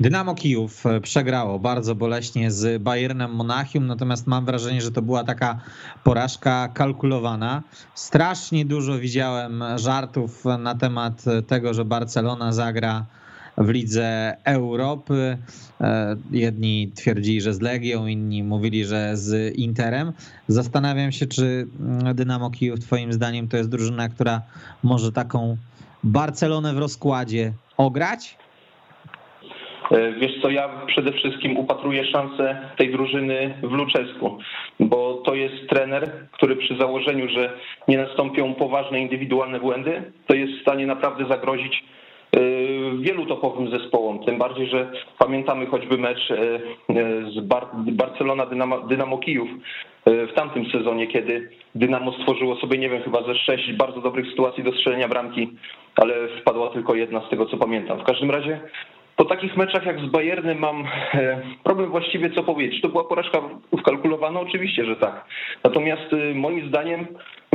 Dynamo 0.00 0.34
Kijów 0.34 0.86
e, 0.86 1.00
przegrało 1.00 1.58
bardzo 1.58 1.94
boleśnie 1.94 2.50
z 2.50 2.82
Bayernem 2.82 3.34
Monachium, 3.34 3.86
natomiast 3.86 4.26
mam 4.26 4.44
wrażenie, 4.44 4.82
że 4.82 4.90
to 4.90 5.02
była 5.02 5.24
taka 5.24 5.60
porażka 6.04 6.68
kalkulowana. 6.68 7.62
Strasznie 7.94 8.64
dużo 8.64 8.98
widziałem 8.98 9.64
żartów 9.76 10.44
na 10.58 10.74
temat 10.74 11.24
tego, 11.46 11.74
że 11.74 11.84
Barcelona 11.84 12.52
zagra 12.52 13.06
w 13.58 13.68
Lidze 13.68 14.36
Europy. 14.44 15.38
E, 15.80 16.16
jedni 16.30 16.92
twierdzili, 16.94 17.40
że 17.40 17.54
z 17.54 17.60
Legią, 17.60 18.06
inni 18.06 18.42
mówili, 18.42 18.84
że 18.84 19.16
z 19.16 19.56
Interem. 19.56 20.12
Zastanawiam 20.48 21.12
się, 21.12 21.26
czy 21.26 21.66
Dynamo 22.14 22.50
Kijów 22.50 22.80
twoim 22.80 23.12
zdaniem 23.12 23.48
to 23.48 23.56
jest 23.56 23.68
drużyna, 23.68 24.08
która 24.08 24.42
może 24.82 25.12
taką 25.12 25.56
Barcelonę 26.04 26.74
w 26.74 26.78
rozkładzie 26.78 27.52
ograć? 27.76 28.36
E, 29.90 30.12
wiesz 30.12 30.42
co, 30.42 30.50
ja 30.50 30.68
przede 30.86 31.12
wszystkim 31.12 31.56
upatruję 31.56 32.04
szansę 32.04 32.58
tej 32.76 32.92
drużyny 32.92 33.54
w 33.62 33.72
Luczesku, 33.72 34.38
bo 34.80 35.14
to 35.14 35.34
jest 35.34 35.68
trener, 35.68 36.10
który 36.32 36.56
przy 36.56 36.76
założeniu, 36.76 37.28
że 37.28 37.52
nie 37.88 37.98
nastąpią 37.98 38.54
poważne 38.54 39.00
indywidualne 39.00 39.60
błędy, 39.60 40.02
to 40.26 40.34
jest 40.34 40.52
w 40.52 40.62
stanie 40.62 40.86
naprawdę 40.86 41.24
zagrozić 41.28 41.84
e, 42.32 42.40
wielu 43.00 43.26
topowym 43.26 43.70
zespołom. 43.70 44.24
Tym 44.24 44.38
bardziej, 44.38 44.66
że 44.66 44.92
pamiętamy 45.18 45.66
choćby 45.66 45.98
mecz 45.98 46.30
e, 46.30 46.36
z 47.30 47.40
Barcelona 47.90 48.46
Dynamo, 48.46 48.80
Dynamo 48.80 49.18
Kijów 49.18 49.48
w 50.06 50.32
tamtym 50.34 50.70
sezonie, 50.70 51.06
kiedy 51.06 51.50
Dynamo 51.74 52.12
stworzyło 52.12 52.56
sobie, 52.56 52.78
nie 52.78 52.88
wiem, 52.88 53.02
chyba 53.02 53.22
ze 53.22 53.34
sześć 53.34 53.72
bardzo 53.72 54.00
dobrych 54.00 54.26
sytuacji 54.30 54.64
do 54.64 54.72
strzelenia 54.72 55.08
bramki, 55.08 55.48
ale 55.96 56.14
wpadła 56.40 56.70
tylko 56.70 56.94
jedna 56.94 57.26
z 57.26 57.30
tego, 57.30 57.46
co 57.46 57.56
pamiętam. 57.56 57.98
W 58.00 58.04
każdym 58.04 58.30
razie 58.30 58.60
po 59.18 59.24
takich 59.24 59.56
meczach 59.56 59.86
jak 59.86 60.00
z 60.00 60.06
Bayernem 60.06 60.58
mam 60.58 60.84
e, 61.14 61.42
problem 61.64 61.90
właściwie 61.90 62.30
co 62.30 62.42
powiedzieć. 62.42 62.80
To 62.80 62.88
była 62.88 63.04
porażka 63.04 63.40
wkalkulowana? 63.80 64.40
Oczywiście, 64.40 64.84
że 64.84 64.96
tak. 64.96 65.24
Natomiast 65.64 66.12
e, 66.12 66.34
moim 66.34 66.68
zdaniem 66.68 67.06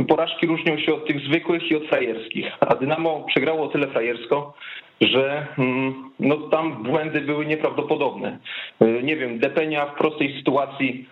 porażki 0.08 0.46
różnią 0.46 0.78
się 0.78 0.94
od 0.94 1.06
tych 1.06 1.20
zwykłych 1.20 1.70
i 1.70 1.76
od 1.76 1.84
frajerskich. 1.84 2.46
A 2.60 2.74
Dynamo 2.74 3.24
przegrało 3.28 3.64
o 3.64 3.68
tyle 3.68 3.86
frajersko, 3.86 4.54
że 5.00 5.46
mm, 5.58 6.10
no, 6.20 6.36
tam 6.36 6.82
błędy 6.82 7.20
były 7.20 7.46
nieprawdopodobne. 7.46 8.38
E, 8.80 9.02
nie 9.02 9.16
wiem, 9.16 9.38
Depenia 9.38 9.86
w 9.86 9.98
prostej 9.98 10.36
sytuacji 10.38 11.08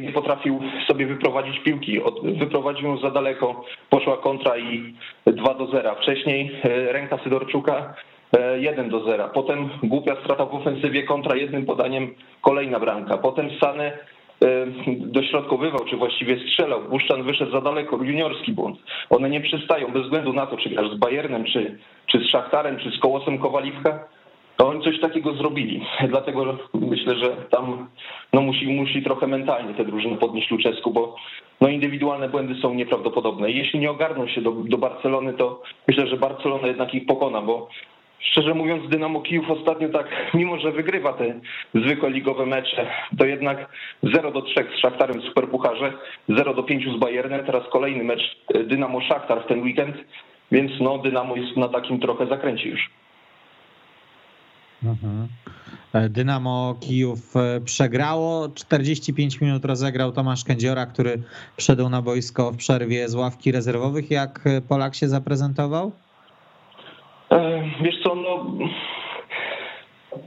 nie 0.00 0.12
potrafił 0.12 0.60
sobie 0.86 1.06
wyprowadzić 1.06 1.58
piłki. 1.58 2.00
Wyprowadził 2.22 2.88
ją 2.88 2.98
za 2.98 3.10
daleko, 3.10 3.64
poszła 3.90 4.16
kontra 4.16 4.58
i 4.58 4.94
2 5.26 5.54
do 5.54 5.66
0. 5.66 5.94
Wcześniej 5.94 6.50
ręka 6.64 7.18
Sydorczuka 7.24 7.94
1 8.58 8.88
do 8.88 9.04
0. 9.04 9.28
Potem 9.34 9.68
głupia 9.82 10.16
strata 10.24 10.46
w 10.46 10.54
ofensywie 10.54 11.02
kontra 11.02 11.36
jednym 11.36 11.66
podaniem 11.66 12.14
kolejna 12.40 12.80
bramka. 12.80 13.18
Potem 13.18 13.50
Sane 13.60 13.92
dośrodkowywał, 14.88 15.80
czy 15.90 15.96
właściwie 15.96 16.38
strzelał. 16.38 16.82
Buszczan 16.82 17.22
wyszedł 17.22 17.52
za 17.52 17.60
daleko, 17.60 17.96
juniorski 17.96 18.52
błąd. 18.52 18.78
One 19.10 19.30
nie 19.30 19.40
przystają 19.40 19.92
bez 19.92 20.02
względu 20.02 20.32
na 20.32 20.46
to, 20.46 20.56
czy 20.56 20.68
grasz 20.70 20.90
z 20.90 20.98
Bayernem, 20.98 21.44
czy, 21.44 21.78
czy 22.06 22.18
z 22.18 22.30
Szachtarem, 22.30 22.76
czy 22.78 22.90
z 22.90 23.00
Kołosem 23.00 23.38
Kowaliwka 23.38 24.04
to 24.56 24.68
oni 24.68 24.84
coś 24.84 25.00
takiego 25.00 25.32
zrobili. 25.32 25.86
Dlatego 26.08 26.58
myślę, 26.74 27.16
że 27.16 27.36
tam 27.50 27.88
no 28.32 28.40
musi, 28.40 28.66
musi 28.66 29.02
trochę 29.02 29.26
mentalnie 29.26 29.74
te 29.74 29.84
drużyny 29.84 30.16
podnieść 30.16 30.50
Luczesku, 30.50 30.90
bo 30.90 31.16
no 31.60 31.68
indywidualne 31.68 32.28
błędy 32.28 32.54
są 32.62 32.74
nieprawdopodobne. 32.74 33.50
Jeśli 33.50 33.80
nie 33.80 33.90
ogarną 33.90 34.28
się 34.28 34.40
do, 34.40 34.52
do 34.52 34.78
Barcelony, 34.78 35.32
to 35.32 35.62
myślę, 35.88 36.06
że 36.06 36.16
Barcelona 36.16 36.66
jednak 36.66 36.94
ich 36.94 37.06
pokona, 37.06 37.42
bo 37.42 37.68
szczerze 38.20 38.54
mówiąc 38.54 38.90
Dynamo 38.90 39.20
Kijów 39.20 39.50
ostatnio 39.50 39.88
tak, 39.88 40.06
mimo 40.34 40.58
że 40.58 40.72
wygrywa 40.72 41.12
te 41.12 41.40
zwykłe 41.74 42.10
ligowe 42.10 42.46
mecze, 42.46 42.86
to 43.18 43.24
jednak 43.24 43.68
0 44.02 44.32
do 44.32 44.42
3 44.42 44.54
z 44.76 44.80
Szachtarem 44.80 45.20
w 45.20 45.24
Superpucharze, 45.24 45.92
0 46.28 46.54
do 46.54 46.62
5 46.62 46.84
z 46.96 47.00
Bayernem, 47.00 47.46
teraz 47.46 47.62
kolejny 47.72 48.04
mecz 48.04 48.36
Dynamo 48.64 49.00
Szachtar 49.00 49.44
w 49.44 49.48
ten 49.48 49.62
weekend, 49.62 49.96
więc 50.52 50.72
no 50.80 50.98
Dynamo 50.98 51.36
jest 51.36 51.56
na 51.56 51.68
takim 51.68 52.00
trochę 52.00 52.26
zakręcie 52.26 52.68
już. 52.68 52.90
Mhm. 54.84 55.28
E, 55.92 56.08
Dynamo 56.08 56.76
Kijów 56.80 57.36
e, 57.36 57.60
przegrało. 57.60 58.48
45 58.48 59.40
minut 59.40 59.64
rozegrał 59.64 60.12
Tomasz 60.12 60.44
Kędziora, 60.44 60.86
który 60.86 61.22
wszedł 61.56 61.88
na 61.88 62.02
boisko 62.02 62.52
w 62.52 62.56
przerwie 62.56 63.08
z 63.08 63.14
ławki 63.14 63.52
rezerwowych. 63.52 64.10
Jak 64.10 64.44
Polak 64.68 64.94
się 64.94 65.08
zaprezentował? 65.08 65.92
E, 67.32 67.62
wiesz 67.80 68.02
co, 68.02 68.14
no 68.14 68.46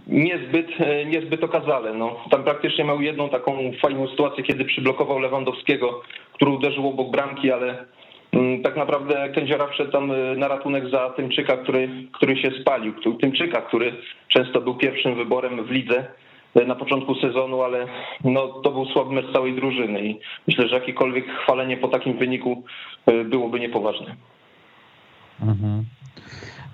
niezbyt, 0.07 0.67
niezbyt 1.05 1.43
okazale. 1.43 1.93
No, 1.93 2.15
tam 2.31 2.43
praktycznie 2.43 2.83
miał 2.83 3.01
jedną 3.01 3.29
taką 3.29 3.71
fajną 3.81 4.07
sytuację, 4.07 4.43
kiedy 4.43 4.65
przyblokował 4.65 5.19
Lewandowskiego, 5.19 6.01
który 6.33 6.51
uderzył 6.51 6.89
obok 6.89 7.11
bramki, 7.11 7.51
ale 7.51 7.85
Mm, 8.33 8.63
tak 8.63 8.75
naprawdę 8.75 9.29
Kędziora 9.29 9.67
wszedł 9.67 9.91
tam 9.91 10.11
y, 10.11 10.37
na 10.37 10.47
ratunek 10.47 10.89
za 10.89 11.09
Tymczyka, 11.09 11.57
który, 11.57 11.89
który 12.11 12.37
się 12.37 12.51
spalił. 12.61 12.93
Tymczyka, 13.21 13.61
który 13.61 13.93
często 14.27 14.61
był 14.61 14.75
pierwszym 14.75 15.15
wyborem 15.15 15.65
w 15.65 15.71
lidze 15.71 16.07
na 16.67 16.75
początku 16.75 17.15
sezonu, 17.15 17.61
ale 17.61 17.87
no, 18.23 18.47
to 18.47 18.71
był 18.71 18.85
słaby 18.85 19.13
mecz 19.13 19.33
całej 19.33 19.53
drużyny 19.53 20.05
i 20.05 20.19
myślę, 20.47 20.67
że 20.67 20.75
jakiekolwiek 20.75 21.25
chwalenie 21.27 21.77
po 21.77 21.87
takim 21.87 22.17
wyniku 22.17 22.63
byłoby 23.25 23.59
niepoważne. 23.59 24.15
Mhm. 25.41 25.85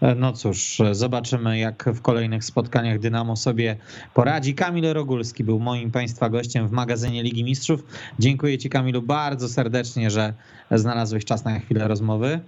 E, 0.02 0.16
no 0.16 0.34
cóż, 0.34 0.82
zobaczymy 0.92 1.60
jak 1.60 1.84
w 1.84 2.02
kolejnych 2.02 2.44
spotkaniach 2.44 3.00
Dynamo 3.00 3.36
sobie 3.36 3.76
poradzi. 4.14 4.56
Kamil 4.56 4.94
Rogulski 4.94 5.44
był 5.44 5.60
moim 5.60 5.92
Państwa 5.92 6.30
gościem 6.30 6.68
w 6.68 6.72
magazynie 6.72 7.24
Ligi 7.24 7.44
Mistrzów. 7.44 7.84
Dziękuję 8.20 8.58
Ci 8.58 8.70
Kamilu 8.70 9.02
bardzo 9.02 9.48
serdecznie, 9.50 10.10
że 10.10 10.34
znalazłeś 10.72 11.26
czas 11.26 11.46
na 11.46 11.60
chwilę 11.60 11.88
rozmowy. 11.88 12.40